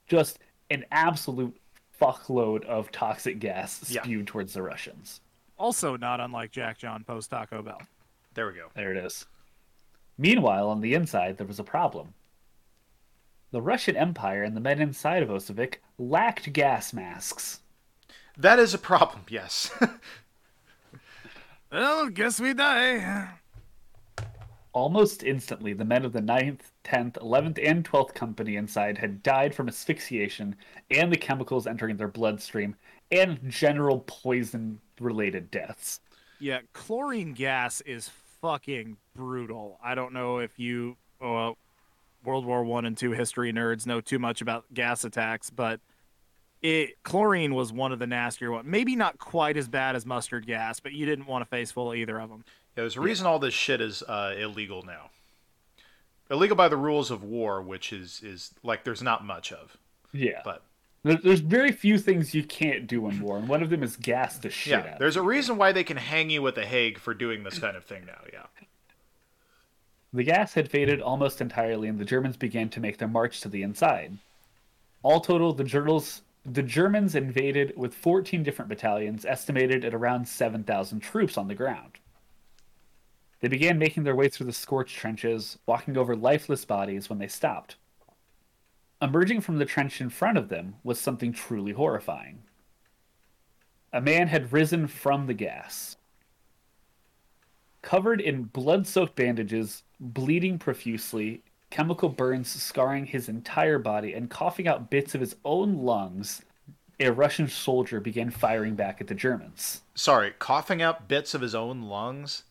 [0.08, 0.38] Just
[0.70, 1.56] an absolute
[2.00, 4.02] fuckload of toxic gas Yeah.
[4.02, 5.20] spewed towards the Russians.
[5.58, 7.80] Also, not unlike Jack John post Taco Bell.
[8.34, 8.68] There we go.
[8.74, 9.26] There it is.
[10.18, 12.14] Meanwhile, on the inside, there was a problem.
[13.50, 17.60] The Russian Empire and the men inside of Osowiec lacked gas masks.
[18.36, 19.22] That is a problem.
[19.28, 19.70] Yes.
[21.70, 23.30] Well, guess we die.
[24.74, 29.54] Almost instantly, the men of the 9th, 10th, 11th, and 12th Company inside had died
[29.54, 30.56] from asphyxiation
[30.90, 32.74] and the chemicals entering their bloodstream
[33.10, 36.00] and general poison related deaths.
[36.40, 38.10] Yeah, chlorine gas is
[38.40, 39.78] fucking brutal.
[39.82, 41.52] I don't know if you uh,
[42.24, 45.80] World War One and Two history nerds know too much about gas attacks, but
[46.62, 48.66] it chlorine was one of the nastier ones.
[48.66, 51.92] Maybe not quite as bad as mustard gas, but you didn't want to face full
[51.92, 52.44] of either of them.
[52.76, 55.10] Yeah, there's a reason all this shit is uh, illegal now.
[56.32, 59.76] Illegal by the rules of war, which is is like there's not much of.
[60.12, 60.40] Yeah.
[60.44, 60.62] But
[61.04, 64.38] There's very few things you can't do in war, and one of them is gas
[64.38, 64.98] the shit yeah, out.
[64.98, 67.76] there's a reason why they can hang you at the Hague for doing this kind
[67.76, 68.20] of thing now.
[68.32, 68.46] Yeah.
[70.12, 73.48] The gas had faded almost entirely, and the Germans began to make their march to
[73.48, 74.18] the inside.
[75.02, 81.00] All total, the journals the Germans invaded with 14 different battalions, estimated at around 7,000
[81.00, 81.91] troops on the ground.
[83.42, 87.26] They began making their way through the scorched trenches, walking over lifeless bodies when they
[87.26, 87.74] stopped.
[89.02, 92.44] Emerging from the trench in front of them was something truly horrifying.
[93.92, 95.96] A man had risen from the gas.
[97.82, 104.68] Covered in blood soaked bandages, bleeding profusely, chemical burns scarring his entire body, and coughing
[104.68, 106.42] out bits of his own lungs,
[107.00, 109.82] a Russian soldier began firing back at the Germans.
[109.96, 112.44] Sorry, coughing out bits of his own lungs.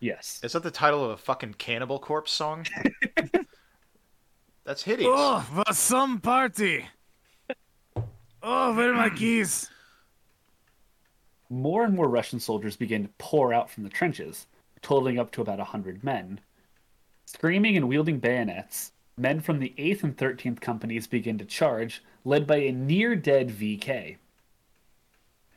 [0.00, 0.40] Yes.
[0.42, 2.66] Is that the title of a fucking Cannibal Corpse song?
[4.64, 5.10] That's hideous.
[5.12, 6.86] Oh, for some party.
[8.42, 9.68] Oh, where are my keys?
[11.50, 14.46] More and more Russian soldiers began to pour out from the trenches,
[14.80, 16.40] totaling up to about a hundred men.
[17.26, 22.46] Screaming and wielding bayonets, men from the 8th and 13th companies began to charge, led
[22.46, 24.16] by a near dead VK.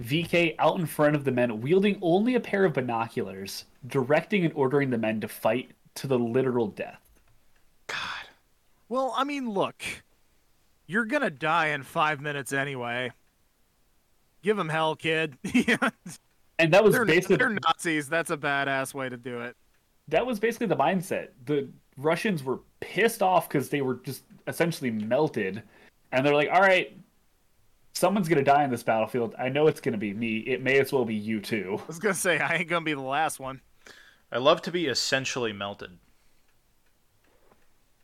[0.01, 4.53] VK out in front of the men, wielding only a pair of binoculars, directing and
[4.55, 7.01] ordering the men to fight to the literal death.
[7.87, 8.27] God.
[8.89, 9.83] Well, I mean, look,
[10.87, 13.11] you're gonna die in five minutes anyway.
[14.41, 15.37] Give them hell, kid.
[16.59, 18.07] And that was they're, basically they're Nazis.
[18.07, 19.55] That's a badass way to do it.
[20.09, 21.29] that was basically the mindset.
[21.45, 21.67] The
[21.97, 25.63] Russians were pissed off because they were just essentially melted,
[26.11, 26.95] and they're like, "All right,
[27.93, 29.35] someone's gonna die in this battlefield.
[29.37, 30.37] I know it's gonna be me.
[30.39, 32.93] It may as well be you too." I was gonna say I ain't gonna be
[32.93, 33.61] the last one.
[34.31, 35.99] I love to be essentially melted.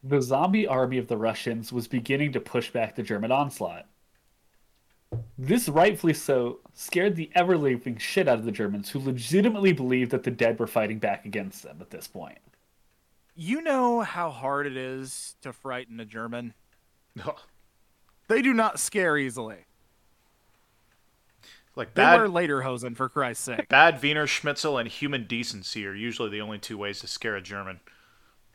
[0.03, 3.87] The zombie army of the Russians was beginning to push back the German onslaught.
[5.37, 10.11] This, rightfully so, scared the ever living shit out of the Germans, who legitimately believed
[10.11, 12.37] that the dead were fighting back against them at this point.
[13.35, 16.53] You know how hard it is to frighten a German.
[17.25, 17.39] Ugh.
[18.27, 19.65] They do not scare easily.
[21.75, 23.69] Like They bad, wear lederhosen for Christ's sake.
[23.69, 27.41] bad Wiener Schnitzel and human decency are usually the only two ways to scare a
[27.41, 27.79] German.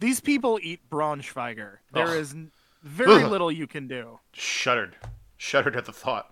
[0.01, 1.79] These people eat Braunschweiger.
[1.93, 2.17] There Ugh.
[2.17, 2.35] is
[2.83, 3.31] very Ugh.
[3.31, 4.19] little you can do.
[4.33, 4.97] Shuddered.
[5.37, 6.31] Shuddered at the thought.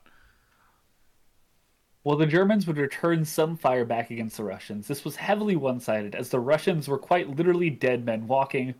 [2.02, 5.78] While the Germans would return some fire back against the Russians, this was heavily one
[5.78, 8.74] sided, as the Russians were quite literally dead men walking,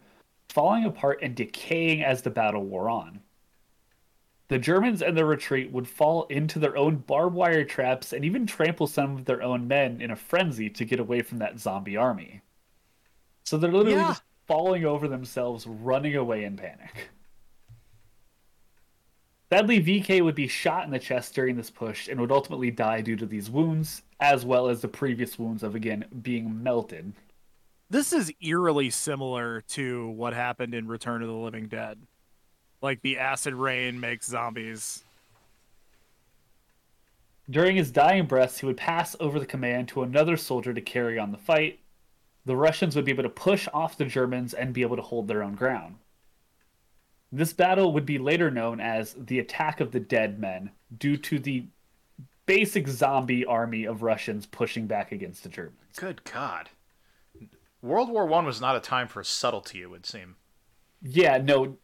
[0.49, 3.21] falling apart and decaying as the battle wore on.
[4.49, 8.47] The Germans and their retreat would fall into their own barbed wire traps and even
[8.47, 11.97] trample some of their own men in a frenzy to get away from that zombie
[11.97, 12.43] army.
[13.45, 14.09] So they're literally Yeah.
[14.09, 17.09] just falling over themselves, running away in panic.
[19.51, 23.03] Sadly, VK would be shot in the chest during this push and would ultimately die
[23.03, 27.13] due to these wounds, as well as the previous wounds of, again, being melted.
[27.91, 31.99] This is eerily similar to what happened in Return of the Living Dead.
[32.83, 35.05] Like the acid rain makes zombies.
[37.49, 41.19] During his dying breaths, he would pass over the command to another soldier to carry
[41.19, 41.79] on the fight.
[42.45, 45.29] The Russians would be able to push off the Germans and be able to hold
[45.29, 45.97] their own ground.
[47.31, 51.39] This battle would be later known as the Attack of the Dead Men, due to
[51.39, 51.65] the
[52.47, 55.97] basic zombie army of Russians pushing back against the Germans.
[55.97, 56.69] Good God.
[57.81, 60.37] World War One was not a time for subtlety, it would seem.
[61.03, 61.77] Yeah, no,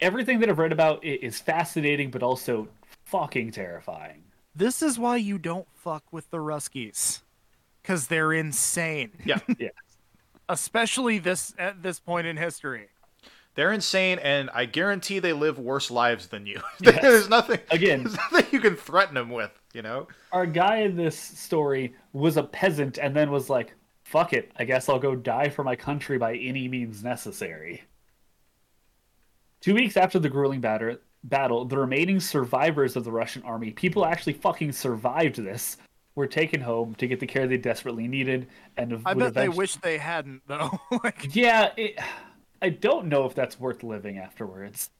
[0.00, 2.68] everything that I've read about it is fascinating, but also
[3.06, 4.24] fucking terrifying.
[4.54, 7.20] This is why you don't fuck with the Ruskies.
[7.84, 9.12] Cause they're insane.
[9.24, 9.38] Yeah.
[9.58, 9.68] Yeah.
[10.50, 12.88] Especially this at this point in history.
[13.54, 16.60] They're insane, and I guarantee they live worse lives than you.
[16.80, 17.02] Yes.
[17.02, 17.60] there's nothing.
[17.70, 18.04] Again.
[18.04, 19.50] there's nothing you can threaten them with.
[19.74, 20.08] You know.
[20.32, 23.74] Our guy in this story was a peasant and then was like,
[24.04, 27.82] fuck it, I guess I'll go die for my country by any means necessary.
[29.60, 34.04] Two weeks after the grueling batter- battle, the remaining survivors of the Russian army, people
[34.04, 35.76] actually fucking survived this,
[36.14, 39.48] were taken home to get the care they desperately needed, and I would bet they
[39.48, 40.80] wish they hadn't though.
[41.04, 41.98] like Yeah, it,
[42.60, 44.90] I don't know if that's worth living afterwards.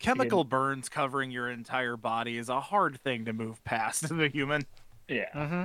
[0.00, 4.28] chemical burns covering your entire body is a hard thing to move past as a
[4.28, 4.66] human.
[5.08, 5.30] Yeah.
[5.34, 5.64] Mm-hmm.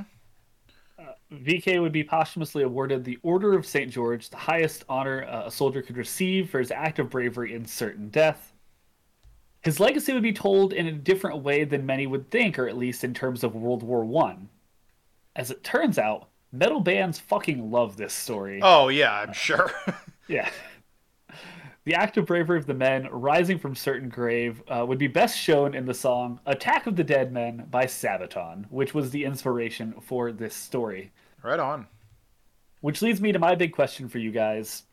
[1.31, 3.91] VK would be posthumously awarded the Order of St.
[3.91, 7.65] George, the highest honor uh, a soldier could receive for his act of bravery in
[7.65, 8.53] certain death.
[9.61, 12.77] His legacy would be told in a different way than many would think, or at
[12.77, 14.49] least in terms of World War One.
[15.35, 18.59] As it turns out, metal bands fucking love this story.
[18.61, 19.71] Oh yeah, I'm sure.
[20.29, 20.49] Yeah.
[21.85, 25.37] The act of bravery of the men rising from certain grave uh, would be best
[25.37, 29.93] shown in the song Attack of the Dead Men by Sabaton, which was the inspiration
[29.99, 31.11] for this story.
[31.41, 31.87] right on.
[32.79, 34.83] Which leads me to my big question for you guys.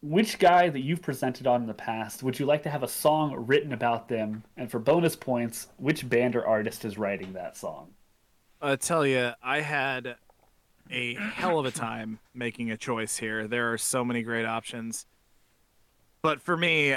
[0.00, 2.88] Which guy that you've presented on in the past would you like to have a
[2.88, 4.44] song written about them?
[4.56, 7.92] And for bonus points, which band or artist is writing that song?
[8.62, 10.16] I tell you, I had
[10.90, 13.46] a hell of a time making a choice here.
[13.46, 15.06] There are so many great options.
[16.24, 16.96] But for me,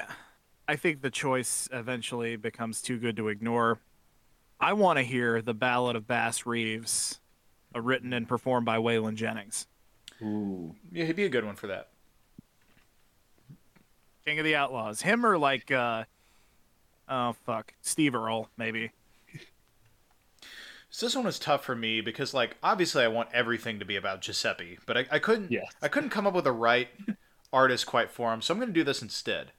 [0.69, 3.77] I think the choice eventually becomes too good to ignore.
[4.57, 7.19] I want to hear the Ballad of Bass Reeves,
[7.75, 9.67] uh, written and performed by Waylon Jennings.
[10.21, 10.73] Ooh.
[10.93, 11.89] Yeah, he'd be a good one for that.
[14.25, 15.01] King of the Outlaws.
[15.01, 16.05] Him or like, uh,
[17.09, 18.93] oh, fuck, Steve Earle, maybe.
[20.89, 23.97] So this one was tough for me because, like, obviously I want everything to be
[23.97, 25.51] about Giuseppe, but I, I couldn't.
[25.51, 25.65] Yes.
[25.81, 26.87] I couldn't come up with a right
[27.53, 29.51] artist quite for him, so I'm going to do this instead.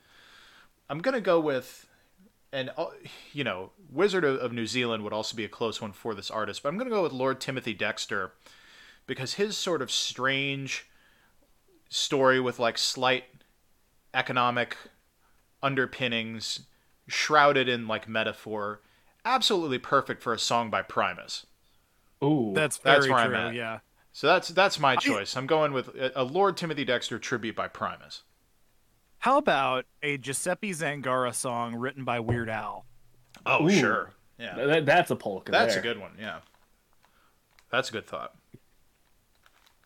[0.90, 1.86] I'm going to go with,
[2.52, 2.86] and uh,
[3.32, 6.30] you know, Wizard of, of New Zealand would also be a close one for this
[6.30, 8.32] artist, but I'm going to go with Lord Timothy Dexter
[9.06, 10.86] because his sort of strange
[11.88, 13.24] story with like slight
[14.14, 14.76] economic
[15.62, 16.60] underpinnings
[17.06, 18.80] shrouded in like metaphor
[19.24, 21.46] absolutely perfect for a song by Primus.
[22.22, 22.52] Ooh.
[22.54, 23.54] That's very That's where I'm true, at.
[23.54, 23.78] yeah.
[24.18, 25.36] So that's that's my choice.
[25.36, 28.24] I'm going with a, a Lord Timothy Dexter tribute by Primus.
[29.18, 32.84] How about a Giuseppe Zangara song written by Weird Al?
[33.46, 33.70] Oh Ooh.
[33.70, 35.52] sure, yeah, That- that's a polka.
[35.52, 35.80] that's there.
[35.80, 36.10] a good one.
[36.18, 36.40] Yeah,
[37.70, 38.34] that's a good thought.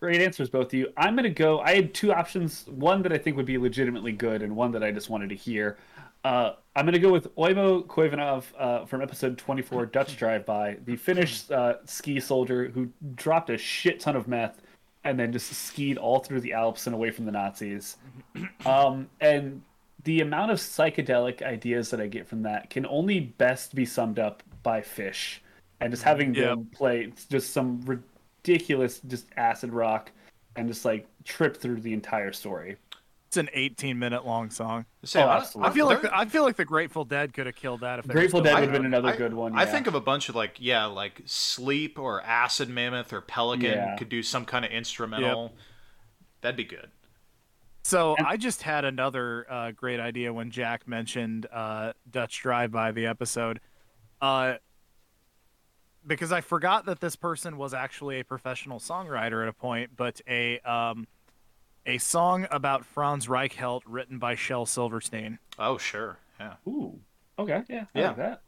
[0.00, 0.88] Great answers, both of you.
[0.96, 1.60] I'm going to go.
[1.60, 4.82] I had two options one that I think would be legitimately good, and one that
[4.82, 5.76] I just wanted to hear.
[6.24, 10.78] Uh, I'm going to go with Aimo Koivunen uh, from episode 24, Dutch Drive By,
[10.84, 14.62] the Finnish uh, ski soldier who dropped a shit ton of meth
[15.04, 17.96] and then just skied all through the Alps and away from the Nazis.
[18.64, 19.60] Um, and
[20.04, 24.18] the amount of psychedelic ideas that I get from that can only best be summed
[24.20, 25.38] up by Phish.
[25.80, 26.44] And just having Yep.
[26.48, 30.12] them play just some ridiculous, just acid rock
[30.54, 32.76] and just like trip through the entire story.
[33.32, 34.84] It's an 18 minute long song.
[35.04, 37.54] Say, Oh, I- I feel like the, I feel like the Grateful Dead could have
[37.56, 39.56] killed that if they were Grateful Dead would have been another I- good one.
[39.58, 43.70] I think of a bunch of like yeah, like Sleep or Acid Mammoth or Pelican
[43.70, 43.96] Yeah.
[43.96, 45.54] could do some kind of instrumental.
[46.42, 46.90] That'd be good.
[47.84, 52.92] So I just had another uh, great idea when Jack mentioned uh, Dutch Drive by
[52.92, 53.60] the episode,
[54.20, 54.56] uh,
[56.06, 60.20] because I forgot that this person was actually a professional songwriter at a point, but
[60.28, 61.06] a um,
[61.86, 66.54] a song about Franz Reichelt written by Shel Silverstein, Oh sure, yeah.
[66.66, 66.98] Ooh.
[67.38, 67.62] Okay.
[67.68, 67.86] Yeah.
[67.94, 68.06] I Yeah.
[68.08, 68.42] like that.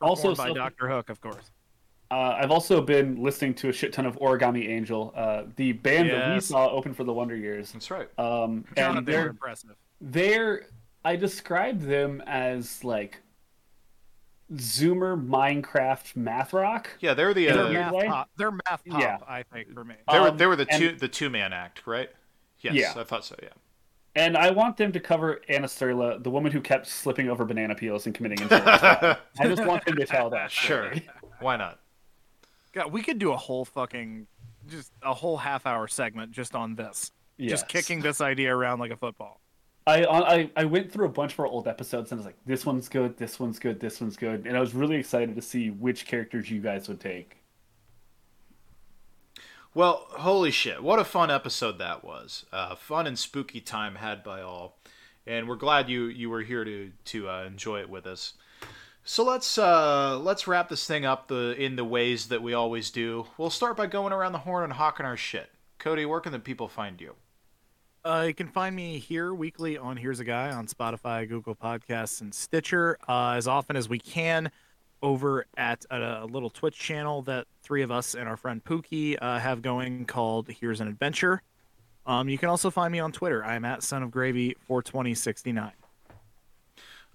[0.00, 1.50] Also, also by so- Doctor Hook, of course.
[2.12, 6.10] Uh, I've also been listening to a shit ton of Origami Angel, uh, the band
[6.10, 7.70] that we saw open for the Wonder Years.
[7.72, 8.08] That's right.
[8.18, 9.76] Um, God, and they were they're impressive.
[10.00, 10.66] they're
[11.04, 13.22] I describe them as like
[14.54, 16.90] Zoomer Minecraft math rock.
[17.00, 18.06] Yeah, they're the They're uh, math way?
[18.08, 18.30] pop.
[18.36, 19.00] They're math pop.
[19.00, 19.18] Yeah.
[19.28, 19.94] I think for me.
[20.10, 22.10] they were Um, they were the and- two the two man act, right?
[22.60, 23.00] Yes, Yeah.
[23.00, 23.36] I thought so.
[23.42, 23.48] Yeah.
[24.16, 27.74] And I want them to cover Anna Sterla, the woman who kept slipping over banana
[27.76, 29.18] peels and committing insuicide.
[29.38, 30.50] I just want them to tell that.
[30.50, 30.92] Sure.
[30.92, 31.08] story.
[31.40, 31.78] Why not?
[32.72, 34.26] God, we could do a whole fucking,
[34.68, 37.12] just a whole half hour segment just on this.
[37.36, 37.50] Yes.
[37.60, 39.40] Just kicking this idea around like a football.
[39.86, 42.36] I, I I went through a bunch of our old episodes and I was like,
[42.44, 45.42] this one's good, this one's good, this one's good, and I was really excited to
[45.42, 47.38] see which characters you guys would take.
[49.72, 50.82] Well, holy shit!
[50.82, 52.44] What a fun episode that was.
[52.52, 54.78] Uh, fun and spooky time had by all,
[55.28, 58.34] and we're glad you you were here to to uh, enjoy it with us.
[59.04, 62.90] So let's uh, let's wrap this thing up the in the ways that we always
[62.90, 63.28] do.
[63.38, 65.50] We'll start by going around the horn and hawking our shit.
[65.78, 67.14] Cody, where can the people find you?
[68.04, 72.20] Uh, you can find me here weekly on Here's a Guy on Spotify, Google Podcasts,
[72.20, 74.50] and Stitcher uh, as often as we can
[75.02, 79.16] over at a, a little Twitch channel that three of us and our friend Pookie
[79.22, 81.40] uh, have going called Here's an Adventure.
[82.04, 83.44] Um, you can also find me on Twitter.
[83.44, 85.70] I'm at Son of Gravy 42069.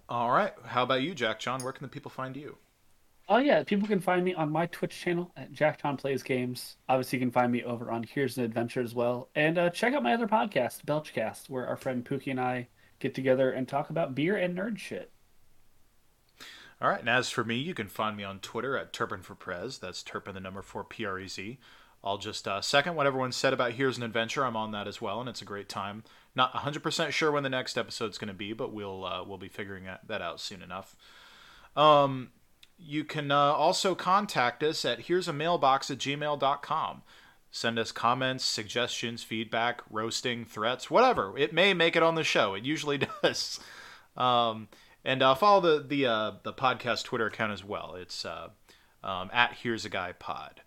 [0.07, 0.53] All right.
[0.63, 1.61] How about you, Jack John?
[1.61, 2.55] Where can the people find you?
[3.27, 6.77] Oh yeah, people can find me on my Twitch channel at Jack John Plays Games.
[6.87, 9.93] Obviously, you can find me over on Here's an Adventure as well, and uh, check
[9.93, 12.69] out my other podcast, Belchcast, where our friend Pookie and I
[12.99, 15.11] get together and talk about beer and nerd shit.
[16.81, 19.35] All right, and as for me, you can find me on Twitter at Turpin for
[19.35, 19.77] Prez.
[19.77, 21.57] That's Turpin the number four P R E Z.
[22.03, 24.45] I'll just uh, second what everyone said about Here's an Adventure.
[24.45, 26.03] I'm on that as well, and it's a great time.
[26.35, 29.47] Not 100% sure when the next episode's going to be, but we'll uh, we'll be
[29.47, 30.95] figuring that out soon enough.
[31.75, 32.29] Um,
[32.77, 37.01] you can uh, also contact us at here's a mailbox at gmail.com.
[37.51, 41.37] Send us comments, suggestions, feedback, roasting, threats, whatever.
[41.37, 42.53] It may make it on the show.
[42.53, 43.61] It usually does.
[44.17, 44.67] Um,
[45.05, 47.95] and uh, follow the the uh, the podcast Twitter account as well.
[47.97, 48.49] It's uh,
[49.03, 50.61] um, at Here's a Guy Pod.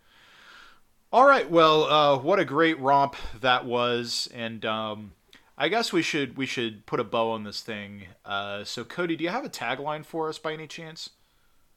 [1.12, 5.12] All right, well, uh, what a great romp that was, and um,
[5.56, 8.05] I guess we should we should put a bow on this thing.
[8.24, 11.10] Uh, so, Cody, do you have a tagline for us by any chance?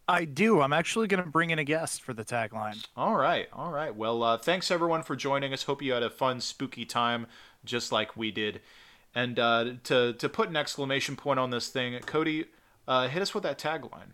[0.07, 0.59] I do.
[0.59, 2.85] I'm actually going to bring in a guest for the tagline.
[2.97, 3.95] All right, all right.
[3.95, 5.63] Well, uh, thanks everyone for joining us.
[5.63, 7.27] Hope you had a fun, spooky time,
[7.63, 8.59] just like we did.
[9.13, 12.45] And uh, to to put an exclamation point on this thing, Cody,
[12.87, 14.13] uh, hit us with that tagline.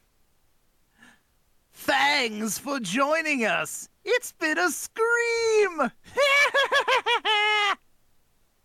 [1.74, 3.90] Thanks for joining us.
[4.04, 5.78] It's been a scream.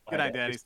[0.09, 0.65] Good night, daddies.